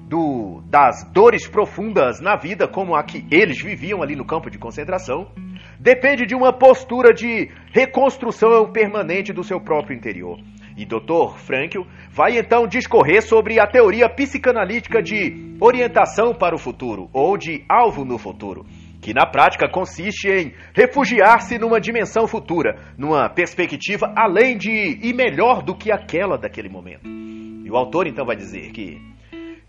do, 0.08 0.62
das 0.68 1.04
dores 1.12 1.48
profundas 1.48 2.22
na 2.22 2.36
vida, 2.36 2.68
como 2.68 2.96
a 2.96 3.04
que 3.04 3.26
eles 3.32 3.60
viviam 3.60 4.04
ali 4.04 4.16
no 4.16 4.26
campo 4.26 4.52
de 4.52 4.60
concentração, 4.60 5.32
depende 5.80 6.28
de 6.28 6.36
uma 6.36 6.54
postura 6.54 7.12
de 7.12 7.50
reconstrução 7.74 8.72
permanente 8.72 9.34
do 9.34 9.44
seu 9.44 9.60
próprio 9.60 9.98
interior. 9.98 10.38
E 10.78 10.86
Dr. 10.86 11.38
Frankl 11.38 11.82
vai 12.10 12.38
então 12.38 12.68
discorrer 12.68 13.22
sobre 13.22 13.60
a 13.60 13.68
teoria 13.68 14.10
psicanalítica 14.10 15.02
de 15.02 15.56
orientação 15.60 16.34
para 16.34 16.56
o 16.56 16.60
futuro, 16.60 17.10
ou 17.14 17.38
de 17.38 17.64
alvo 17.70 18.04
no 18.04 18.18
futuro, 18.18 18.66
que 19.02 19.14
na 19.14 19.26
prática 19.26 19.70
consiste 19.70 20.30
em 20.30 20.54
refugiar-se 20.74 21.58
numa 21.58 21.80
dimensão 21.80 22.28
futura, 22.28 22.80
numa 22.98 23.30
perspectiva 23.30 24.14
além 24.16 24.58
de 24.58 25.00
e 25.02 25.14
melhor 25.14 25.62
do 25.62 25.76
que 25.76 25.92
aquela 25.92 26.38
daquele 26.38 26.70
momento. 26.70 27.08
E 27.08 27.70
o 27.70 27.76
autor 27.76 28.08
então 28.08 28.26
vai 28.26 28.36
dizer 28.36 28.72
que 28.72 29.00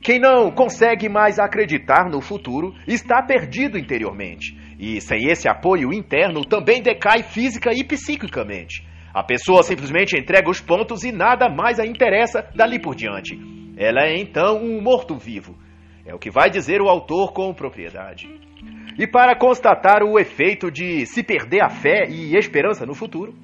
quem 0.03 0.19
não 0.19 0.51
consegue 0.51 1.09
mais 1.09 1.39
acreditar 1.39 2.11
no 2.11 2.21
futuro 2.21 2.75
está 2.89 3.23
perdido 3.23 3.79
interiormente, 3.79 4.57
e 4.79 5.01
sem 5.01 5.31
esse 5.31 5.49
apoio 5.49 5.93
interno 5.93 6.45
também 6.45 6.83
decai 6.83 7.23
física 7.23 7.71
e 7.73 7.85
psiquicamente. 7.85 8.85
A 9.15 9.23
pessoa 9.23 9.63
simplesmente 9.63 10.19
entrega 10.19 10.49
os 10.49 10.61
pontos 10.61 11.05
e 11.05 11.13
nada 11.13 11.49
mais 11.49 11.79
a 11.79 11.87
interessa 11.87 12.49
dali 12.55 12.81
por 12.81 12.95
diante. 12.95 13.39
Ela 13.77 14.07
é 14.07 14.19
então 14.19 14.57
um 14.57 14.81
morto-vivo. 14.81 15.55
É 16.07 16.15
o 16.15 16.19
que 16.19 16.31
vai 16.31 16.49
dizer 16.49 16.81
o 16.81 16.89
autor 16.89 17.33
com 17.33 17.53
propriedade. 17.53 18.27
E 18.99 19.07
para 19.07 19.37
constatar 19.37 20.03
o 20.03 20.19
efeito 20.19 20.71
de 20.71 21.05
se 21.05 21.23
perder 21.23 21.63
a 21.63 21.69
fé 21.69 22.07
e 22.09 22.37
esperança 22.37 22.87
no 22.87 22.95
futuro, 22.95 23.35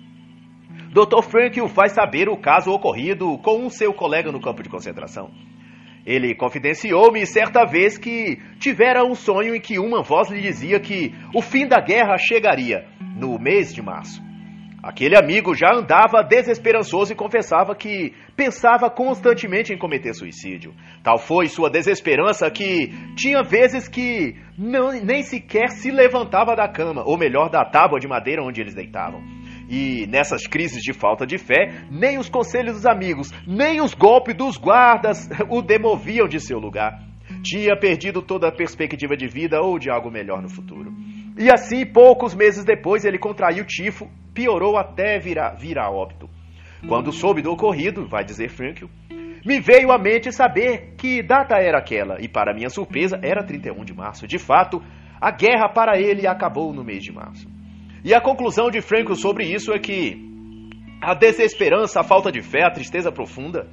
Dr. 0.91 1.23
Frankl 1.23 1.67
faz 1.67 1.93
saber 1.93 2.29
o 2.29 2.37
caso 2.37 2.71
ocorrido 2.71 3.37
com 3.39 3.59
um 3.59 3.69
seu 3.69 3.93
colega 3.93 4.33
no 4.33 4.41
campo 4.41 4.63
de 4.63 4.71
concentração. 4.71 5.31
Ele 6.07 6.35
confidenciou-me 6.35 7.27
certa 7.27 7.67
vez 7.67 7.99
que 7.99 8.39
tivera 8.59 9.05
um 9.05 9.15
sonho 9.15 9.55
em 9.55 9.61
que 9.61 9.79
uma 9.79 10.03
voz 10.03 10.31
lhe 10.31 10.41
dizia 10.41 10.81
que 10.81 11.15
o 11.35 11.43
fim 11.43 11.67
da 11.67 11.81
guerra 11.81 12.17
chegaria 12.17 12.87
no 13.17 13.39
mês 13.39 13.75
de 13.75 13.83
março. 13.83 14.28
Aquele 14.81 15.17
amigo 15.17 15.57
já 15.57 15.75
andava 15.75 16.23
desesperançoso 16.23 17.13
e 17.13 17.17
confessava 17.17 17.75
que 17.75 18.15
pensava 18.37 18.89
constantemente 18.89 19.73
em 19.73 19.79
cometer 19.79 20.15
suicídio. 20.15 20.73
Tal 21.03 21.19
foi 21.19 21.49
sua 21.49 21.69
desesperança 21.69 22.49
que 22.49 22.93
tinha 23.17 23.43
vezes 23.43 23.89
que 23.89 24.37
não, 24.57 24.93
nem 24.93 25.23
sequer 25.25 25.71
se 25.71 25.91
levantava 25.91 26.55
da 26.55 26.69
cama, 26.69 27.03
ou 27.05 27.19
melhor, 27.19 27.51
da 27.51 27.65
tábua 27.65 27.99
de 27.99 28.07
madeira 28.07 28.43
onde 28.43 28.61
eles 28.61 28.75
deitavam. 28.75 29.21
E 29.69 30.07
nessas 30.07 30.47
crises 30.47 30.81
de 30.81 30.93
falta 30.93 31.27
de 31.27 31.39
fé, 31.39 31.83
nem 31.91 32.17
os 32.17 32.29
conselhos 32.29 32.75
dos 32.75 32.87
amigos, 32.87 33.33
nem 33.47 33.81
os 33.81 33.95
golpes 33.95 34.37
dos 34.37 34.57
guardas 34.57 35.29
o 35.51 35.61
demoviam 35.61 36.29
de 36.29 36.39
seu 36.39 36.59
lugar. 36.59 37.03
Tinha 37.43 37.77
perdido 37.77 38.23
toda 38.23 38.49
a 38.49 38.53
perspectiva 38.53 39.17
de 39.17 39.27
vida 39.27 39.61
ou 39.61 39.79
de 39.79 39.91
algo 39.91 40.11
melhor 40.11 40.41
no 40.41 40.49
futuro. 40.49 40.93
E 41.39 41.53
assim, 41.53 41.87
poucos 41.87 42.35
meses 42.35 42.65
depois, 42.65 43.05
ele 43.05 43.17
contraiu 43.17 43.65
tifo, 43.65 44.11
piorou 44.35 44.77
até 44.77 45.21
virar, 45.21 45.55
virar 45.55 45.89
óbito. 45.89 46.29
Quando 46.89 47.13
soube 47.13 47.41
do 47.41 47.53
ocorrido, 47.53 48.09
vai 48.09 48.25
dizer 48.25 48.49
Frankl, 48.49 48.87
me 49.47 49.61
veio 49.61 49.93
à 49.93 49.99
mente 49.99 50.33
saber 50.33 50.97
que 50.99 51.23
data 51.23 51.55
era 51.57 51.79
aquela, 51.79 52.21
e 52.21 52.27
para 52.27 52.53
minha 52.53 52.69
surpresa, 52.69 53.21
era 53.23 53.45
31 53.45 53.85
de 53.85 53.95
março. 53.95 54.27
De 54.27 54.37
fato, 54.37 54.83
a 55.21 55.31
guerra 55.31 55.69
para 55.69 55.97
ele 56.01 56.27
acabou 56.27 56.73
no 56.73 56.83
mês 56.83 57.05
de 57.05 57.13
março. 57.13 57.49
E 58.05 58.13
a 58.13 58.21
conclusão 58.21 58.69
de 58.69 58.81
Frankl 58.81 59.15
sobre 59.15 59.45
isso 59.45 59.73
é 59.73 59.79
que 59.79 60.17
a 61.01 61.15
desesperança, 61.15 62.01
a 62.01 62.05
falta 62.05 62.33
de 62.33 62.43
fé, 62.43 62.65
a 62.65 62.73
tristeza 62.73 63.13
profunda 63.13 63.69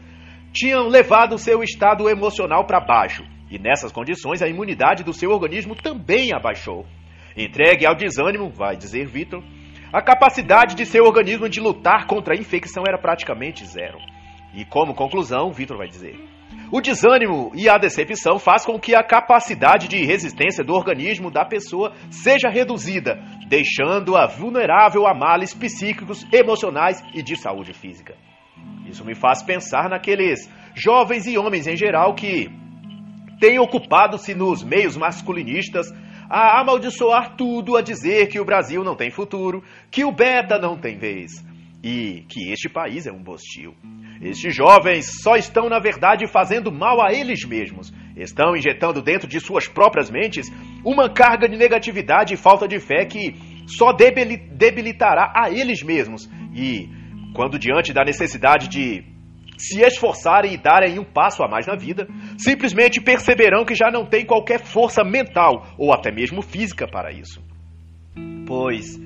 tinham 0.53 0.87
levado 0.87 1.37
seu 1.39 1.63
estado 1.63 2.07
emocional 2.07 2.65
para 2.67 2.79
baixo, 2.79 3.23
e 3.49 3.57
nessas 3.57 3.91
condições 3.91 4.43
a 4.43 4.47
imunidade 4.47 5.03
do 5.03 5.13
seu 5.13 5.31
organismo 5.31 5.75
também 5.75 6.31
abaixou. 6.31 6.85
Entregue 7.35 7.85
ao 7.85 7.95
desânimo, 7.95 8.49
vai 8.49 8.77
dizer 8.77 9.07
Vitor, 9.07 9.43
a 9.91 10.01
capacidade 10.01 10.75
de 10.75 10.85
seu 10.85 11.03
organismo 11.03 11.49
de 11.49 11.59
lutar 11.59 12.07
contra 12.07 12.33
a 12.33 12.37
infecção 12.37 12.83
era 12.87 12.97
praticamente 12.97 13.65
zero. 13.65 13.97
E 14.53 14.63
como 14.65 14.95
conclusão, 14.95 15.51
Vitor 15.51 15.77
vai 15.77 15.87
dizer: 15.87 16.17
o 16.71 16.81
desânimo 16.81 17.51
e 17.53 17.69
a 17.69 17.77
decepção 17.77 18.39
faz 18.39 18.65
com 18.65 18.79
que 18.79 18.95
a 18.95 19.03
capacidade 19.03 19.87
de 19.87 20.03
resistência 20.03 20.63
do 20.63 20.73
organismo 20.73 21.29
da 21.29 21.45
pessoa 21.45 21.93
seja 22.09 22.49
reduzida, 22.49 23.21
deixando-a 23.47 24.25
vulnerável 24.25 25.05
a 25.05 25.13
males 25.13 25.53
psíquicos, 25.53 26.25
emocionais 26.33 27.03
e 27.13 27.21
de 27.21 27.35
saúde 27.35 27.73
física. 27.73 28.15
Isso 28.87 29.05
me 29.05 29.13
faz 29.13 29.43
pensar 29.43 29.89
naqueles 29.89 30.49
jovens 30.73 31.27
e 31.27 31.37
homens 31.37 31.67
em 31.67 31.75
geral 31.75 32.15
que 32.15 32.49
têm 33.39 33.59
ocupado-se 33.59 34.33
nos 34.33 34.63
meios 34.63 34.97
masculinistas 34.97 35.91
a 36.29 36.59
amaldiçoar 36.59 37.35
tudo, 37.35 37.75
a 37.75 37.81
dizer 37.81 38.27
que 38.27 38.39
o 38.39 38.45
Brasil 38.45 38.83
não 38.83 38.95
tem 38.95 39.09
futuro, 39.09 39.63
que 39.91 40.03
o 40.03 40.11
Beta 40.11 40.57
não 40.57 40.77
tem 40.77 40.97
vez 40.97 41.43
e 41.83 42.25
que 42.27 42.51
este 42.51 42.67
país 42.67 43.05
é 43.05 43.11
um 43.11 43.21
bostil. 43.21 43.75
Estes 44.19 44.55
jovens 44.55 45.21
só 45.21 45.35
estão, 45.35 45.69
na 45.69 45.77
verdade, 45.77 46.25
fazendo 46.25 46.71
mal 46.71 46.99
a 46.99 47.13
eles 47.13 47.45
mesmos. 47.45 47.93
Estão 48.15 48.55
injetando 48.55 49.03
dentro 49.03 49.27
de 49.27 49.39
suas 49.39 49.67
próprias 49.67 50.09
mentes 50.09 50.51
uma 50.83 51.09
carga 51.09 51.47
de 51.47 51.55
negatividade 51.55 52.33
e 52.33 52.37
falta 52.37 52.67
de 52.67 52.79
fé 52.79 53.05
que 53.05 53.35
só 53.67 53.91
debilitará 53.91 55.31
a 55.35 55.51
eles 55.51 55.83
mesmos. 55.83 56.27
E, 56.55 56.89
quando 57.35 57.59
diante 57.59 57.93
da 57.93 58.03
necessidade 58.03 58.67
de 58.67 59.03
se 59.57 59.81
esforçarem 59.81 60.53
e 60.53 60.57
darem 60.57 60.99
um 60.99 61.03
passo 61.03 61.43
a 61.43 61.47
mais 61.47 61.65
na 61.65 61.75
vida, 61.75 62.07
simplesmente 62.37 63.01
perceberão 63.01 63.65
que 63.65 63.75
já 63.75 63.89
não 63.91 64.05
têm 64.05 64.25
qualquer 64.25 64.59
força 64.59 65.03
mental 65.03 65.65
ou 65.77 65.93
até 65.93 66.11
mesmo 66.11 66.41
física 66.41 66.87
para 66.87 67.11
isso. 67.11 67.41
Pois 68.47 68.99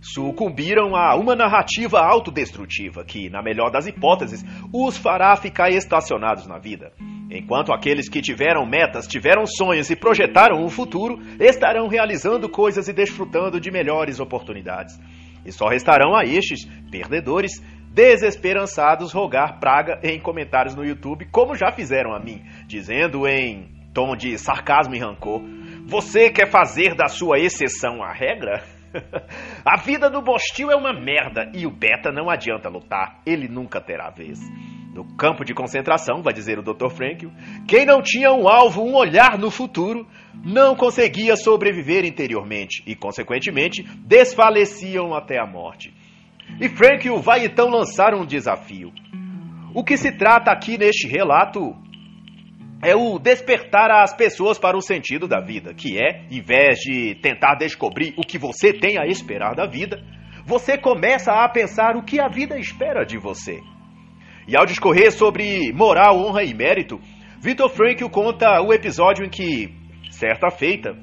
sucumbiram 0.00 0.94
a 0.94 1.16
uma 1.16 1.34
narrativa 1.34 2.00
autodestrutiva 2.00 3.04
que, 3.04 3.28
na 3.28 3.42
melhor 3.42 3.70
das 3.70 3.86
hipóteses, 3.86 4.44
os 4.72 4.96
fará 4.96 5.34
ficar 5.36 5.70
estacionados 5.70 6.46
na 6.46 6.58
vida. 6.58 6.92
Enquanto 7.30 7.72
aqueles 7.72 8.08
que 8.08 8.22
tiveram 8.22 8.64
metas, 8.64 9.06
tiveram 9.06 9.44
sonhos 9.44 9.90
e 9.90 9.96
projetaram 9.96 10.64
um 10.64 10.68
futuro, 10.68 11.18
estarão 11.38 11.88
realizando 11.88 12.48
coisas 12.48 12.88
e 12.88 12.92
desfrutando 12.92 13.60
de 13.60 13.70
melhores 13.70 14.18
oportunidades. 14.18 14.98
E 15.44 15.52
só 15.52 15.68
restarão 15.68 16.16
a 16.16 16.24
estes, 16.24 16.64
perdedores, 16.90 17.52
desesperançados, 17.92 19.12
rogar 19.12 19.58
praga 19.58 20.00
em 20.02 20.20
comentários 20.20 20.74
no 20.74 20.84
YouTube, 20.84 21.28
como 21.30 21.54
já 21.54 21.72
fizeram 21.72 22.14
a 22.14 22.20
mim, 22.20 22.42
dizendo 22.66 23.26
em 23.26 23.68
tom 23.92 24.14
de 24.14 24.38
sarcasmo 24.38 24.94
e 24.94 24.98
rancor: 24.98 25.42
Você 25.86 26.30
quer 26.30 26.50
fazer 26.50 26.94
da 26.94 27.08
sua 27.08 27.38
exceção 27.38 28.02
a 28.02 28.12
regra? 28.12 28.62
a 29.64 29.76
vida 29.80 30.08
do 30.08 30.22
Bostil 30.22 30.70
é 30.70 30.76
uma 30.76 30.92
merda 30.92 31.50
e 31.54 31.66
o 31.66 31.70
Beta 31.70 32.10
não 32.10 32.30
adianta 32.30 32.68
lutar, 32.68 33.20
ele 33.26 33.48
nunca 33.48 33.80
terá 33.80 34.10
vez. 34.10 34.38
No 34.94 35.04
campo 35.16 35.44
de 35.44 35.54
concentração, 35.54 36.22
vai 36.22 36.32
dizer 36.32 36.58
o 36.58 36.62
Dr. 36.62 36.88
Frankel, 36.88 37.30
quem 37.68 37.86
não 37.86 38.02
tinha 38.02 38.32
um 38.32 38.48
alvo, 38.48 38.82
um 38.82 38.96
olhar 38.96 39.38
no 39.38 39.50
futuro, 39.50 40.06
não 40.44 40.74
conseguia 40.74 41.36
sobreviver 41.36 42.04
interiormente 42.04 42.82
e, 42.86 42.96
consequentemente, 42.96 43.84
desfaleciam 43.98 45.14
até 45.14 45.38
a 45.38 45.46
morte. 45.46 45.94
E 46.60 46.68
Frankel 46.68 47.20
vai 47.20 47.44
então 47.44 47.68
lançar 47.68 48.14
um 48.14 48.26
desafio. 48.26 48.92
O 49.74 49.84
que 49.84 49.96
se 49.96 50.12
trata 50.12 50.50
aqui 50.50 50.76
neste 50.76 51.06
relato 51.06 51.76
é 52.82 52.94
o 52.94 53.18
despertar 53.18 53.90
as 53.90 54.14
pessoas 54.14 54.58
para 54.58 54.76
o 54.76 54.80
sentido 54.80 55.26
da 55.26 55.40
vida, 55.40 55.74
que 55.74 55.98
é, 55.98 56.26
em 56.30 56.40
vez 56.40 56.78
de 56.78 57.16
tentar 57.16 57.56
descobrir 57.56 58.14
o 58.16 58.22
que 58.22 58.38
você 58.38 58.72
tem 58.72 58.98
a 58.98 59.06
esperar 59.06 59.54
da 59.54 59.66
vida, 59.66 60.02
você 60.44 60.78
começa 60.78 61.32
a 61.32 61.48
pensar 61.48 61.96
o 61.96 62.02
que 62.02 62.20
a 62.20 62.28
vida 62.28 62.58
espera 62.58 63.04
de 63.04 63.18
você. 63.18 63.60
E 64.46 64.56
ao 64.56 64.64
discorrer 64.64 65.12
sobre 65.12 65.72
moral, 65.74 66.18
honra 66.18 66.42
e 66.42 66.54
mérito, 66.54 66.98
Victor 67.40 67.68
Frankl 67.68 68.08
conta 68.08 68.62
o 68.62 68.72
episódio 68.72 69.24
em 69.24 69.28
que, 69.28 69.74
certa 70.10 70.50
feita, 70.50 70.96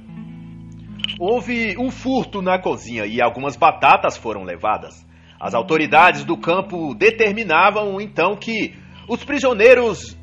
houve 1.20 1.78
um 1.78 1.92
furto 1.92 2.42
na 2.42 2.60
cozinha 2.60 3.06
e 3.06 3.22
algumas 3.22 3.56
batatas 3.56 4.18
foram 4.18 4.44
levadas. 4.44 5.05
As 5.40 5.54
autoridades 5.54 6.24
do 6.24 6.38
campo 6.38 6.94
determinavam 6.96 8.00
então 8.00 8.36
que 8.36 8.74
os 9.08 9.24
prisioneiros 9.24 10.18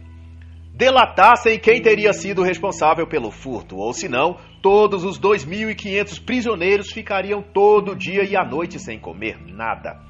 delatassem 0.75 1.59
quem 1.59 1.83
teria 1.83 2.13
sido 2.13 2.43
responsável 2.43 3.07
pelo 3.07 3.31
furto, 3.31 3.77
ou 3.77 3.93
senão, 3.93 4.39
todos 4.63 5.05
os 5.05 5.21
2.500 5.21 6.25
prisioneiros 6.25 6.91
ficariam 6.91 7.43
todo 7.43 7.95
dia 7.95 8.25
e 8.25 8.37
à 8.37 8.45
noite 8.45 8.79
sem 8.79 8.99
comer 8.99 9.39
nada. 9.47 10.01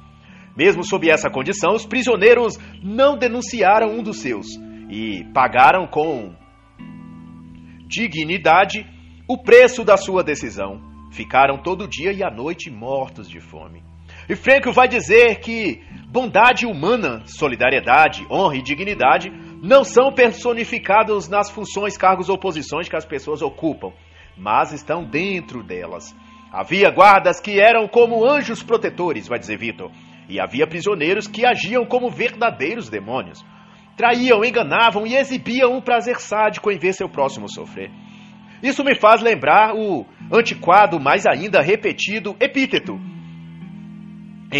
Mesmo 0.55 0.83
sob 0.83 1.09
essa 1.09 1.29
condição, 1.29 1.73
os 1.73 1.85
prisioneiros 1.85 2.57
não 2.81 3.17
denunciaram 3.17 3.89
um 3.91 4.03
dos 4.03 4.21
seus 4.21 4.47
e 4.89 5.25
pagaram 5.33 5.87
com 5.87 6.33
dignidade 7.87 8.85
o 9.27 9.37
preço 9.37 9.83
da 9.83 9.97
sua 9.97 10.23
decisão. 10.23 10.81
Ficaram 11.11 11.61
todo 11.61 11.87
dia 11.87 12.11
e 12.11 12.23
à 12.23 12.31
noite 12.31 12.71
mortos 12.71 13.27
de 13.27 13.39
fome. 13.39 13.92
E 14.33 14.35
Frank 14.35 14.67
vai 14.71 14.87
dizer 14.87 15.41
que 15.41 15.79
bondade 16.07 16.65
humana, 16.65 17.21
solidariedade, 17.27 18.25
honra 18.31 18.55
e 18.55 18.63
dignidade 18.63 19.31
não 19.61 19.83
são 19.83 20.11
personificados 20.11 21.29
nas 21.29 21.51
funções, 21.51 21.95
cargos 21.95 22.29
ou 22.29 22.37
posições 22.39 22.89
que 22.89 22.95
as 22.95 23.05
pessoas 23.05 23.43
ocupam, 23.43 23.93
mas 24.35 24.73
estão 24.73 25.03
dentro 25.03 25.61
delas. 25.61 26.15
Havia 26.51 26.89
guardas 26.89 27.39
que 27.39 27.59
eram 27.59 27.87
como 27.87 28.27
anjos 28.27 28.63
protetores, 28.63 29.27
vai 29.27 29.37
dizer 29.37 29.55
Vitor, 29.59 29.91
e 30.27 30.39
havia 30.39 30.65
prisioneiros 30.65 31.27
que 31.27 31.45
agiam 31.45 31.85
como 31.85 32.09
verdadeiros 32.09 32.89
demônios. 32.89 33.45
Traíam, 33.95 34.43
enganavam 34.43 35.05
e 35.05 35.15
exibiam 35.15 35.77
um 35.77 35.81
prazer 35.81 36.19
sádico 36.19 36.71
em 36.71 36.79
ver 36.79 36.93
seu 36.93 37.07
próximo 37.07 37.47
sofrer. 37.47 37.91
Isso 38.63 38.83
me 38.83 38.95
faz 38.95 39.21
lembrar 39.21 39.75
o 39.75 40.07
antiquado, 40.31 40.99
mais 40.99 41.27
ainda 41.27 41.61
repetido 41.61 42.35
epíteto 42.39 42.99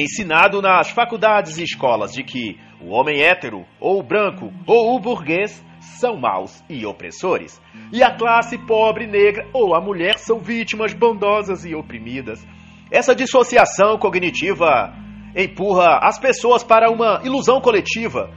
ensinado 0.02 0.62
nas 0.62 0.90
faculdades 0.90 1.58
e 1.58 1.64
escolas 1.64 2.12
de 2.12 2.24
que 2.24 2.60
o 2.82 2.90
homem 2.90 3.22
hétero, 3.22 3.66
ou 3.80 4.00
o 4.00 4.04
branco, 4.04 4.52
ou 4.66 4.96
o 4.96 5.00
burguês 5.00 5.64
são 5.80 6.18
maus 6.18 6.64
e 6.70 6.86
opressores, 6.86 7.62
e 7.92 8.02
a 8.02 8.16
classe 8.16 8.58
pobre 8.58 9.06
negra 9.06 9.48
ou 9.54 9.76
a 9.76 9.82
mulher 9.82 10.18
são 10.18 10.40
vítimas 10.40 10.94
bondosas 10.94 11.64
e 11.64 11.76
oprimidas. 11.76 12.46
Essa 12.92 13.16
dissociação 13.16 13.98
cognitiva 13.98 14.94
empurra 15.36 16.00
as 16.02 16.20
pessoas 16.20 16.64
para 16.64 16.92
uma 16.92 17.22
ilusão 17.24 17.62
coletiva. 17.62 18.32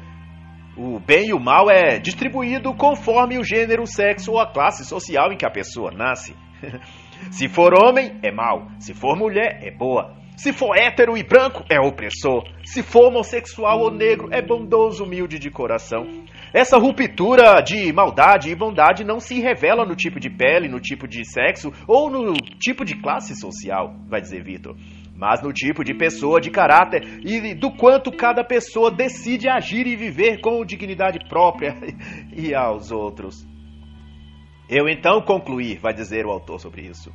O 0.77 0.99
bem 1.01 1.29
e 1.29 1.33
o 1.33 1.41
mal 1.41 1.71
é 1.71 1.99
distribuído 1.99 2.75
conforme 2.75 3.39
o 3.39 3.45
gênero, 3.45 3.83
o 3.83 3.87
sexo 3.87 4.33
ou 4.33 4.41
a 4.41 4.47
classe 4.47 4.85
social 4.85 5.33
em 5.33 5.37
que 5.37 5.47
a 5.47 5.51
pessoa 5.51 5.91
nasce. 5.91 6.35
Se 7.31 7.49
for 7.49 7.73
homem, 7.73 8.19
é 8.23 8.31
mal. 8.31 8.69
Se 8.79 8.93
for 8.93 9.17
mulher, 9.17 9.61
é 9.63 9.71
boa. 9.71 10.26
Se 10.37 10.53
for 10.53 10.77
hétero 10.77 11.17
e 11.17 11.23
branco, 11.23 11.65
é 11.67 11.81
opressor. 11.81 12.45
Se 12.63 12.83
for 12.83 13.09
homossexual 13.09 13.81
ou 13.81 13.91
negro, 13.91 14.29
é 14.31 14.43
bondoso, 14.43 15.03
humilde 15.03 15.39
de 15.39 15.51
coração. 15.51 16.07
Essa 16.53 16.77
ruptura 16.77 17.63
de 17.63 17.91
maldade 17.91 18.51
e 18.51 18.55
bondade 18.55 19.03
não 19.03 19.19
se 19.19 19.41
revela 19.41 19.87
no 19.87 19.97
tipo 19.97 20.21
de 20.21 20.29
pele, 20.29 20.69
no 20.69 20.79
tipo 20.79 21.09
de 21.09 21.25
sexo 21.25 21.73
ou 21.89 22.11
no 22.11 22.35
tipo 22.61 22.85
de 22.85 22.97
classe 22.97 23.35
social, 23.35 23.95
vai 24.09 24.21
dizer 24.21 24.45
Vitor, 24.45 24.77
mas 25.15 25.43
no 25.43 25.55
tipo 25.55 25.83
de 25.83 25.95
pessoa, 25.95 26.39
de 26.39 26.51
caráter 26.51 27.03
e 27.25 27.55
do 27.55 27.71
quanto 27.71 28.13
cada 28.13 28.45
pessoa 28.45 28.91
decide 28.91 29.49
agir 29.49 29.87
e 29.87 29.97
viver 29.97 30.41
com 30.43 30.65
dignidade 30.67 31.19
própria 31.31 31.75
e 32.37 32.55
aos 32.55 32.93
outros. 32.93 33.47
Eu 34.69 34.87
então 34.89 35.23
concluí, 35.23 35.77
vai 35.77 35.95
dizer 35.95 36.27
o 36.27 36.31
autor 36.31 36.61
sobre 36.61 36.83
isso 36.83 37.11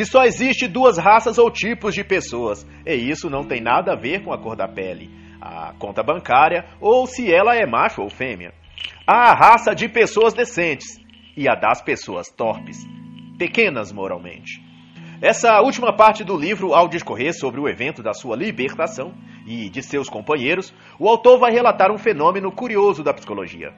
que 0.00 0.06
só 0.06 0.24
existe 0.24 0.66
duas 0.66 0.96
raças 0.96 1.36
ou 1.36 1.50
tipos 1.50 1.94
de 1.94 2.02
pessoas, 2.02 2.66
e 2.86 2.94
isso 2.94 3.28
não 3.28 3.44
tem 3.44 3.60
nada 3.60 3.92
a 3.92 3.94
ver 3.94 4.24
com 4.24 4.32
a 4.32 4.38
cor 4.38 4.56
da 4.56 4.66
pele, 4.66 5.10
a 5.38 5.74
conta 5.78 6.02
bancária 6.02 6.64
ou 6.80 7.06
se 7.06 7.30
ela 7.30 7.54
é 7.54 7.66
macho 7.66 8.00
ou 8.00 8.08
fêmea. 8.08 8.54
Há 9.06 9.30
a 9.30 9.34
raça 9.34 9.74
de 9.74 9.90
pessoas 9.90 10.32
decentes 10.32 10.86
e 11.36 11.46
a 11.46 11.54
das 11.54 11.82
pessoas 11.82 12.30
torpes, 12.30 12.78
pequenas 13.36 13.92
moralmente. 13.92 14.64
Essa 15.20 15.60
última 15.60 15.94
parte 15.94 16.24
do 16.24 16.34
livro, 16.34 16.72
ao 16.72 16.88
discorrer 16.88 17.34
sobre 17.34 17.60
o 17.60 17.68
evento 17.68 18.02
da 18.02 18.14
sua 18.14 18.34
libertação 18.34 19.12
e 19.46 19.68
de 19.68 19.82
seus 19.82 20.08
companheiros, 20.08 20.72
o 20.98 21.10
autor 21.10 21.38
vai 21.38 21.52
relatar 21.52 21.92
um 21.92 21.98
fenômeno 21.98 22.50
curioso 22.50 23.04
da 23.04 23.12
psicologia. 23.12 23.74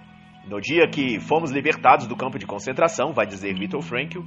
No 0.47 0.61
dia 0.61 0.89
que 0.89 1.19
fomos 1.19 1.51
libertados 1.51 2.07
do 2.07 2.17
campo 2.17 2.39
de 2.39 2.47
concentração, 2.47 3.13
vai 3.13 3.27
dizer 3.27 3.55
Viktor 3.55 3.83
Frankl, 3.83 4.21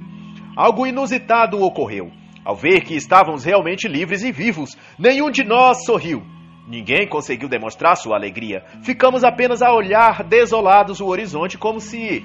algo 0.56 0.86
inusitado 0.86 1.62
ocorreu. 1.62 2.10
Ao 2.42 2.56
ver 2.56 2.80
que 2.80 2.94
estávamos 2.94 3.44
realmente 3.44 3.86
livres 3.86 4.22
e 4.22 4.32
vivos, 4.32 4.76
nenhum 4.98 5.30
de 5.30 5.44
nós 5.44 5.84
sorriu. 5.84 6.22
Ninguém 6.66 7.06
conseguiu 7.06 7.48
demonstrar 7.48 7.96
sua 7.96 8.16
alegria. 8.16 8.64
Ficamos 8.82 9.22
apenas 9.22 9.62
a 9.62 9.72
olhar 9.72 10.24
desolados 10.24 11.00
o 11.00 11.06
horizonte 11.06 11.58
como 11.58 11.80
se 11.80 12.24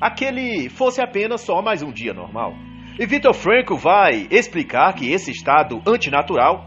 aquele 0.00 0.68
fosse 0.68 1.00
apenas 1.00 1.40
só 1.40 1.62
mais 1.62 1.82
um 1.82 1.90
dia 1.90 2.12
normal. 2.12 2.52
E 2.98 3.06
Viktor 3.06 3.32
Frankl 3.32 3.74
vai 3.74 4.28
explicar 4.30 4.92
que 4.92 5.10
esse 5.10 5.30
estado 5.30 5.82
antinatural 5.86 6.66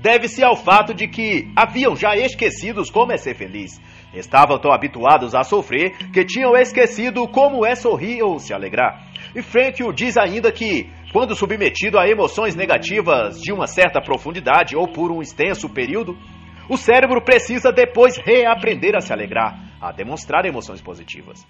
deve-se 0.00 0.42
ao 0.42 0.56
fato 0.56 0.94
de 0.94 1.08
que 1.08 1.50
haviam 1.56 1.96
já 1.96 2.16
esquecidos 2.16 2.90
como 2.90 3.12
é 3.12 3.16
ser 3.16 3.34
feliz. 3.34 3.80
Estavam 4.14 4.58
tão 4.58 4.72
habituados 4.72 5.34
a 5.34 5.42
sofrer 5.42 5.96
que 6.12 6.24
tinham 6.24 6.56
esquecido 6.56 7.26
como 7.28 7.66
é 7.66 7.74
sorrir 7.74 8.22
ou 8.22 8.38
se 8.38 8.54
alegrar. 8.54 9.07
E 9.34 9.42
Frankl 9.42 9.92
diz 9.92 10.16
ainda 10.16 10.50
que, 10.50 10.90
quando 11.12 11.34
submetido 11.34 11.98
a 11.98 12.08
emoções 12.08 12.54
negativas 12.54 13.40
de 13.40 13.52
uma 13.52 13.66
certa 13.66 14.00
profundidade 14.00 14.76
ou 14.76 14.88
por 14.88 15.10
um 15.10 15.20
extenso 15.20 15.68
período, 15.68 16.16
o 16.68 16.76
cérebro 16.76 17.22
precisa 17.22 17.72
depois 17.72 18.18
reaprender 18.18 18.94
a 18.94 19.00
se 19.00 19.10
alegrar, 19.12 19.58
a 19.80 19.90
demonstrar 19.90 20.44
emoções 20.44 20.82
positivas. 20.82 21.46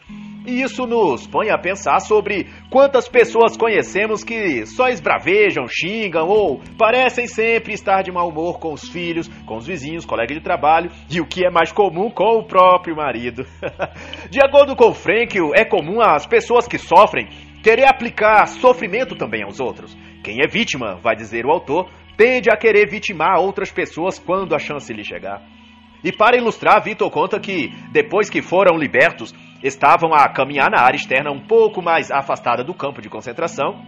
E 0.47 0.63
isso 0.63 0.87
nos 0.87 1.27
põe 1.27 1.51
a 1.51 1.59
pensar 1.59 1.99
sobre 1.99 2.47
quantas 2.71 3.09
pessoas 3.09 3.57
conhecemos 3.57 4.23
que 4.23 4.65
só 4.65 4.89
esbravejam, 4.89 5.67
xingam 5.69 6.29
ou 6.29 6.61
parecem 6.79 7.27
sempre 7.27 7.75
estar 7.75 8.03
de 8.03 8.13
mau 8.13 8.29
humor 8.29 8.61
com 8.61 8.73
os 8.73 8.89
filhos, 8.89 9.29
com 9.45 9.57
os 9.57 9.67
vizinhos, 9.67 10.07
colegas 10.07 10.37
de 10.37 10.43
trabalho 10.43 10.91
e 11.11 11.21
o 11.21 11.27
que 11.27 11.45
é 11.45 11.51
mais 11.51 11.73
comum 11.73 12.11
com 12.11 12.39
o 12.39 12.45
próprio 12.45 12.95
marido. 12.95 13.45
de 14.31 14.41
acordo 14.41 14.77
com 14.77 14.95
Frankl, 14.95 15.53
é 15.55 15.65
comum 15.65 16.01
as 16.01 16.27
pessoas 16.27 16.69
que 16.69 16.79
sofrem 16.79 17.29
querer 17.63 17.87
aplicar 17.87 18.47
sofrimento 18.47 19.17
também 19.17 19.43
aos 19.43 19.61
outros. 19.61 19.97
Quem 20.23 20.39
é 20.45 20.49
vítima, 20.49 20.97
vai 20.97 21.17
dizer 21.17 21.45
o 21.47 21.51
autor, 21.51 21.91
tende 22.17 22.51
a 22.51 22.57
querer 22.57 22.89
vitimar 22.89 23.41
outras 23.41 23.71
pessoas 23.71 24.19
quando 24.19 24.55
a 24.55 24.59
chance 24.59 24.93
lhe 24.93 25.05
chegar. 25.05 25.43
E 26.03 26.13
para 26.13 26.37
ilustrar, 26.37 26.83
Vitor 26.83 27.11
conta 27.11 27.41
que, 27.41 27.73
depois 27.93 28.31
que 28.31 28.41
foram 28.41 28.79
libertos, 28.79 29.35
estavam 29.63 30.15
a 30.15 30.29
caminhar 30.29 30.71
na 30.71 30.81
área 30.81 30.97
externa 30.97 31.31
um 31.31 31.41
pouco 31.41 31.83
mais 31.83 32.11
afastada 32.11 32.63
do 32.63 32.73
campo 32.73 33.03
de 33.03 33.09
concentração. 33.09 33.83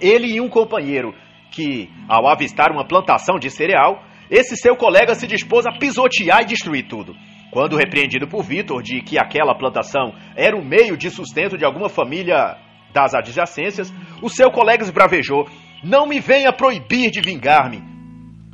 Ele 0.00 0.34
e 0.34 0.40
um 0.40 0.48
companheiro 0.48 1.14
que, 1.50 1.90
ao 2.08 2.28
avistar 2.28 2.70
uma 2.70 2.86
plantação 2.86 3.38
de 3.38 3.50
cereal, 3.50 4.02
esse 4.30 4.56
seu 4.56 4.76
colega 4.76 5.14
se 5.14 5.26
dispôs 5.26 5.66
a 5.66 5.72
pisotear 5.72 6.42
e 6.42 6.46
destruir 6.46 6.86
tudo. 6.86 7.14
Quando 7.50 7.76
repreendido 7.76 8.26
por 8.26 8.42
Vitor 8.42 8.82
de 8.82 9.02
que 9.02 9.18
aquela 9.18 9.54
plantação 9.54 10.14
era 10.34 10.56
o 10.56 10.64
meio 10.64 10.96
de 10.96 11.10
sustento 11.10 11.58
de 11.58 11.64
alguma 11.64 11.88
família 11.88 12.56
das 12.92 13.14
adjacências, 13.14 13.92
o 14.22 14.28
seu 14.28 14.50
colega 14.50 14.82
esbravejou: 14.82 15.48
Não 15.82 16.06
me 16.06 16.20
venha 16.20 16.52
proibir 16.52 17.10
de 17.10 17.20
vingar-me. 17.20 17.82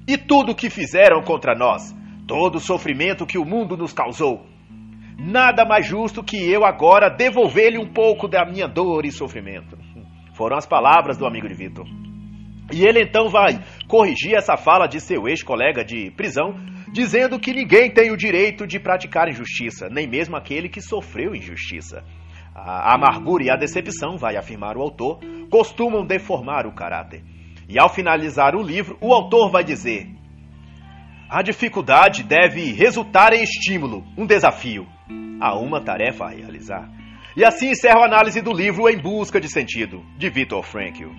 E 0.06 0.16
tudo 0.16 0.52
o 0.52 0.54
que 0.54 0.70
fizeram 0.70 1.22
contra 1.22 1.54
nós, 1.54 1.94
todo 2.26 2.56
o 2.56 2.60
sofrimento 2.60 3.26
que 3.26 3.38
o 3.38 3.44
mundo 3.44 3.76
nos 3.76 3.92
causou. 3.92 4.46
Nada 5.18 5.64
mais 5.64 5.84
justo 5.84 6.22
que 6.22 6.36
eu 6.36 6.64
agora 6.64 7.10
devolver-lhe 7.10 7.76
um 7.76 7.92
pouco 7.92 8.28
da 8.28 8.46
minha 8.46 8.68
dor 8.68 9.04
e 9.04 9.10
sofrimento. 9.10 9.76
Foram 10.34 10.56
as 10.56 10.66
palavras 10.66 11.18
do 11.18 11.26
amigo 11.26 11.48
de 11.48 11.54
Vitor. 11.54 11.84
E 12.72 12.86
ele 12.86 13.02
então 13.02 13.28
vai 13.28 13.58
corrigir 13.88 14.34
essa 14.34 14.56
fala 14.56 14.86
de 14.86 15.00
seu 15.00 15.26
ex-colega 15.26 15.84
de 15.84 16.10
prisão, 16.12 16.54
dizendo 16.92 17.38
que 17.38 17.52
ninguém 17.52 17.90
tem 17.90 18.12
o 18.12 18.16
direito 18.16 18.66
de 18.66 18.78
praticar 18.78 19.28
injustiça, 19.28 19.88
nem 19.90 20.06
mesmo 20.06 20.36
aquele 20.36 20.68
que 20.68 20.80
sofreu 20.80 21.34
injustiça. 21.34 22.04
A 22.64 22.94
amargura 22.94 23.44
e 23.44 23.50
a 23.50 23.56
decepção, 23.56 24.16
vai 24.18 24.36
afirmar 24.36 24.76
o 24.76 24.82
autor, 24.82 25.20
costumam 25.50 26.04
deformar 26.04 26.66
o 26.66 26.74
caráter. 26.74 27.22
E 27.68 27.78
ao 27.78 27.88
finalizar 27.88 28.56
o 28.56 28.62
livro, 28.62 28.96
o 29.00 29.12
autor 29.12 29.50
vai 29.50 29.62
dizer: 29.62 30.08
A 31.30 31.42
dificuldade 31.42 32.22
deve 32.22 32.72
resultar 32.72 33.32
em 33.32 33.42
estímulo, 33.42 34.04
um 34.16 34.26
desafio, 34.26 34.86
a 35.40 35.56
uma 35.58 35.80
tarefa 35.80 36.24
a 36.24 36.30
realizar. 36.30 36.88
E 37.36 37.44
assim 37.44 37.70
encerro 37.70 38.02
a 38.02 38.06
análise 38.06 38.40
do 38.40 38.52
livro 38.52 38.88
Em 38.88 38.98
Busca 38.98 39.40
de 39.40 39.48
Sentido, 39.48 40.02
de 40.16 40.28
Viktor 40.28 40.62
Frankl. 40.64 41.10